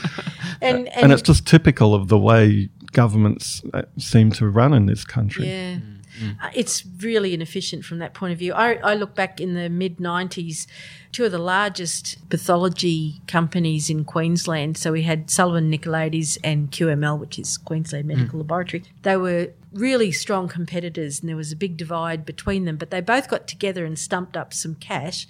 and, 0.61 0.87
and 0.89 1.11
it's 1.11 1.21
just 1.21 1.47
typical 1.47 1.95
of 1.95 2.07
the 2.07 2.17
way 2.19 2.69
governments 2.91 3.63
uh, 3.73 3.81
seem 3.97 4.31
to 4.33 4.47
run 4.47 4.73
in 4.73 4.85
this 4.85 5.03
country. 5.05 5.47
Yeah. 5.47 5.77
Mm. 6.19 6.37
Uh, 6.41 6.49
It's 6.53 6.85
really 6.99 7.33
inefficient 7.33 7.85
from 7.85 7.99
that 7.99 8.13
point 8.13 8.33
of 8.33 8.39
view. 8.39 8.53
I, 8.53 8.75
I 8.75 8.95
look 8.95 9.15
back 9.15 9.39
in 9.39 9.53
the 9.53 9.69
mid 9.69 9.97
90s, 9.97 10.67
two 11.11 11.25
of 11.25 11.31
the 11.31 11.37
largest 11.37 12.29
pathology 12.29 13.21
companies 13.27 13.89
in 13.89 14.05
Queensland. 14.05 14.77
So 14.77 14.91
we 14.91 15.03
had 15.03 15.29
Sullivan 15.29 15.71
Nicolaides 15.71 16.37
and 16.43 16.71
QML, 16.71 17.19
which 17.19 17.39
is 17.39 17.57
Queensland 17.57 18.05
mm. 18.05 18.15
Medical 18.15 18.39
Laboratory. 18.39 18.83
They 19.03 19.17
were 19.17 19.49
really 19.71 20.11
strong 20.11 20.47
competitors 20.47 21.19
and 21.19 21.29
there 21.29 21.35
was 21.35 21.51
a 21.51 21.55
big 21.55 21.77
divide 21.77 22.25
between 22.25 22.65
them, 22.65 22.77
but 22.77 22.91
they 22.91 23.01
both 23.01 23.27
got 23.27 23.47
together 23.47 23.85
and 23.85 23.97
stumped 23.97 24.37
up 24.37 24.53
some 24.53 24.75
cash 24.75 25.27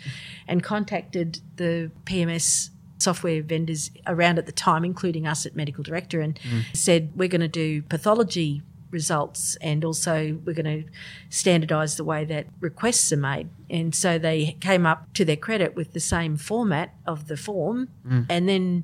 and 0.47 0.61
contacted 0.61 1.39
the 1.55 1.91
PMS 2.05 2.69
software 3.03 3.43
vendors 3.43 3.91
around 4.07 4.39
at 4.39 4.45
the 4.45 4.51
time, 4.51 4.83
including 4.85 5.27
us 5.27 5.45
at 5.45 5.55
Medical 5.55 5.83
Director, 5.83 6.21
and 6.21 6.39
mm. 6.39 6.63
said, 6.75 7.11
We're 7.15 7.27
going 7.27 7.41
to 7.41 7.47
do 7.47 7.81
pathology 7.83 8.63
results 8.93 9.57
and 9.57 9.83
also 9.83 10.39
we're 10.45 10.53
going 10.53 10.83
to 10.83 10.89
standardise 11.29 11.97
the 11.97 12.03
way 12.03 12.23
that 12.23 12.47
requests 12.61 13.11
are 13.11 13.17
made. 13.17 13.49
And 13.69 13.93
so 13.93 14.17
they 14.17 14.55
came 14.61 14.85
up 14.85 15.11
to 15.15 15.25
their 15.25 15.35
credit 15.35 15.75
with 15.75 15.91
the 15.91 15.99
same 15.99 16.37
format 16.37 16.93
of 17.05 17.27
the 17.27 17.35
form. 17.35 17.89
Mm. 18.07 18.27
And 18.29 18.47
then 18.47 18.83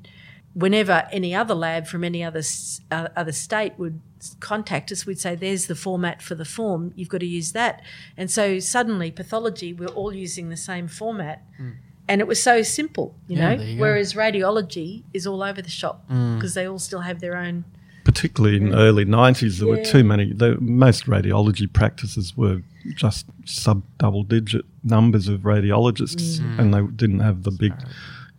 whenever 0.52 1.08
any 1.12 1.34
other 1.34 1.54
lab 1.54 1.86
from 1.86 2.04
any 2.04 2.22
other, 2.22 2.42
uh, 2.90 3.08
other 3.16 3.32
state 3.32 3.78
would 3.78 4.00
contact 4.40 4.92
us, 4.92 5.06
we'd 5.06 5.20
say, 5.20 5.34
There's 5.34 5.66
the 5.66 5.74
format 5.74 6.20
for 6.20 6.34
the 6.34 6.44
form, 6.44 6.92
you've 6.96 7.08
got 7.08 7.20
to 7.20 7.26
use 7.26 7.52
that. 7.52 7.82
And 8.16 8.30
so 8.30 8.58
suddenly, 8.58 9.10
pathology, 9.10 9.72
we're 9.72 9.88
all 9.88 10.12
using 10.12 10.48
the 10.48 10.56
same 10.56 10.88
format. 10.88 11.42
Mm. 11.60 11.76
And 12.08 12.20
it 12.20 12.26
was 12.26 12.42
so 12.42 12.62
simple, 12.62 13.14
you 13.28 13.36
Yeah, 13.36 13.54
know. 13.54 13.62
you 13.62 13.76
go. 13.76 13.82
Whereas 13.82 14.14
radiology 14.14 15.04
is 15.14 15.26
all 15.28 15.42
over 15.44 15.62
the 15.62 15.70
shop 15.70 16.10
mm. 16.10 16.36
because 16.36 16.54
they 16.54 16.66
all 16.66 16.80
still 16.80 17.00
have 17.00 17.20
their 17.20 17.36
own. 17.36 17.64
Particularly 18.04 18.56
in 18.56 18.70
the 18.70 18.76
early 18.76 19.04
90s 19.04 19.58
there 19.58 19.68
were 19.68 19.84
too 19.84 20.02
many 20.04 20.32
the, 20.32 20.56
most 20.60 21.06
radiology 21.06 21.70
practices 21.72 22.36
were 22.36 22.62
just 22.94 23.26
sub 23.44 23.82
double 23.98 24.22
digit 24.22 24.64
numbers 24.82 25.28
of 25.28 25.40
radiologists 25.40 26.40
Mm. 26.40 26.58
and 26.58 26.74
they 26.74 26.82
didn't 26.96 27.20
have 27.20 27.42
the 27.42 27.50
big 27.50 27.74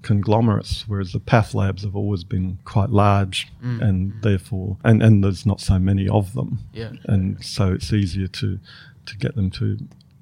conglomerates 0.02 0.86
whereas 0.88 1.12
the 1.12 1.20
path 1.20 1.54
labs 1.54 1.84
have 1.84 1.96
always 1.96 2.24
been 2.24 2.58
quite 2.66 2.90
large 2.90 3.48
Mm. 3.64 3.82
and 3.82 4.14
therefore 4.24 4.78
and, 4.84 5.04
and 5.04 5.24
there's 5.24 5.46
not 5.46 5.62
so 5.62 5.78
many 5.78 6.08
of 6.10 6.34
them 6.34 6.60
Yeah. 6.74 6.92
and 7.06 7.44
so 7.44 7.72
it's 7.74 7.94
easier 7.94 8.28
to 8.28 8.60
to 9.06 9.18
get 9.18 9.36
them 9.36 9.50
to 9.52 9.78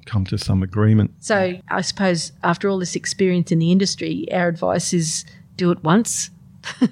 come 0.05 0.25
to 0.25 0.37
some 0.37 0.63
agreement 0.63 1.11
So 1.19 1.59
I 1.69 1.81
suppose 1.81 2.31
after 2.43 2.67
all 2.67 2.79
this 2.79 2.95
experience 2.95 3.51
in 3.51 3.59
the 3.59 3.71
industry, 3.71 4.25
our 4.31 4.47
advice 4.47 4.91
is 4.93 5.23
do 5.55 5.69
it 5.71 5.83
once, 5.83 6.29
Get 6.29 6.33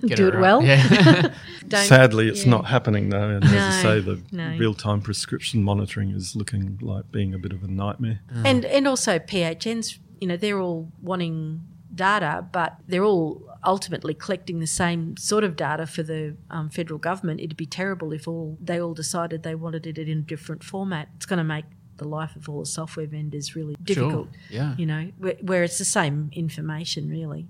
do 0.01 0.27
it 0.27 0.33
right. 0.33 0.41
well. 0.41 0.63
Yeah. 0.63 1.33
Sadly, 1.69 2.27
it's 2.27 2.45
yeah. 2.45 2.51
not 2.51 2.65
happening 2.65 3.09
though, 3.09 3.29
and 3.29 3.43
as 3.43 3.51
I 3.53 3.81
say, 3.81 3.99
the 3.99 4.21
no. 4.31 4.55
real-time 4.57 5.01
prescription 5.01 5.63
monitoring 5.63 6.11
is 6.11 6.35
looking 6.35 6.79
like 6.81 7.11
being 7.11 7.33
a 7.33 7.37
bit 7.37 7.51
of 7.51 7.63
a 7.63 7.67
nightmare. 7.67 8.21
and 8.45 8.65
and 8.65 8.87
also 8.87 9.19
PHNs, 9.19 9.99
you 10.19 10.27
know, 10.27 10.37
they're 10.37 10.59
all 10.59 10.91
wanting 11.01 11.61
data, 11.93 12.47
but 12.51 12.77
they're 12.87 13.03
all 13.03 13.43
ultimately 13.65 14.13
collecting 14.13 14.59
the 14.59 14.67
same 14.67 15.17
sort 15.17 15.43
of 15.43 15.55
data 15.55 15.85
for 15.85 16.03
the 16.03 16.37
um, 16.49 16.69
federal 16.69 16.99
government. 16.99 17.41
It'd 17.41 17.57
be 17.57 17.65
terrible 17.65 18.13
if 18.13 18.27
all 18.27 18.57
they 18.61 18.79
all 18.79 18.93
decided 18.93 19.43
they 19.43 19.55
wanted 19.55 19.85
it 19.87 19.97
in 19.97 20.09
a 20.09 20.21
different 20.21 20.63
format. 20.63 21.09
It's 21.17 21.25
going 21.25 21.37
to 21.37 21.43
make 21.43 21.65
the 21.97 22.07
life 22.07 22.35
of 22.35 22.47
all 22.49 22.59
the 22.59 22.65
software 22.65 23.07
vendors 23.07 23.55
really 23.55 23.75
difficult. 23.83 24.27
Yeah. 24.49 24.75
You 24.77 24.85
know, 24.85 25.11
where, 25.17 25.35
where 25.41 25.63
it's 25.63 25.77
the 25.77 25.85
same 25.85 26.29
information, 26.33 27.09
really. 27.09 27.47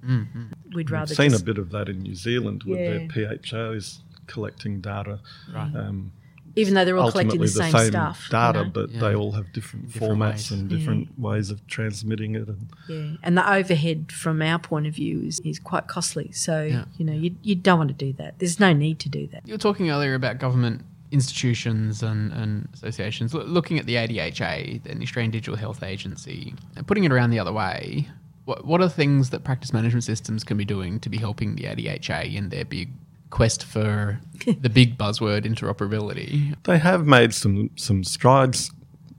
We'd 0.74 0.90
rather 0.92 1.12
I've 1.14 1.18
seen 1.18 1.32
just, 1.32 1.42
a 1.42 1.46
bit 1.46 1.58
of 1.58 1.72
that 1.72 1.90
in 1.90 2.00
New 2.00 2.16
Zealand 2.16 2.64
with 2.64 2.80
Yeah. 2.80 2.98
their 2.98 3.08
PHOs 3.08 4.02
collecting 4.28 4.82
data. 4.82 5.20
Right. 5.54 5.74
Um, 5.76 6.12
even 6.56 6.74
though 6.74 6.84
they're 6.86 6.98
all 6.98 7.12
collecting 7.12 7.40
the 7.40 7.46
the 7.46 7.52
same, 7.52 7.72
same, 7.72 7.92
stuff. 7.92 8.24
you 8.26 8.32
data, 8.32 8.64
know? 8.64 8.70
but 8.72 8.90
Yeah. 8.90 9.00
they 9.02 9.16
all 9.16 9.34
have 9.34 9.54
different, 9.54 9.94
Different 9.94 10.14
formats 10.20 10.32
ways. 10.34 10.52
and 10.52 10.70
different 10.70 11.20
ways 11.20 11.52
of 11.52 11.66
transmitting 11.68 12.34
it. 12.34 12.48
And 12.48 12.68
Yeah, 12.90 13.18
and 13.22 13.38
the 13.38 13.48
overhead 13.54 14.12
from 14.12 14.42
our 14.42 14.58
point 14.58 14.88
of 14.88 14.96
view 14.96 15.22
is, 15.22 15.40
is 15.42 15.60
quite 15.60 15.86
costly. 15.88 16.32
So 16.32 16.64
Yeah. 16.64 16.86
you 16.98 17.06
know 17.06 17.14
you, 17.14 17.36
you 17.44 17.54
don't 17.54 17.78
want 17.78 17.90
to 17.90 17.94
do 18.06 18.12
that. 18.14 18.40
There's 18.40 18.60
no 18.60 18.74
need 18.74 18.98
to 19.02 19.10
do 19.10 19.28
that. 19.28 19.46
You 19.48 19.54
were 19.54 19.60
talking 19.60 19.92
earlier 19.92 20.16
about 20.16 20.40
government 20.40 20.82
institutions 21.12 22.04
and, 22.04 22.32
and 22.34 22.68
associations. 22.74 23.34
Loo- 23.34 23.44
looking 23.44 23.80
at 23.80 23.86
the 23.86 23.96
ADHA, 23.96 24.84
the 24.84 25.02
Australian 25.02 25.32
Digital 25.32 25.56
Health 25.56 25.84
Agency, 25.84 26.54
and 26.76 26.86
putting 26.88 27.04
it 27.04 27.12
around 27.12 27.30
the 27.32 27.40
other 27.40 27.54
way, 27.54 28.08
what, 28.46 28.66
what 28.66 28.82
are 28.82 28.90
things 28.90 29.30
that 29.32 29.44
practice 29.44 29.74
management 29.74 30.04
systems 30.04 30.44
can 30.44 30.58
be 30.58 30.66
doing 30.66 31.00
to 31.02 31.10
be 31.10 31.18
helping 31.18 31.56
the 31.56 31.64
ADHA 31.64 32.34
in 32.34 32.50
their 32.50 32.66
big 32.66 32.90
quest 33.30 33.64
for 33.64 34.20
the 34.62 34.70
big 34.70 34.98
buzzword 34.98 35.44
interoperability? 35.46 36.56
they 36.64 36.78
have 36.78 37.06
made 37.06 37.34
some 37.34 37.70
some 37.76 38.04
strides 38.04 38.72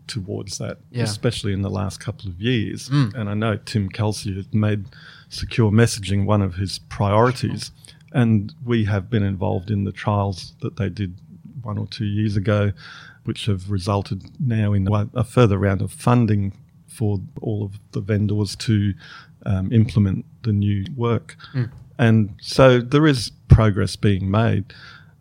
towards 0.06 0.56
that, 0.58 0.78
Yeah. 0.90 1.04
especially 1.04 1.52
in 1.52 1.60
the 1.60 1.68
last 1.70 2.00
couple 2.00 2.30
of 2.30 2.40
years. 2.40 2.88
Hmm. 2.88 3.08
And 3.14 3.28
I 3.28 3.34
know 3.34 3.56
Tim 3.58 3.90
Kelsey 3.90 4.34
has 4.36 4.46
made 4.54 4.86
secure 5.28 5.70
messaging 5.70 6.24
one 6.24 6.40
of 6.40 6.54
his 6.54 6.78
priorities, 6.78 7.70
and 8.12 8.54
we 8.64 8.86
have 8.86 9.10
been 9.10 9.22
involved 9.22 9.70
in 9.70 9.84
the 9.84 9.92
trials 9.92 10.54
that 10.62 10.76
they 10.76 10.88
did 10.88 11.20
one 11.68 11.78
or 11.78 11.86
two 11.86 12.06
years 12.06 12.34
ago, 12.36 12.72
which 13.24 13.44
have 13.46 13.70
resulted 13.70 14.22
now 14.40 14.72
in 14.72 14.88
a 15.14 15.22
further 15.22 15.58
round 15.58 15.82
of 15.82 15.92
funding 15.92 16.54
for 16.86 17.20
all 17.42 17.62
of 17.62 17.78
the 17.92 18.00
vendors 18.00 18.56
to 18.56 18.94
um, 19.44 19.70
implement 19.70 20.24
the 20.42 20.52
new 20.52 20.84
work. 20.96 21.36
And 21.98 22.34
so 22.40 22.80
there 22.80 23.06
is 23.06 23.30
progress 23.48 23.96
being 23.96 24.30
made. 24.30 24.72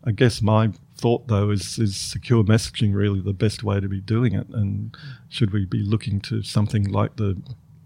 I 0.04 0.12
guess 0.12 0.40
my 0.40 0.72
thought 0.96 1.28
though 1.28 1.50
is 1.50 1.78
is 1.78 1.96
secure 1.96 2.42
messaging 2.42 2.92
really 2.92 3.20
the 3.20 3.32
best 3.32 3.62
way 3.62 3.78
to 3.78 3.88
be 3.88 4.00
doing 4.00 4.34
it 4.34 4.48
and 4.48 4.96
should 5.28 5.52
we 5.52 5.64
be 5.64 5.78
looking 5.78 6.20
to 6.20 6.42
something 6.42 6.90
like 6.90 7.14
the 7.14 7.40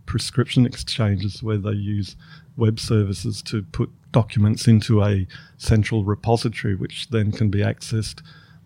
prescription 0.07 0.65
exchanges 0.65 1.43
where 1.43 1.59
they 1.59 1.73
use 1.73 2.17
web 2.57 2.81
services 2.81 3.43
to 3.43 3.61
put 3.65 3.91
documents 4.13 4.67
into 4.67 5.03
a 5.03 5.27
central 5.59 6.05
repository 6.05 6.75
which 6.75 7.11
then 7.11 7.31
can 7.33 7.51
be 7.51 7.59
accessed 7.59 8.23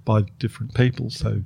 by 0.06 0.22
different 0.38 0.72
people 0.72 1.10
so 1.10 1.42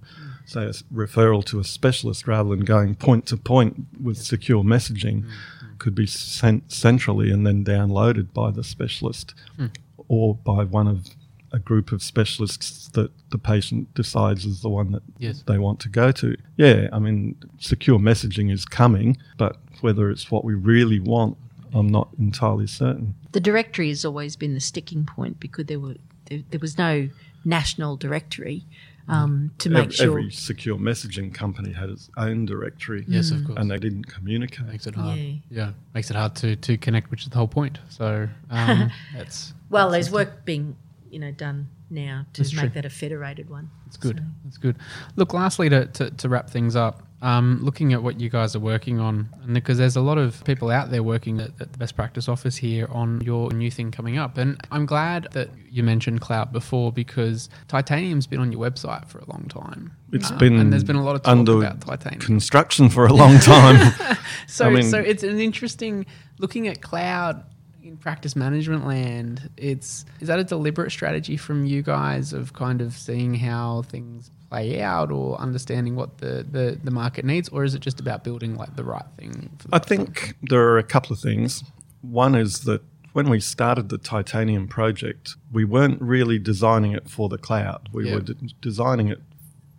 say, 0.47 0.65
a 0.65 0.69
s- 0.69 0.85
referral 0.93 1.45
to 1.45 1.59
a 1.59 1.65
specialist 1.65 2.29
rather 2.29 2.51
than 2.51 2.61
going 2.61 2.95
point 2.95 3.27
to 3.27 3.37
point 3.37 3.87
with 4.01 4.17
secure 4.19 4.63
messaging 4.63 5.23
mm-hmm. 5.23 5.77
could 5.79 5.97
be 5.97 6.07
sent 6.07 6.71
centrally 6.71 7.33
and 7.33 7.45
then 7.45 7.65
downloaded 7.65 8.33
by 8.33 8.53
the 8.53 8.63
specialist 8.63 9.35
hmm. 9.57 9.67
or 10.07 10.37
by 10.37 10.63
one 10.63 10.87
of 10.87 11.09
a 11.53 11.59
group 11.59 11.91
of 11.91 12.01
specialists 12.03 12.89
that 12.91 13.11
the 13.31 13.39
patient 13.39 13.93
decides 13.95 14.45
is 14.45 14.61
the 14.63 14.69
one 14.69 14.93
that 14.93 15.03
Yes. 15.19 15.43
they 15.49 15.59
want 15.59 15.81
to 15.81 15.89
go 15.89 16.13
to. 16.13 16.37
Yeah, 16.57 16.89
I 16.93 17.01
mean, 17.01 17.37
secure 17.59 17.99
messaging 17.99 18.53
is 18.53 18.65
coming, 18.65 19.17
but 19.37 19.57
whether 19.81 20.11
it's 20.11 20.31
what 20.31 20.45
we 20.45 20.55
really 20.55 21.01
want, 21.01 21.37
I'm 21.73 21.89
not 21.89 22.09
entirely 22.19 22.67
certain. 22.67 23.15
The 23.33 23.41
directory 23.41 23.89
has 23.89 24.05
always 24.05 24.37
been 24.37 24.55
the 24.55 24.61
sticking 24.61 25.05
point 25.05 25.41
because 25.41 25.67
there 25.67 25.81
were 25.81 25.97
there, 26.27 26.43
there 26.51 26.61
was 26.61 26.79
no 26.79 27.09
national 27.45 27.97
directory 27.97 28.64
um, 29.09 29.51
to 29.59 29.70
make 29.70 29.86
Ev- 29.86 29.95
sure. 29.95 30.18
Every 30.18 30.30
secure 30.30 30.78
messaging 30.78 31.34
company 31.34 31.72
had 31.72 31.91
its 31.91 32.11
own 32.16 32.47
directory. 32.47 33.05
Yes, 33.09 33.30
of 33.32 33.45
course. 33.45 33.59
And 33.59 33.70
they 33.70 33.78
didn't 33.78 34.05
communicate. 34.05 34.66
makes 34.66 34.86
it 34.86 34.95
hard. 34.95 35.18
Yeah. 35.18 35.34
Yeah. 35.51 35.70
makes 35.95 36.11
it 36.11 36.16
hard 36.16 36.36
to 36.36 36.57
to 36.57 36.76
connect, 36.78 37.11
which 37.11 37.22
is 37.22 37.28
the 37.30 37.36
whole 37.36 37.49
point. 37.49 37.78
So 37.88 38.28
um, 38.51 38.91
that's 39.16 39.53
well, 39.68 39.91
there's 39.91 40.11
work 40.11 40.45
being 40.45 40.76
you 41.11 41.18
know 41.18 41.32
done 41.32 41.68
now 41.91 42.24
to 42.34 42.43
That's 42.43 42.55
make 42.55 42.61
true. 42.66 42.70
that 42.74 42.84
a 42.84 42.91
federated 42.91 43.51
one. 43.51 43.68
That's 43.86 43.97
good. 43.97 44.18
So- 44.18 44.24
That's 44.45 44.59
good. 44.59 44.76
Look, 45.16 45.34
lastly, 45.34 45.68
to, 45.70 45.86
to, 45.86 46.11
to 46.11 46.28
wrap 46.28 46.49
things 46.49 46.76
up, 46.76 47.03
um, 47.23 47.59
looking 47.62 47.93
at 47.93 48.03
what 48.03 48.18
you 48.18 48.31
guys 48.31 48.57
are 48.57 48.61
working 48.61 48.99
on, 48.99 49.29
and 49.43 49.53
because 49.55 49.77
there's 49.79 49.97
a 49.97 50.01
lot 50.01 50.16
of 50.18 50.43
people 50.45 50.71
out 50.71 50.91
there 50.91 51.03
working 51.03 51.39
at, 51.41 51.51
at 51.61 51.73
the 51.73 51.79
best 51.79 51.95
practice 51.97 52.29
office 52.29 52.57
here 52.57 52.89
on 52.91 53.21
your 53.21 53.51
new 53.53 53.71
thing 53.71 53.91
coming 53.91 54.16
up, 54.16 54.39
and 54.39 54.59
I'm 54.71 54.87
glad 54.87 55.29
that 55.33 55.51
you 55.71 55.83
mentioned 55.83 56.21
cloud 56.23 56.51
before 56.53 56.93
because 56.93 57.49
titanium's 57.68 58.27
been 58.27 58.41
on 58.41 58.51
your 58.53 58.61
website 58.62 59.07
for 59.09 59.18
a 59.18 59.27
long 59.31 59.47
time. 59.49 59.93
It's 60.12 60.31
Um, 60.31 60.39
been 60.39 60.59
and 60.59 60.73
there's 60.73 60.83
been 60.85 60.97
a 60.97 61.05
lot 61.05 61.14
of 61.16 61.23
talk 61.23 61.33
under 61.33 61.59
about 61.59 61.81
titanium. 61.83 62.21
construction 62.23 62.89
for 62.89 63.07
a 63.07 63.12
long 63.12 63.39
time. 63.39 63.93
So, 64.47 64.66
I 64.66 64.71
mean- 64.71 64.83
so 64.91 64.99
it's 64.99 65.23
an 65.23 65.39
interesting 65.39 66.07
looking 66.39 66.66
at 66.68 66.81
cloud 66.81 67.45
in 67.85 67.97
practice 67.97 68.35
management 68.35 68.87
land. 68.87 69.49
It's 69.57 70.05
is 70.21 70.29
that 70.29 70.39
a 70.39 70.45
deliberate 70.45 70.91
strategy 70.91 71.37
from 71.37 71.64
you 71.66 71.83
guys 71.83 72.33
of 72.33 72.53
kind 72.53 72.81
of 72.81 72.93
seeing 72.95 73.35
how 73.35 73.83
things 73.83 74.31
play 74.51 74.82
out 74.82 75.11
or 75.12 75.40
understanding 75.40 75.94
what 75.96 76.18
the, 76.18 76.44
the, 76.51 76.78
the 76.82 76.90
market 76.90 77.24
needs, 77.24 77.48
or 77.51 77.64
is 77.64 77.74
it 77.74 77.80
just 77.80 78.01
about 78.01 78.24
building 78.24 78.57
like 78.57 78.74
the 78.76 78.84
right 78.84 79.07
thing? 79.16 79.51
For 79.59 79.68
the 79.68 79.74
I 79.74 79.78
right 79.78 79.86
think 79.86 80.34
there 80.42 80.62
are 80.68 80.78
a 80.78 80.82
couple 80.82 81.12
of 81.14 81.20
things. 81.20 81.62
One 82.03 82.34
is 82.34 82.61
that 82.62 82.82
when 83.12 83.28
we 83.30 83.40
started 83.40 83.88
the 83.88 83.98
titanium 83.98 84.66
project, 84.68 85.36
we 85.53 85.64
weren't 85.64 86.01
really 86.03 86.38
designing 86.38 86.92
it 86.92 87.09
for 87.09 87.28
the 87.28 87.38
cloud. 87.38 87.88
We 87.92 88.09
Yeah. 88.09 88.16
were 88.16 88.20
de- 88.20 88.34
designing 88.61 89.09
it 89.09 89.20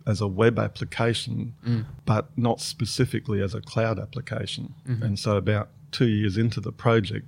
as 0.06 0.20
a 0.20 0.26
web 0.26 0.58
application, 0.58 1.54
Mm. 1.66 1.84
but 2.06 2.36
not 2.36 2.60
specifically 2.60 3.40
as 3.42 3.54
a 3.54 3.60
cloud 3.60 3.98
application. 3.98 4.74
Mm-hmm. 4.88 5.02
And 5.02 5.18
so, 5.18 5.36
about 5.36 5.68
two 5.92 6.08
years 6.08 6.36
into 6.36 6.60
the 6.60 6.72
project, 6.72 7.26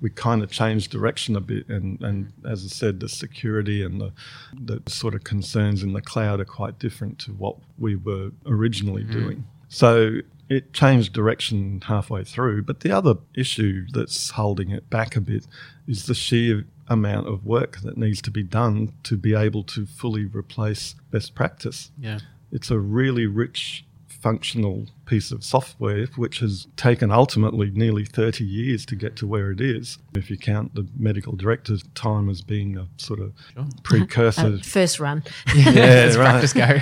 we 0.00 0.10
kind 0.10 0.42
of 0.42 0.50
changed 0.50 0.90
direction 0.90 1.36
a 1.36 1.40
bit. 1.40 1.68
And, 1.68 2.00
and 2.02 2.32
as 2.48 2.64
I 2.64 2.68
said, 2.68 3.00
the 3.00 3.08
security 3.08 3.82
and 3.82 4.00
the, 4.00 4.12
the 4.52 4.82
sort 4.86 5.14
of 5.14 5.24
concerns 5.24 5.82
in 5.82 5.92
the 5.92 6.02
cloud 6.02 6.40
are 6.40 6.44
quite 6.44 6.78
different 6.78 7.18
to 7.20 7.32
what 7.32 7.56
we 7.78 7.96
were 7.96 8.30
originally 8.46 9.02
mm-hmm. 9.02 9.12
doing. 9.12 9.46
So, 9.68 10.20
it 10.48 10.72
changed 10.72 11.12
direction 11.12 11.80
halfway 11.86 12.22
through. 12.24 12.62
But 12.62 12.80
the 12.80 12.90
other 12.90 13.14
issue 13.34 13.86
that's 13.92 14.30
holding 14.30 14.70
it 14.70 14.90
back 14.90 15.16
a 15.16 15.20
bit 15.20 15.46
is 15.86 16.06
the 16.06 16.14
sheer 16.14 16.66
amount 16.88 17.28
of 17.28 17.46
work 17.46 17.78
that 17.80 17.96
needs 17.96 18.20
to 18.22 18.30
be 18.30 18.42
done 18.42 18.92
to 19.04 19.16
be 19.16 19.34
able 19.34 19.62
to 19.64 19.86
fully 19.86 20.26
replace 20.26 20.94
best 21.10 21.34
practice. 21.34 21.90
yeah, 21.98 22.18
It's 22.52 22.70
a 22.70 22.78
really 22.78 23.26
rich 23.26 23.84
functional 24.24 24.86
piece 25.04 25.30
of 25.30 25.44
software 25.44 26.06
which 26.16 26.38
has 26.38 26.66
taken 26.76 27.10
ultimately 27.10 27.70
nearly 27.70 28.04
30 28.06 28.42
years 28.42 28.86
to 28.86 28.96
get 28.96 29.16
to 29.16 29.26
where 29.26 29.50
it 29.50 29.60
is 29.60 29.98
if 30.14 30.30
you 30.30 30.36
count 30.38 30.74
the 30.74 30.86
medical 30.98 31.34
director's 31.36 31.82
time 31.94 32.30
as 32.30 32.40
being 32.40 32.76
a 32.78 32.86
sort 32.96 33.20
of 33.20 33.32
Sure. 33.52 33.66
precursor 33.82 34.46
Uh, 34.54 34.58
first 34.62 34.98
run. 34.98 35.22
yeah 35.54 36.08
Let's 36.14 36.16
practice 36.16 36.52
go. 36.54 36.78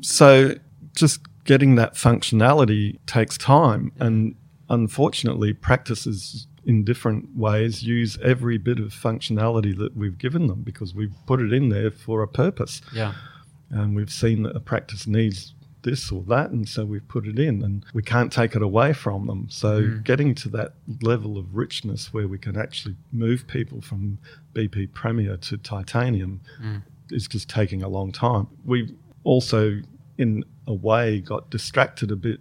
so 0.00 0.54
just 0.94 1.20
getting 1.44 1.76
that 1.76 1.94
functionality 1.94 2.98
takes 3.06 3.38
time 3.38 3.92
and 4.00 4.34
unfortunately 4.68 5.52
practices 5.52 6.48
in 6.64 6.82
different 6.84 7.36
ways 7.36 7.84
use 7.84 8.18
every 8.24 8.58
bit 8.58 8.80
of 8.80 8.88
functionality 8.88 9.76
that 9.78 9.96
we've 9.96 10.18
given 10.18 10.48
them 10.48 10.62
because 10.62 10.92
we've 10.96 11.14
put 11.26 11.40
it 11.40 11.52
in 11.52 11.68
there 11.68 11.92
for 11.92 12.22
a 12.22 12.28
purpose 12.28 12.80
yeah, 12.92 13.12
and 13.70 13.94
we've 13.96 14.12
seen 14.12 14.42
that 14.44 14.56
a 14.56 14.60
practice 14.60 15.06
needs 15.06 15.54
this 15.82 16.10
or 16.10 16.22
that 16.24 16.50
and 16.50 16.68
so 16.68 16.84
we've 16.84 17.06
put 17.06 17.26
it 17.26 17.38
in 17.38 17.62
and 17.62 17.84
we 17.94 18.02
can't 18.02 18.32
take 18.32 18.56
it 18.56 18.62
away 18.62 18.92
from 18.92 19.26
them. 19.26 19.46
So 19.48 19.82
mm. 19.82 20.04
getting 20.04 20.34
to 20.36 20.48
that 20.50 20.74
level 21.00 21.38
of 21.38 21.54
richness 21.54 22.12
where 22.12 22.26
we 22.26 22.38
can 22.38 22.56
actually 22.56 22.96
move 23.12 23.46
people 23.46 23.80
from 23.80 24.18
bp 24.52 24.92
premier 24.92 25.36
to 25.36 25.56
titanium 25.58 26.40
mm. 26.60 26.82
is 27.10 27.28
just 27.28 27.48
taking 27.48 27.82
a 27.82 27.88
long 27.88 28.10
time. 28.10 28.48
We 28.64 28.96
also 29.22 29.80
in 30.18 30.44
a 30.66 30.74
way 30.74 31.20
got 31.20 31.50
distracted 31.50 32.10
a 32.10 32.16
bit 32.16 32.40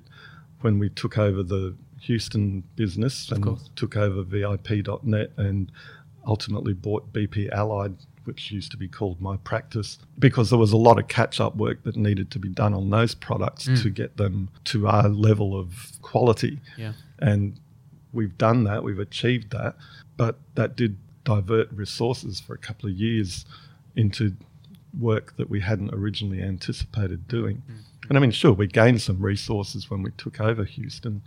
when 0.62 0.80
we 0.80 0.90
took 0.90 1.20
over 1.20 1.44
the 1.44 1.76
houston 2.00 2.64
business 2.76 3.32
and 3.32 3.44
course. 3.44 3.70
took 3.76 3.96
over 3.96 4.24
vip.net 4.24 5.32
and 5.38 5.72
ultimately 6.26 6.74
bought 6.74 7.12
BP 7.14 7.52
Allied, 7.52 7.96
which 8.26 8.52
used 8.52 8.72
to 8.72 8.78
be 8.78 8.88
called 8.88 9.22
My 9.22 9.38
Practice, 9.38 9.98
because 10.20 10.50
there 10.50 10.60
was 10.60 10.72
a 10.72 10.78
lot 10.78 11.00
of 11.00 11.08
catch 11.08 11.40
up 11.40 11.56
work 11.56 11.84
that 11.84 11.96
needed 11.96 12.32
to 12.32 12.40
be 12.40 12.50
done 12.50 12.74
on 12.74 12.90
those 12.90 13.16
products 13.16 13.68
mm. 13.68 13.82
to 13.82 13.90
get 13.90 14.18
them 14.18 14.50
to 14.66 14.88
our 14.88 15.08
level 15.08 15.58
of 15.58 15.92
quality. 16.02 16.60
yeah, 16.78 16.94
And 17.20 17.60
we've 18.12 18.38
done 18.38 18.64
that, 18.66 18.84
we've 18.84 19.00
achieved 19.00 19.52
that, 19.52 19.76
but 20.18 20.40
that 20.56 20.76
did 20.76 20.98
divert 21.24 21.72
resources 21.72 22.40
for 22.40 22.54
a 22.54 22.58
couple 22.58 22.90
of 22.90 22.96
years 22.96 23.46
into 23.96 24.36
work 25.00 25.36
that 25.38 25.50
we 25.50 25.60
hadn't 25.60 25.94
originally 25.94 26.42
anticipated 26.42 27.28
doing. 27.28 27.64
Mm. 27.70 27.78
And 28.10 28.18
I 28.18 28.22
mean, 28.22 28.32
sure, 28.32 28.54
we 28.54 28.68
gained 28.68 29.02
some 29.02 29.22
resources 29.22 29.90
when 29.90 30.04
we 30.04 30.12
took 30.12 30.40
over 30.40 30.64
Houston, 30.64 31.24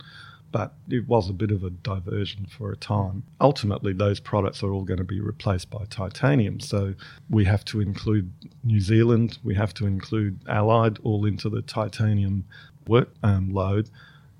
but 0.51 0.73
it 0.89 1.07
was 1.07 1.29
a 1.29 1.33
bit 1.33 1.51
of 1.51 1.63
a 1.63 1.69
diversion 1.69 2.45
for 2.45 2.71
a 2.71 2.75
time. 2.75 3.23
Ultimately, 3.39 3.93
those 3.93 4.19
products 4.19 4.63
are 4.63 4.71
all 4.71 4.83
going 4.83 4.97
to 4.97 5.03
be 5.03 5.19
replaced 5.19 5.69
by 5.69 5.85
titanium. 5.89 6.59
So 6.59 6.95
we 7.29 7.45
have 7.45 7.63
to 7.65 7.81
include 7.81 8.31
New 8.63 8.79
Zealand, 8.79 9.37
we 9.43 9.55
have 9.55 9.73
to 9.75 9.85
include 9.85 10.39
Allied 10.47 10.97
all 11.03 11.25
into 11.25 11.49
the 11.49 11.61
titanium 11.61 12.45
work 12.87 13.09
um, 13.23 13.53
load, 13.53 13.89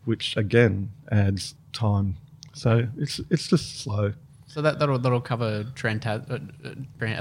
which 0.06 0.36
again 0.36 0.92
adds 1.12 1.56
time. 1.74 2.18
So 2.54 2.88
it's 2.98 3.20
it's 3.30 3.48
just 3.48 3.80
slow. 3.80 4.14
So 4.52 4.62
that 4.64 4.80
that'll 4.80 4.98
that'll 5.00 5.22
cover 5.22 5.64
trans 5.76 6.06
uh, 6.06 6.18
uh, 6.30 6.40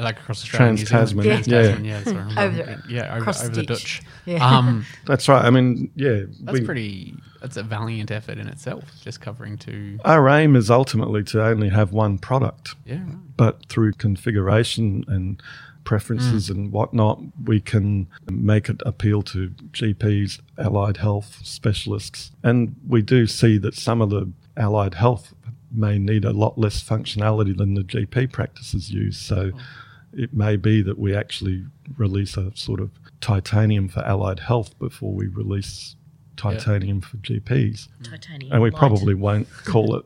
like 0.01 0.19
across 0.19 0.43
Australia, 0.43 0.73
New 0.73 0.77
Zealand. 0.79 0.89
Trans-Tasman, 0.89 1.25
Yeah. 1.27 1.33
Trans-Tasman, 1.43 1.85
yeah, 1.85 2.03
sorry, 2.05 2.17
I'm 2.19 2.39
Over 2.39 2.57
wrong. 2.73 2.83
the- 2.87 2.93
yeah, 2.95 3.11
over, 3.11 3.19
across 3.19 3.41
over 3.45 3.51
the 3.55 3.61
the 3.61 3.67
ditch. 3.67 4.01
Dutch. 4.01 4.03
Yeah. 4.25 4.47
Um, 4.59 4.87
That's 5.07 5.29
right. 5.29 5.45
I 5.45 5.51
mean, 5.51 5.91
yeah, 5.95 6.23
that's 6.41 6.59
we- 6.61 6.65
pretty. 6.65 7.15
That's 7.41 7.57
a 7.57 7.63
valiant 7.63 8.11
effort 8.11 8.39
in 8.39 8.49
itself, 8.49 8.83
just 9.03 9.21
covering 9.21 9.59
two. 9.59 10.01
Our 10.05 10.29
aim 10.29 10.57
is 10.57 10.71
ultimately 10.73 11.23
to 11.25 11.45
only 11.45 11.69
have 11.69 11.93
one 11.93 12.19
product, 12.19 12.75
Yeah, 12.85 12.97
right. 12.97 13.15
but 13.37 13.67
through 13.69 13.93
configuration 13.93 15.05
and 15.07 15.41
preferences 15.85 16.51
and 16.51 16.73
whatnot, 16.73 17.21
we 17.45 17.61
can 17.61 18.09
make 18.31 18.69
it 18.69 18.83
appeal 18.85 19.23
to 19.23 19.51
GPs, 19.73 20.41
allied 20.59 20.97
health 20.97 21.39
specialists. 21.45 22.33
And 22.43 22.75
we 22.87 23.03
do 23.03 23.27
see 23.29 23.57
that 23.59 23.75
some 23.75 24.03
of 24.03 24.11
the 24.11 24.33
allied 24.57 24.95
health 24.95 25.33
may 25.71 25.99
need 25.99 26.25
a 26.25 26.33
lot 26.33 26.59
less 26.59 26.83
functionality 26.83 27.57
than 27.57 27.75
the 27.75 27.83
GP 27.83 28.33
practices 28.33 28.91
use. 28.91 29.19
So 29.19 29.53
it 30.13 30.33
may 30.33 30.57
be 30.57 30.83
that 30.83 30.99
we 30.99 31.15
actually 31.15 31.65
release 31.97 32.37
a 32.37 32.55
sort 32.57 32.81
of 32.81 32.91
titanium 33.21 33.89
for 33.89 34.01
allied 34.01 34.41
health 34.41 34.79
before 34.79 35.13
we 35.13 35.27
release 35.27 35.97
titanium 36.37 37.01
for 37.01 37.17
GPs. 37.19 37.89
Titanium. 38.03 38.53
And 38.53 38.63
we 38.63 38.71
light. 38.71 38.79
probably 38.79 39.15
won't 39.15 39.49
call 39.65 39.97
it 39.97 40.05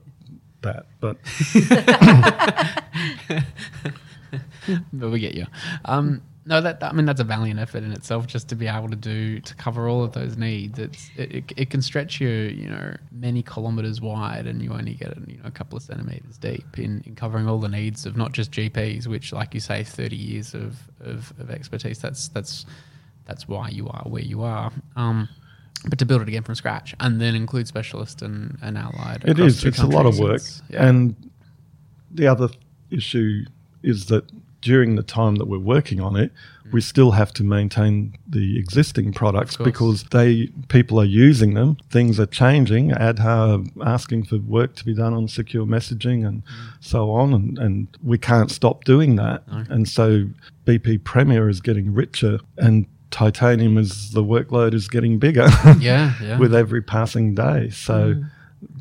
that, 0.63 0.87
but 1.01 1.19
but 4.93 5.11
we 5.11 5.21
get 5.21 5.35
you. 5.35 5.47
Um, 5.85 6.23
no, 6.45 6.61
that 6.61 6.83
I 6.83 6.93
mean 6.93 7.07
that's 7.07 7.21
a 7.21 7.25
valiant 7.25 7.61
effort 7.61 7.85
in 7.85 7.93
itself, 7.93 8.27
just 8.27 8.49
to 8.49 8.57
be 8.57 8.67
able 8.67 8.89
to 8.89 8.97
do 8.97 9.39
to 9.41 9.55
cover 9.55 9.89
all 9.89 10.03
of 10.03 10.13
those 10.13 10.37
needs. 10.37 10.79
It's 10.79 11.11
it, 11.17 11.33
it, 11.33 11.53
it 11.57 11.71
can 11.71 11.83
stretch 11.83 12.21
you, 12.21 12.29
you 12.29 12.69
know, 12.69 12.97
many 13.13 13.43
kilometers 13.43 14.01
wide, 14.01 14.47
and 14.47 14.61
you 14.61 14.73
only 14.73 14.95
get 14.95 15.17
you 15.29 15.37
know 15.37 15.45
a 15.45 15.53
couple 15.53 15.77
of 15.77 15.85
centimeters 15.85 16.39
deep 16.39 16.79
in, 16.79 17.03
in 17.07 17.15
covering 17.15 17.49
all 17.49 17.59
the 17.59 17.69
needs 17.69 18.07
of 18.07 18.17
not 18.17 18.33
just 18.33 18.51
GPs, 18.51 19.07
which, 19.07 19.33
like 19.33 19.55
you 19.55 19.61
say, 19.61 19.85
thirty 19.85 20.17
years 20.17 20.53
of, 20.53 20.81
of, 21.01 21.33
of 21.39 21.51
expertise. 21.51 22.01
That's 22.01 22.29
that's 22.29 22.67
that's 23.25 23.47
why 23.47 23.69
you 23.69 23.89
are 23.89 24.03
where 24.07 24.23
you 24.23 24.43
are. 24.43 24.73
Um, 24.97 25.29
but 25.89 25.99
to 26.01 26.05
build 26.05 26.23
it 26.23 26.29
again 26.29 26.43
from 26.43 26.55
scratch 26.55 26.95
and 27.01 27.21
then 27.21 27.35
include 27.35 27.69
specialist 27.69 28.23
and, 28.23 28.59
and 28.63 28.79
allied. 28.79 29.23
It 29.27 29.39
is. 29.39 29.65
It's 29.65 29.81
a 29.81 29.87
lot 29.87 30.07
of 30.07 30.19
work. 30.19 30.43
yeah. 30.71 30.87
And 30.87 31.15
the 32.11 32.27
other 32.27 32.49
issue 32.91 33.45
is 33.83 34.07
that 34.07 34.25
during 34.63 34.97
the 34.97 35.03
time 35.03 35.37
that 35.37 35.47
we're 35.47 35.59
working 35.59 36.01
on 36.01 36.17
it, 36.17 36.33
we 36.73 36.81
mm. 36.81 36.85
still 36.85 37.11
have 37.11 37.33
to 37.35 37.45
maintain 37.45 38.17
the 38.27 38.59
existing 38.59 39.13
products 39.13 39.57
because 39.57 40.05
they 40.05 40.47
people 40.69 40.99
are 40.99 41.05
using 41.05 41.55
them. 41.55 41.77
Things 41.91 42.19
are 42.19 42.27
changing. 42.27 42.91
ADHA 42.91 43.69
asking 43.85 44.25
for 44.25 44.39
work 44.39 44.77
to 44.77 44.85
be 44.85 44.95
done 44.95 45.13
on 45.13 45.29
secure 45.29 45.67
messaging 45.67 46.27
and 46.27 46.45
mm. 46.45 46.49
so 46.81 47.11
on, 47.11 47.35
and, 47.35 47.59
and 47.59 47.89
we 48.03 48.17
can't 48.17 48.51
stop 48.51 48.85
doing 48.85 49.17
that. 49.17 49.43
And 49.47 49.89
so 49.89 50.27
BP 50.65 51.05
Premier 51.05 51.49
is 51.49 51.61
getting 51.61 51.93
richer, 51.93 52.39
and 52.57 52.87
titanium 53.11 53.77
is 53.77 54.13
the 54.13 54.25
workload 54.25 54.75
is 54.75 54.89
getting 54.89 55.19
bigger 55.19 55.49
Yeah, 55.79 56.15
yeah. 56.23 56.39
with 56.39 56.55
every 56.55 56.83
passing 56.83 57.35
day. 57.35 57.69
So 57.71 58.15
mm. 58.15 58.31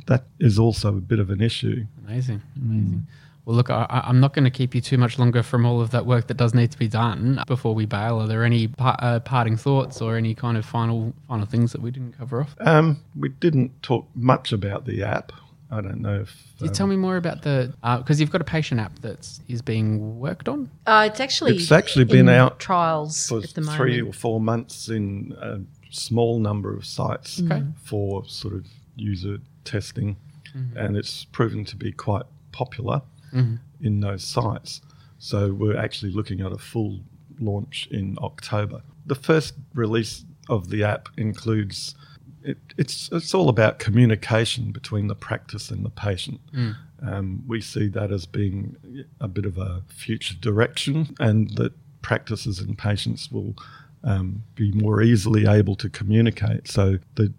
that 0.05 0.25
is 0.39 0.57
also 0.57 0.89
a 0.89 1.01
bit 1.01 1.19
of 1.19 1.29
an 1.31 1.41
issue. 1.41 1.85
Amazing, 2.05 2.41
amazing. 2.55 3.07
Well, 3.45 3.55
look, 3.55 3.69
I, 3.69 3.85
I- 3.89 4.07
I'm 4.07 4.19
not 4.19 4.33
going 4.33 4.45
to 4.45 4.51
keep 4.51 4.75
you 4.75 4.81
too 4.81 4.97
much 4.97 5.17
longer 5.17 5.41
from 5.43 5.65
all 5.65 5.81
of 5.81 5.91
that 5.91 6.05
work 6.05 6.27
that 6.27 6.37
does 6.37 6.53
need 6.53 6.71
to 6.71 6.77
be 6.77 6.87
done 6.87 7.41
before 7.47 7.73
we 7.73 7.85
bail. 7.85 8.19
Are 8.21 8.27
there 8.27 8.43
any 8.43 8.67
par- 8.67 8.97
uh, 8.99 9.19
parting 9.19 9.57
thoughts 9.57 10.01
or 10.01 10.15
any 10.15 10.35
kind 10.35 10.57
of 10.57 10.65
final 10.65 11.13
final 11.27 11.45
things 11.45 11.71
that 11.71 11.81
we 11.81 11.91
didn't 11.91 12.17
cover 12.17 12.41
off? 12.41 12.55
Um, 12.61 12.99
we 13.17 13.29
didn't 13.29 13.81
talk 13.81 14.07
much 14.15 14.51
about 14.51 14.85
the 14.85 15.03
app. 15.03 15.31
I 15.73 15.79
don't 15.79 16.01
know 16.01 16.19
if 16.21 16.27
Can 16.57 16.65
you 16.65 16.67
um, 16.67 16.73
tell 16.73 16.87
me 16.87 16.97
more 16.97 17.15
about 17.15 17.43
the 17.43 17.73
because 17.81 18.19
you've 18.19 18.29
got 18.31 18.41
a 18.41 18.45
patient 18.45 18.81
app 18.81 18.99
that 18.99 19.27
is 19.47 19.61
being 19.61 20.19
worked 20.19 20.47
on. 20.49 20.69
Uh, 20.85 21.07
it's 21.09 21.19
actually 21.21 21.55
It's 21.55 21.71
actually 21.71 22.03
been 22.05 22.27
in 22.27 22.35
out 22.35 22.59
trials 22.59 23.27
for 23.29 23.39
at 23.39 23.53
the 23.53 23.61
three 23.61 24.01
or 24.01 24.11
four 24.13 24.41
months 24.41 24.89
in 24.89 25.33
a 25.41 25.59
small 25.89 26.39
number 26.39 26.75
of 26.75 26.85
sites 26.85 27.41
Okay. 27.41 27.63
for 27.83 28.25
sort 28.27 28.53
of 28.53 28.65
user 28.95 29.37
testing, 29.63 30.17
Mm-hmm. 30.55 30.77
and 30.77 30.97
it's 30.97 31.23
proven 31.31 31.63
to 31.63 31.77
be 31.77 31.93
quite 31.93 32.25
popular 32.51 33.01
Mhm. 33.33 33.59
in 33.79 33.99
those 33.99 34.23
sites. 34.23 34.81
So 35.19 35.53
we're 35.53 35.77
actually 35.77 36.11
looking 36.11 36.41
at 36.41 36.51
a 36.51 36.57
full 36.57 37.01
launch 37.39 37.87
in 37.91 38.17
October. 38.21 38.81
The 39.05 39.15
first 39.15 39.53
release 39.73 40.25
of 40.49 40.69
the 40.69 40.83
app 40.83 41.09
includes 41.17 41.95
it, 42.43 42.57
it's 42.75 43.07
it's 43.11 43.35
all 43.35 43.49
about 43.49 43.77
communication 43.77 44.71
between 44.71 45.07
the 45.07 45.15
practice 45.15 45.69
and 45.69 45.85
the 45.85 45.91
patient. 45.91 46.39
Mm. 46.53 46.75
Um, 47.03 47.43
we 47.47 47.61
see 47.61 47.87
that 47.89 48.11
as 48.11 48.25
being 48.25 48.75
a 49.19 49.27
bit 49.27 49.45
of 49.45 49.57
a 49.59 49.83
future 49.87 50.35
direction, 50.35 51.15
and 51.19 51.51
that 51.51 51.73
practices 52.01 52.59
and 52.59 52.75
patients 52.77 53.31
will 53.31 53.55
um, 54.03 54.43
be 54.55 54.71
more 54.71 55.03
easily 55.03 55.45
able 55.45 55.75
to 55.75 55.89
communicate. 55.89 56.67
So 56.67 56.97
the 57.15 57.31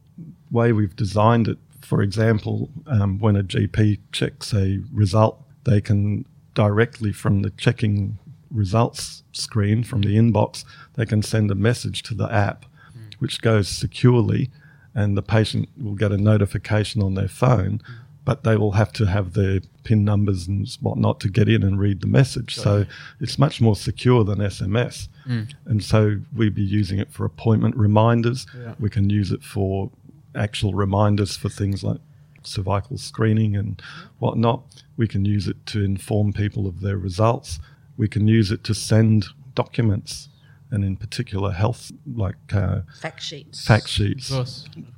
way 0.52 0.72
we've 0.72 0.94
designed 0.94 1.48
it, 1.48 1.58
for 1.80 2.00
example, 2.02 2.70
um, 2.86 3.18
when 3.18 3.34
a 3.34 3.42
GP 3.42 3.98
checks 4.12 4.54
a 4.54 4.80
result, 4.92 5.41
they 5.64 5.80
can 5.80 6.24
directly 6.54 7.12
from 7.12 7.42
the 7.42 7.50
checking 7.50 8.18
results 8.50 9.22
screen 9.32 9.82
from 9.82 10.02
the 10.02 10.16
inbox, 10.16 10.64
they 10.94 11.06
can 11.06 11.22
send 11.22 11.50
a 11.50 11.54
message 11.54 12.02
to 12.04 12.14
the 12.14 12.30
app, 12.32 12.64
hmm. 12.92 13.08
which 13.18 13.40
goes 13.40 13.68
securely, 13.68 14.50
and 14.94 15.16
the 15.16 15.22
patient 15.22 15.68
will 15.80 15.94
get 15.94 16.12
a 16.12 16.18
notification 16.18 17.02
on 17.02 17.14
their 17.14 17.28
phone. 17.28 17.80
Hmm. 17.84 17.92
But 18.24 18.44
they 18.44 18.56
will 18.56 18.72
have 18.72 18.92
to 18.92 19.06
have 19.06 19.32
their 19.32 19.62
PIN 19.82 20.04
numbers 20.04 20.46
and 20.46 20.68
whatnot 20.80 21.18
to 21.20 21.28
get 21.28 21.48
in 21.48 21.64
and 21.64 21.76
read 21.80 22.02
the 22.02 22.06
message. 22.06 22.54
So 22.54 22.86
it's 23.18 23.36
much 23.36 23.60
more 23.60 23.74
secure 23.74 24.22
than 24.22 24.38
SMS. 24.38 25.08
Hmm. 25.24 25.42
And 25.64 25.82
so 25.82 26.20
we'd 26.32 26.54
be 26.54 26.62
using 26.62 27.00
it 27.00 27.10
for 27.10 27.24
appointment 27.24 27.76
reminders. 27.76 28.46
Yeah. 28.56 28.76
We 28.78 28.90
can 28.90 29.10
use 29.10 29.32
it 29.32 29.42
for 29.42 29.90
actual 30.36 30.72
reminders 30.72 31.36
for 31.36 31.48
things 31.48 31.82
like 31.82 31.98
cervical 32.46 32.98
screening 32.98 33.56
and 33.56 33.80
whatnot. 34.18 34.62
We 34.96 35.08
can 35.08 35.24
use 35.24 35.48
it 35.48 35.64
to 35.66 35.84
inform 35.84 36.32
people 36.32 36.66
of 36.66 36.80
their 36.80 36.96
results. 36.96 37.58
We 37.96 38.08
can 38.08 38.28
use 38.28 38.50
it 38.50 38.64
to 38.64 38.74
send 38.74 39.26
documents, 39.54 40.28
and 40.70 40.84
in 40.84 40.96
particular, 40.96 41.52
health 41.52 41.92
like 42.14 42.36
uh, 42.54 42.80
Fact 43.00 43.22
sheets. 43.22 43.66
fact 43.66 43.88
sheets, 43.88 44.32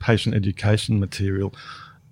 patient 0.01 0.35
education 0.35 1.01
material, 1.01 1.53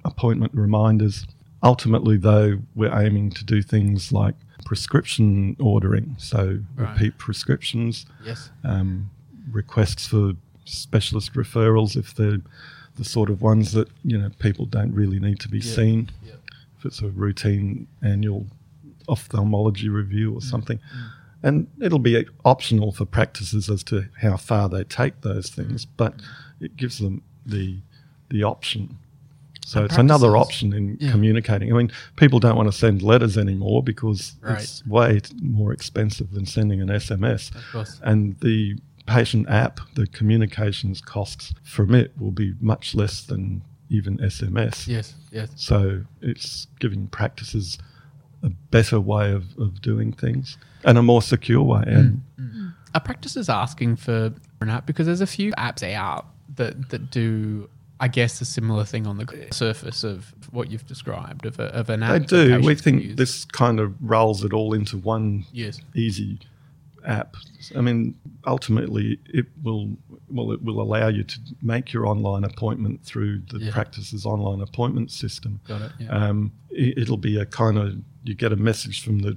appointment 0.04 0.52
reminders. 0.54 1.26
Ultimately, 1.62 2.16
though, 2.16 2.58
we're 2.74 2.92
aiming 2.98 3.30
to 3.30 3.44
do 3.44 3.62
things 3.62 4.10
like 4.12 4.34
prescription 4.64 5.56
ordering, 5.60 6.16
so 6.18 6.60
Right. 6.76 6.92
repeat 6.92 7.18
prescriptions, 7.18 8.06
Yes. 8.24 8.50
um, 8.64 9.10
requests 9.50 10.06
for 10.06 10.32
specialist 10.64 11.34
referrals 11.34 11.96
if 11.96 12.14
they're 12.14 12.38
the 12.96 13.04
sort 13.04 13.30
of 13.30 13.40
ones 13.42 13.72
that 13.72 13.88
you 14.04 14.18
know 14.18 14.30
people 14.38 14.66
don't 14.66 14.92
really 14.92 15.18
need 15.18 15.40
to 15.40 15.48
be 15.48 15.58
Yeah. 15.58 15.74
seen. 15.74 16.10
Yeah. 16.26 16.32
If 16.78 16.86
it's 16.86 17.00
a 17.02 17.08
routine 17.10 17.86
annual 18.02 18.46
ophthalmology 19.08 19.88
review 19.88 20.32
or 20.34 20.40
Mm. 20.40 20.42
something, 20.42 20.78
and 21.42 21.66
it'll 21.80 21.98
be 21.98 22.24
optional 22.44 22.92
for 22.92 23.04
practices 23.04 23.68
as 23.68 23.82
to 23.84 24.06
how 24.20 24.36
far 24.36 24.68
they 24.68 24.84
take 24.84 25.20
those 25.22 25.48
things, 25.50 25.84
but 25.84 26.20
it 26.60 26.76
gives 26.76 26.98
them 26.98 27.22
the 27.46 27.78
the 28.30 28.42
option. 28.42 28.96
So 29.64 29.80
And 29.80 29.86
it's 29.90 29.98
another 29.98 30.36
option 30.38 30.72
in 30.72 30.96
Yeah. 30.98 31.10
communicating. 31.12 31.70
I 31.72 31.76
mean, 31.76 31.90
people 32.16 32.40
don't 32.40 32.56
want 32.56 32.66
to 32.72 32.76
send 32.76 33.02
letters 33.02 33.36
anymore 33.36 33.82
because 33.82 34.36
Right. 34.40 34.60
it's 34.62 34.84
way 34.86 35.20
more 35.42 35.70
expensive 35.72 36.30
than 36.32 36.46
sending 36.46 36.80
an 36.80 36.88
SMS 36.90 37.50
Of 37.54 37.62
course. 37.72 38.00
and 38.02 38.34
the 38.40 38.78
patient 39.06 39.48
app, 39.48 39.80
the 39.94 40.06
communications 40.06 41.00
costs 41.00 41.54
from 41.62 41.94
it 41.94 42.12
will 42.18 42.30
be 42.30 42.54
much 42.60 42.94
less 42.94 43.22
than 43.22 43.62
even 43.88 44.18
SMS. 44.18 44.86
Yes. 44.86 45.14
Yes. 45.30 45.50
So 45.56 46.02
it's 46.20 46.66
giving 46.80 47.08
practices 47.08 47.78
a 48.42 48.48
better 48.48 48.98
way 49.00 49.32
of, 49.32 49.56
of 49.58 49.80
doing 49.80 50.12
things 50.12 50.58
and 50.84 50.98
a 50.98 51.02
more 51.02 51.22
secure 51.22 51.62
way. 51.62 51.84
And 51.86 52.22
mm. 52.40 52.54
mm. 52.54 52.74
Are 52.94 53.00
practices 53.00 53.48
asking 53.48 53.96
for 53.96 54.32
an 54.60 54.68
app 54.68 54.86
because 54.86 55.06
there's 55.06 55.20
a 55.20 55.26
few 55.26 55.52
apps 55.52 55.82
out 55.94 56.26
that 56.56 56.90
that 56.90 57.10
do. 57.10 57.68
I 58.00 58.08
guess 58.08 58.40
a 58.40 58.44
similar 58.44 58.84
thing 58.84 59.06
on 59.06 59.16
the 59.16 59.46
surface 59.52 60.02
of 60.02 60.34
what 60.50 60.72
you've 60.72 60.86
described 60.88 61.46
of, 61.46 61.60
a, 61.60 61.66
of 61.66 61.88
an 61.88 62.02
app. 62.02 62.26
they 62.26 62.26
do. 62.26 62.60
We 62.60 62.74
think 62.74 63.16
this 63.16 63.44
kind 63.44 63.78
of 63.78 63.94
rolls 64.02 64.42
it 64.42 64.52
all 64.52 64.74
into 64.74 64.98
one 64.98 65.46
Yes. 65.52 65.80
easy 65.94 66.40
app. 67.04 67.36
I 67.76 67.80
mean, 67.80 68.14
ultimately, 68.46 69.18
it 69.26 69.46
will 69.62 69.96
well, 70.28 70.52
it 70.52 70.62
will 70.62 70.80
allow 70.80 71.08
you 71.08 71.24
to 71.24 71.38
make 71.62 71.92
your 71.92 72.06
online 72.06 72.44
appointment 72.44 73.04
through 73.04 73.42
the 73.50 73.58
Yeah. 73.58 73.72
practice's 73.72 74.24
online 74.24 74.60
appointment 74.62 75.10
system. 75.10 75.60
Got 75.68 75.82
it. 75.82 75.92
Yeah. 75.98 76.08
Um, 76.08 76.52
it, 76.70 76.98
it'll 76.98 77.18
be 77.18 77.36
a 77.38 77.44
kind 77.46 77.76
of 77.78 77.96
you 78.24 78.34
get 78.34 78.52
a 78.52 78.56
message 78.56 79.02
from 79.04 79.18
the 79.20 79.36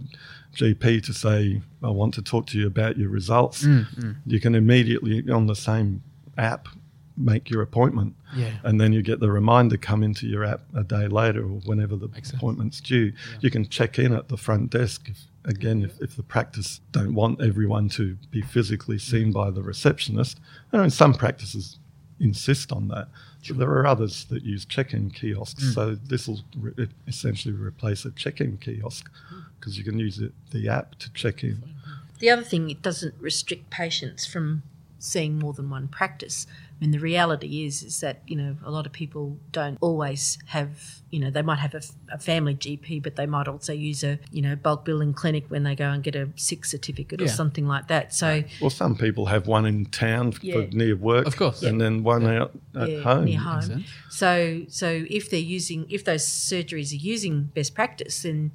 GP 0.56 1.04
to 1.06 1.14
say, 1.14 1.62
"I 1.84 1.90
want 1.90 2.14
to 2.16 2.22
talk 2.22 2.48
to 2.48 2.60
you 2.60 2.68
about 2.68 2.98
your 2.98 3.10
results." 3.10 3.64
Mm, 3.64 3.88
mm. 3.96 4.16
You 4.26 4.40
can 4.40 4.56
immediately 4.56 5.30
on 5.30 5.48
the 5.48 5.56
same 5.56 6.02
app 6.38 6.68
make 7.18 7.50
your 7.50 7.62
appointment, 7.62 8.16
Yeah. 8.36 8.52
and 8.64 8.80
then 8.80 8.92
you 8.94 9.02
get 9.02 9.20
the 9.20 9.32
reminder 9.32 9.78
come 9.78 10.04
into 10.04 10.28
your 10.28 10.44
app 10.44 10.62
a 10.76 10.84
day 10.84 11.08
later 11.08 11.42
or 11.44 11.60
whenever 11.66 11.96
the 11.96 12.08
Makes 12.10 12.30
sense. 12.30 12.38
appointment's 12.40 12.82
due. 12.82 13.14
You 13.40 13.50
can 13.50 13.68
check 13.68 13.98
in 14.00 14.14
at 14.14 14.28
the 14.28 14.38
front 14.38 14.70
desk. 14.72 15.08
If, 15.10 15.20
again, 15.46 15.84
if, 15.84 16.02
if 16.02 16.16
the 16.16 16.24
practice 16.24 16.82
don't 16.92 17.14
want 17.14 17.42
everyone 17.42 17.90
to 17.90 18.18
be 18.32 18.42
physically 18.42 19.00
seen 19.00 19.32
by 19.32 19.50
the 19.52 19.62
receptionist, 19.64 20.40
I 20.74 20.78
mean, 20.78 20.90
some 20.90 21.14
practices 21.14 21.78
insist 22.20 22.72
on 22.72 22.88
that. 22.90 23.08
There 23.50 23.70
are 23.70 23.86
others 23.86 24.26
that 24.26 24.44
use 24.44 24.66
check-in 24.66 25.12
kiosks. 25.12 25.64
Mm. 25.66 25.74
So 25.74 25.96
this 25.96 26.28
will 26.28 26.40
re- 26.58 26.88
essentially 27.08 27.54
replace 27.54 28.04
a 28.06 28.12
check-in 28.12 28.58
kiosk 28.58 29.10
because 29.60 29.78
you 29.78 29.84
can 29.84 30.00
use 30.00 30.20
it, 30.20 30.34
the 30.52 30.68
app 30.68 30.96
to 31.00 31.12
check 31.14 31.44
in. 31.44 31.62
The 32.20 32.30
other 32.30 32.44
thing, 32.44 32.70
it 32.70 32.82
doesn't 32.82 33.14
restrict 33.20 33.70
patients 33.70 34.26
from 34.26 34.64
seeing 34.98 35.38
more 35.38 35.54
than 35.54 35.70
one 35.70 35.88
practice. 35.88 36.48
I 36.78 36.82
mean, 36.82 36.92
the 36.92 37.00
reality 37.00 37.66
is 37.66 37.84
is 37.84 38.02
that 38.02 38.22
you 38.28 38.36
know 38.36 38.58
a 38.66 38.70
lot 38.70 38.86
of 38.86 38.92
people 38.92 39.38
don't 39.52 39.78
always 39.80 40.38
have 40.48 40.70
you 41.10 41.20
know 41.22 41.30
they 41.30 41.42
might 41.42 41.60
have 41.60 41.74
a 41.74 42.18
family 42.20 42.54
GP, 42.54 43.02
but 43.02 43.16
they 43.16 43.26
might 43.26 43.48
also 43.48 43.72
use 43.72 44.04
a 44.04 44.20
you 44.30 44.42
know 44.42 44.56
bulk 44.58 44.84
billing 44.84 45.14
clinic 45.14 45.46
when 45.48 45.64
they 45.64 45.74
go 45.76 45.90
and 45.90 46.04
get 46.04 46.16
a 46.16 46.28
sick 46.36 46.66
certificate 46.66 47.22
or 47.22 47.28
something 47.30 47.66
like 47.66 47.88
that. 47.88 48.14
So 48.14 48.44
Well, 48.60 48.70
some 48.70 48.96
people 48.98 49.28
have 49.28 49.48
one 49.48 49.66
in 49.66 49.86
town 49.86 50.34
Yeah. 50.42 50.54
for 50.54 50.76
near 50.76 50.98
work, 50.98 51.26
Of 51.28 51.38
course. 51.38 51.64
and 51.64 51.80
then 51.80 52.04
one 52.04 52.28
out 52.28 52.52
at 52.76 52.90
yeah, 52.90 53.02
home. 53.04 53.26
near 53.26 53.40
home. 53.40 53.86
So 54.10 54.64
so 54.68 55.06
if 55.10 55.30
they're 55.30 55.40
using 55.40 55.86
if 55.90 56.04
those 56.04 56.26
surgeries 56.26 56.92
are 56.92 57.04
using 57.14 57.44
best 57.54 57.74
practice, 57.74 58.24
then 58.24 58.52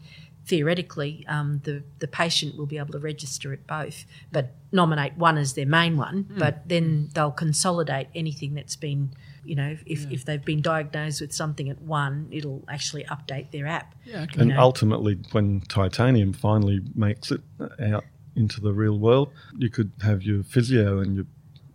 theoretically 0.51 1.25
um, 1.29 1.61
the 1.65 1.83
the 2.01 2.09
patient 2.09 2.59
will 2.59 2.67
be 2.67 2.79
able 2.79 2.93
to 2.93 2.99
register 2.99 3.53
at 3.53 3.67
both, 3.67 4.05
but 4.33 4.45
nominate 4.73 5.15
one 5.17 5.39
as 5.39 5.55
their 5.55 5.67
main 5.67 5.97
one. 5.97 6.25
Hmm. 6.25 6.39
But 6.39 6.69
then 6.69 7.09
they'll 7.15 7.31
consolidate 7.47 8.09
anything 8.15 8.55
that's 8.55 8.77
been 8.77 9.15
you 9.45 9.55
know 9.55 9.77
if, 9.87 10.11
if 10.11 10.25
they've 10.27 10.45
been 10.45 10.61
diagnosed 10.61 11.21
with 11.21 11.33
something 11.33 11.71
at 11.71 11.81
one, 11.81 12.29
it'll 12.31 12.65
actually 12.69 13.05
update 13.05 13.53
their 13.53 13.67
app. 13.67 13.95
Yeah. 14.05 14.23
Okay. 14.25 14.41
And 14.41 14.51
know. 14.51 14.61
ultimately, 14.61 15.15
when 15.33 15.61
titanium 15.69 16.33
finally 16.33 16.81
makes 16.95 17.31
it 17.31 17.41
out 17.81 18.05
into 18.37 18.61
the 18.61 18.73
real 18.73 18.99
world, 18.99 19.33
you 19.57 19.71
could 19.71 19.93
have 20.03 20.23
your 20.23 20.43
physio 20.43 20.99
and 20.99 21.15
your 21.17 21.27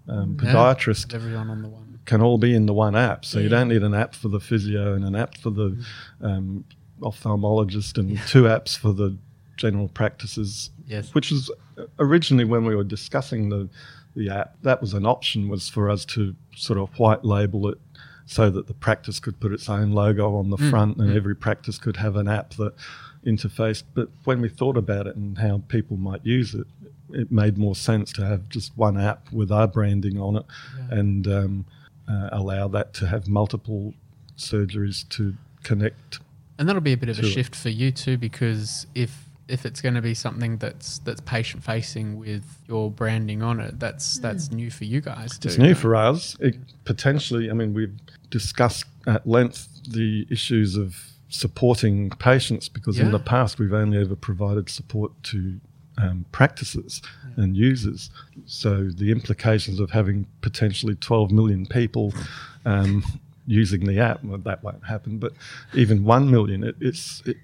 um, 0.07 0.37
Yeah. 0.41 0.53
podiatrist 0.53 1.13
Everyone 1.13 1.49
on 1.49 1.61
the 1.61 1.69
one. 1.69 1.99
can 2.05 2.21
all 2.21 2.37
be 2.37 2.53
in 2.53 2.65
the 2.65 2.73
one 2.73 2.95
app. 2.95 3.25
So 3.25 3.39
you 3.39 3.49
don't 3.49 3.69
need 3.69 3.83
an 3.83 3.93
app 3.93 4.13
for 4.13 4.29
the 4.29 4.39
physio 4.39 4.93
and 4.93 5.03
an 5.03 5.15
app 5.15 5.37
for 5.37 5.49
the 5.49 5.83
um, 6.21 6.65
ophthalmologist 7.01 7.97
and 7.97 8.17
two 8.27 8.43
apps 8.43 8.77
for 8.77 8.93
the 8.93 9.15
general 9.57 9.87
practices, 9.89 10.69
Yes. 10.87 11.13
which 11.13 11.31
was 11.31 11.49
originally 11.99 12.45
when 12.45 12.65
we 12.65 12.75
were 12.75 12.83
discussing 12.83 13.49
the 13.49 13.69
the 14.15 14.29
app, 14.29 14.55
that 14.61 14.79
was 14.79 14.93
an 14.93 15.05
option 15.05 15.49
was 15.49 15.67
for 15.67 15.89
us 15.89 16.05
to 16.05 16.33
sort 16.55 16.79
of 16.79 16.87
white 16.97 17.25
label 17.25 17.67
it 17.67 17.77
so 18.25 18.49
that 18.49 18.65
the 18.67 18.73
practice 18.73 19.19
could 19.19 19.37
put 19.41 19.51
its 19.51 19.67
own 19.67 19.91
logo 19.91 20.37
on 20.37 20.49
the 20.49 20.57
front 20.57 20.95
and 20.97 21.13
every 21.15 21.35
practice 21.35 21.77
could 21.77 21.97
have 21.97 22.15
an 22.15 22.25
app 22.27 22.51
that 22.53 22.73
interfaced. 23.25 23.83
But 23.93 24.07
when 24.23 24.39
we 24.39 24.47
thought 24.47 24.77
about 24.77 25.05
it 25.05 25.17
and 25.17 25.37
how 25.37 25.61
people 25.67 25.97
might 25.97 26.25
use 26.25 26.55
it, 26.55 26.65
it 27.11 27.29
made 27.29 27.57
more 27.57 27.75
sense 27.75 28.13
to 28.13 28.25
have 28.25 28.47
just 28.47 28.71
one 28.77 28.97
app 28.97 29.29
with 29.33 29.51
our 29.51 29.67
branding 29.67 30.17
on 30.17 30.37
it 30.37 30.45
and 30.89 31.27
um, 31.27 31.65
uh, 32.07 32.29
allow 32.31 32.69
that 32.69 32.93
to 32.93 33.07
have 33.07 33.27
multiple 33.27 33.93
surgeries 34.37 35.07
to 35.09 35.35
connect. 35.63 36.19
And 36.57 36.67
that'll 36.67 36.81
be 36.81 36.93
a 36.93 36.97
bit 36.97 37.09
of 37.09 37.19
a 37.19 37.21
to 37.21 37.27
it. 37.27 37.31
shift 37.31 37.55
for 37.55 37.69
you 37.69 37.91
too, 37.91 38.17
because 38.17 38.87
if 38.95 39.25
if 39.47 39.65
it's 39.65 39.79
going 39.79 39.93
to 39.93 40.01
be 40.01 40.13
something 40.13 40.57
that's 40.57 40.99
that's 40.99 41.21
patient 41.21 41.63
facing 41.63 42.17
with 42.17 42.43
your 42.67 42.89
branding 42.89 43.43
on 43.43 43.59
it, 43.59 43.79
that's 43.79 44.19
that's 44.19 44.51
new 44.51 44.71
for 44.71 44.85
you 44.85 45.01
guys 45.01 45.37
too. 45.37 45.49
It's 45.49 45.57
new 45.57 45.75
for 45.75 45.95
us. 45.95 46.35
It 46.39 46.57
potentially, 46.85 47.49
I 47.49 47.53
mean, 47.53 47.73
we've 47.73 47.95
discussed 48.29 48.85
at 49.07 49.27
length 49.27 49.67
the 49.87 50.27
issues 50.31 50.75
of 50.75 50.97
supporting 51.29 52.09
patients 52.11 52.69
because 52.69 52.97
in 52.99 53.11
the 53.11 53.19
past 53.19 53.59
we've 53.59 53.73
only 53.73 53.99
ever 53.99 54.15
provided 54.15 54.69
support 54.69 55.11
to 55.23 55.59
um, 55.97 56.25
practices 56.31 57.01
and 57.35 57.55
users. 57.55 58.09
So 58.45 58.89
the 58.89 59.11
implications 59.11 59.79
of 59.79 59.91
having 59.91 60.27
potentially 60.41 60.95
12 60.95 61.31
million 61.31 61.65
people 61.65 62.13
um, 62.65 63.03
using 63.47 63.85
the 63.85 63.99
app, 63.99 64.23
well, 64.23 64.37
that 64.39 64.63
won't 64.63 64.85
happen. 64.85 65.17
But 65.19 65.33
even 65.73 66.03
1 66.03 66.31
million, 66.31 66.63
it, 66.63 66.75
it's 66.79 67.21
it, 67.25 67.37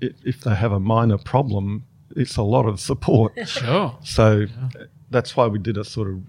it, 0.00 0.16
if 0.24 0.40
they 0.42 0.54
have 0.54 0.72
a 0.72 0.80
minor 0.80 1.18
problem, 1.18 1.84
it's 2.16 2.36
a 2.36 2.42
lot 2.42 2.66
of 2.66 2.80
support. 2.80 3.32
Sure. 3.46 3.96
So 4.04 4.46
uh, 4.78 4.84
that's 5.10 5.36
why 5.36 5.46
we 5.46 5.58
did 5.58 5.76
a 5.76 5.84
sort 5.84 6.08
of 6.08 6.22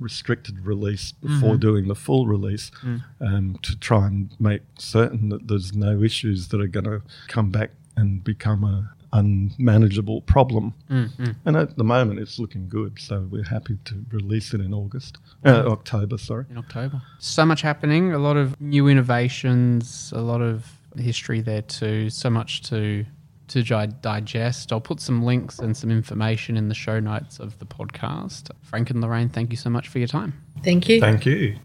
restricted 0.00 0.64
release 0.66 1.12
before 1.12 1.50
Mm-hmm. 1.50 1.58
doing 1.60 1.88
the 1.88 1.94
full 1.94 2.26
release 2.26 2.70
Mm. 2.82 3.02
um, 3.20 3.58
to 3.62 3.76
try 3.78 4.06
and 4.06 4.30
make 4.40 4.62
certain 4.78 5.28
that 5.30 5.48
there's 5.48 5.74
no 5.74 6.02
issues 6.02 6.48
that 6.48 6.60
are 6.60 6.66
going 6.66 6.84
to 6.84 7.02
come 7.28 7.50
back 7.50 7.70
and 7.96 8.22
become 8.24 8.62
a 8.64 8.90
unmanageable 9.12 10.22
problem. 10.22 10.74
Mm, 10.90 11.34
And 11.44 11.56
at 11.56 11.76
the 11.76 11.84
moment, 11.84 12.18
it's 12.20 12.38
looking 12.38 12.68
good. 12.68 12.98
So 12.98 13.26
we're 13.30 13.44
happy 13.44 13.78
to 13.84 14.04
release 14.10 14.54
it 14.54 14.60
in 14.60 14.72
August, 14.74 15.18
uh, 15.44 15.64
October. 15.66 16.18
Sorry. 16.18 16.44
in 16.50 16.58
October. 16.58 17.02
So 17.18 17.44
much 17.44 17.62
happening, 17.62 18.12
a 18.12 18.18
lot 18.18 18.36
of 18.36 18.60
new 18.60 18.88
innovations, 18.88 20.12
a 20.14 20.20
lot 20.20 20.40
of 20.40 20.70
history 20.96 21.40
there 21.40 21.62
too. 21.62 22.10
So 22.10 22.30
much 22.30 22.62
to 22.64 23.04
to 23.48 23.62
digest. 23.62 24.72
I'll 24.72 24.80
put 24.80 25.00
some 25.00 25.22
links 25.22 25.60
and 25.60 25.76
some 25.76 25.90
information 25.90 26.56
in 26.56 26.68
the 26.68 26.74
show 26.74 26.98
notes 26.98 27.38
of 27.38 27.56
the 27.60 27.64
podcast. 27.66 28.50
Frank 28.62 28.90
and 28.90 29.00
Lorraine, 29.00 29.28
thank 29.28 29.50
you 29.52 29.56
so 29.56 29.70
much 29.70 29.86
for 29.86 29.98
your 29.98 30.08
time. 30.08 30.32
Thank 30.64 30.88
you. 30.88 31.00
Thank 31.00 31.26
you. 31.26 31.56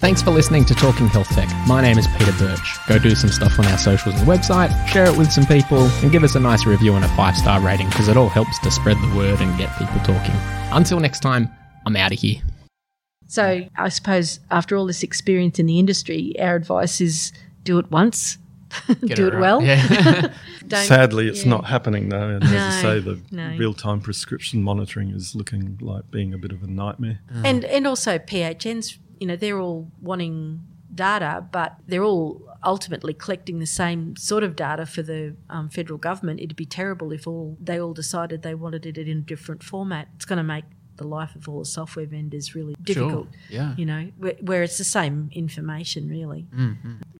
Thanks 0.00 0.20
for 0.20 0.32
listening 0.32 0.64
to 0.66 0.74
Talking 0.74 1.06
Health 1.06 1.28
Tech. 1.28 1.48
My 1.68 1.80
name 1.80 1.98
is 1.98 2.06
Peter 2.18 2.32
Birch. 2.32 2.78
Go 2.88 2.98
do 2.98 3.14
some 3.14 3.30
stuff 3.30 3.58
on 3.58 3.64
our 3.66 3.78
socials 3.78 4.16
and 4.16 4.28
website, 4.28 4.86
share 4.88 5.06
it 5.06 5.16
with 5.16 5.30
some 5.30 5.46
people, 5.46 5.84
and 6.02 6.10
give 6.10 6.24
us 6.24 6.34
a 6.34 6.40
nice 6.40 6.66
review 6.66 6.94
and 6.94 7.04
a 7.04 7.08
five 7.16 7.36
star 7.36 7.60
rating 7.60 7.88
because 7.88 8.08
it 8.08 8.16
all 8.16 8.28
helps 8.28 8.58
to 8.58 8.70
spread 8.70 8.96
the 8.98 9.16
word 9.16 9.40
and 9.40 9.56
get 9.56 9.70
people 9.78 9.98
talking. 10.00 10.34
Until 10.72 10.98
next 10.98 11.20
time, 11.20 11.48
I'm 11.86 11.96
out 11.96 12.12
of 12.12 12.18
here. 12.18 12.42
So 13.28 13.66
I 13.78 13.88
suppose 13.88 14.40
after 14.50 14.76
all 14.76 14.86
this 14.86 15.02
experience 15.02 15.58
in 15.58 15.66
the 15.66 15.78
industry, 15.78 16.34
our 16.40 16.56
advice 16.56 17.00
is 17.00 17.32
do 17.62 17.78
it 17.78 17.90
once, 17.90 18.36
Get 18.88 19.00
do 19.16 19.28
it 19.28 19.34
right. 19.34 19.40
well. 19.40 19.62
Yeah. 19.62 20.32
Sadly, 20.68 21.28
it's 21.28 21.44
yeah. 21.44 21.50
not 21.50 21.66
happening 21.66 22.08
though. 22.08 22.30
And 22.30 22.44
as 22.44 22.52
I 22.52 22.82
say, 22.82 23.00
the 23.00 23.20
no. 23.30 23.56
real 23.56 23.74
time 23.74 24.00
prescription 24.00 24.62
monitoring 24.62 25.10
is 25.10 25.34
looking 25.34 25.78
like 25.80 26.10
being 26.10 26.34
a 26.34 26.38
bit 26.38 26.52
of 26.52 26.62
a 26.62 26.66
nightmare. 26.66 27.20
And 27.44 27.64
and 27.64 27.86
also 27.86 28.18
PHNs, 28.18 28.98
you 29.24 29.28
know, 29.28 29.36
they're 29.36 29.58
all 29.58 29.90
wanting 30.02 30.60
data, 30.94 31.46
but 31.50 31.76
they're 31.86 32.04
all 32.04 32.46
ultimately 32.62 33.14
collecting 33.14 33.58
the 33.58 33.64
same 33.64 34.14
sort 34.16 34.42
of 34.44 34.54
data 34.54 34.84
for 34.84 35.00
the 35.00 35.34
um, 35.48 35.70
federal 35.70 35.98
government. 35.98 36.40
It'd 36.40 36.56
be 36.56 36.66
terrible 36.66 37.10
if 37.10 37.26
all 37.26 37.56
they 37.58 37.80
all 37.80 37.94
decided 37.94 38.42
they 38.42 38.54
wanted 38.54 38.84
it 38.84 38.98
in 38.98 39.16
a 39.16 39.20
different 39.22 39.62
format. 39.62 40.08
It's 40.16 40.26
going 40.26 40.36
to 40.36 40.42
make 40.42 40.66
the 40.96 41.06
life 41.06 41.34
of 41.36 41.48
all 41.48 41.60
the 41.60 41.64
software 41.64 42.04
vendors 42.04 42.54
really 42.54 42.76
difficult. 42.82 43.28
Yeah. 43.48 43.74
You 43.78 43.86
know, 43.86 44.10
where, 44.18 44.36
where 44.42 44.62
it's 44.62 44.76
the 44.76 44.84
same 44.84 45.30
information 45.32 46.06
really. 46.10 46.46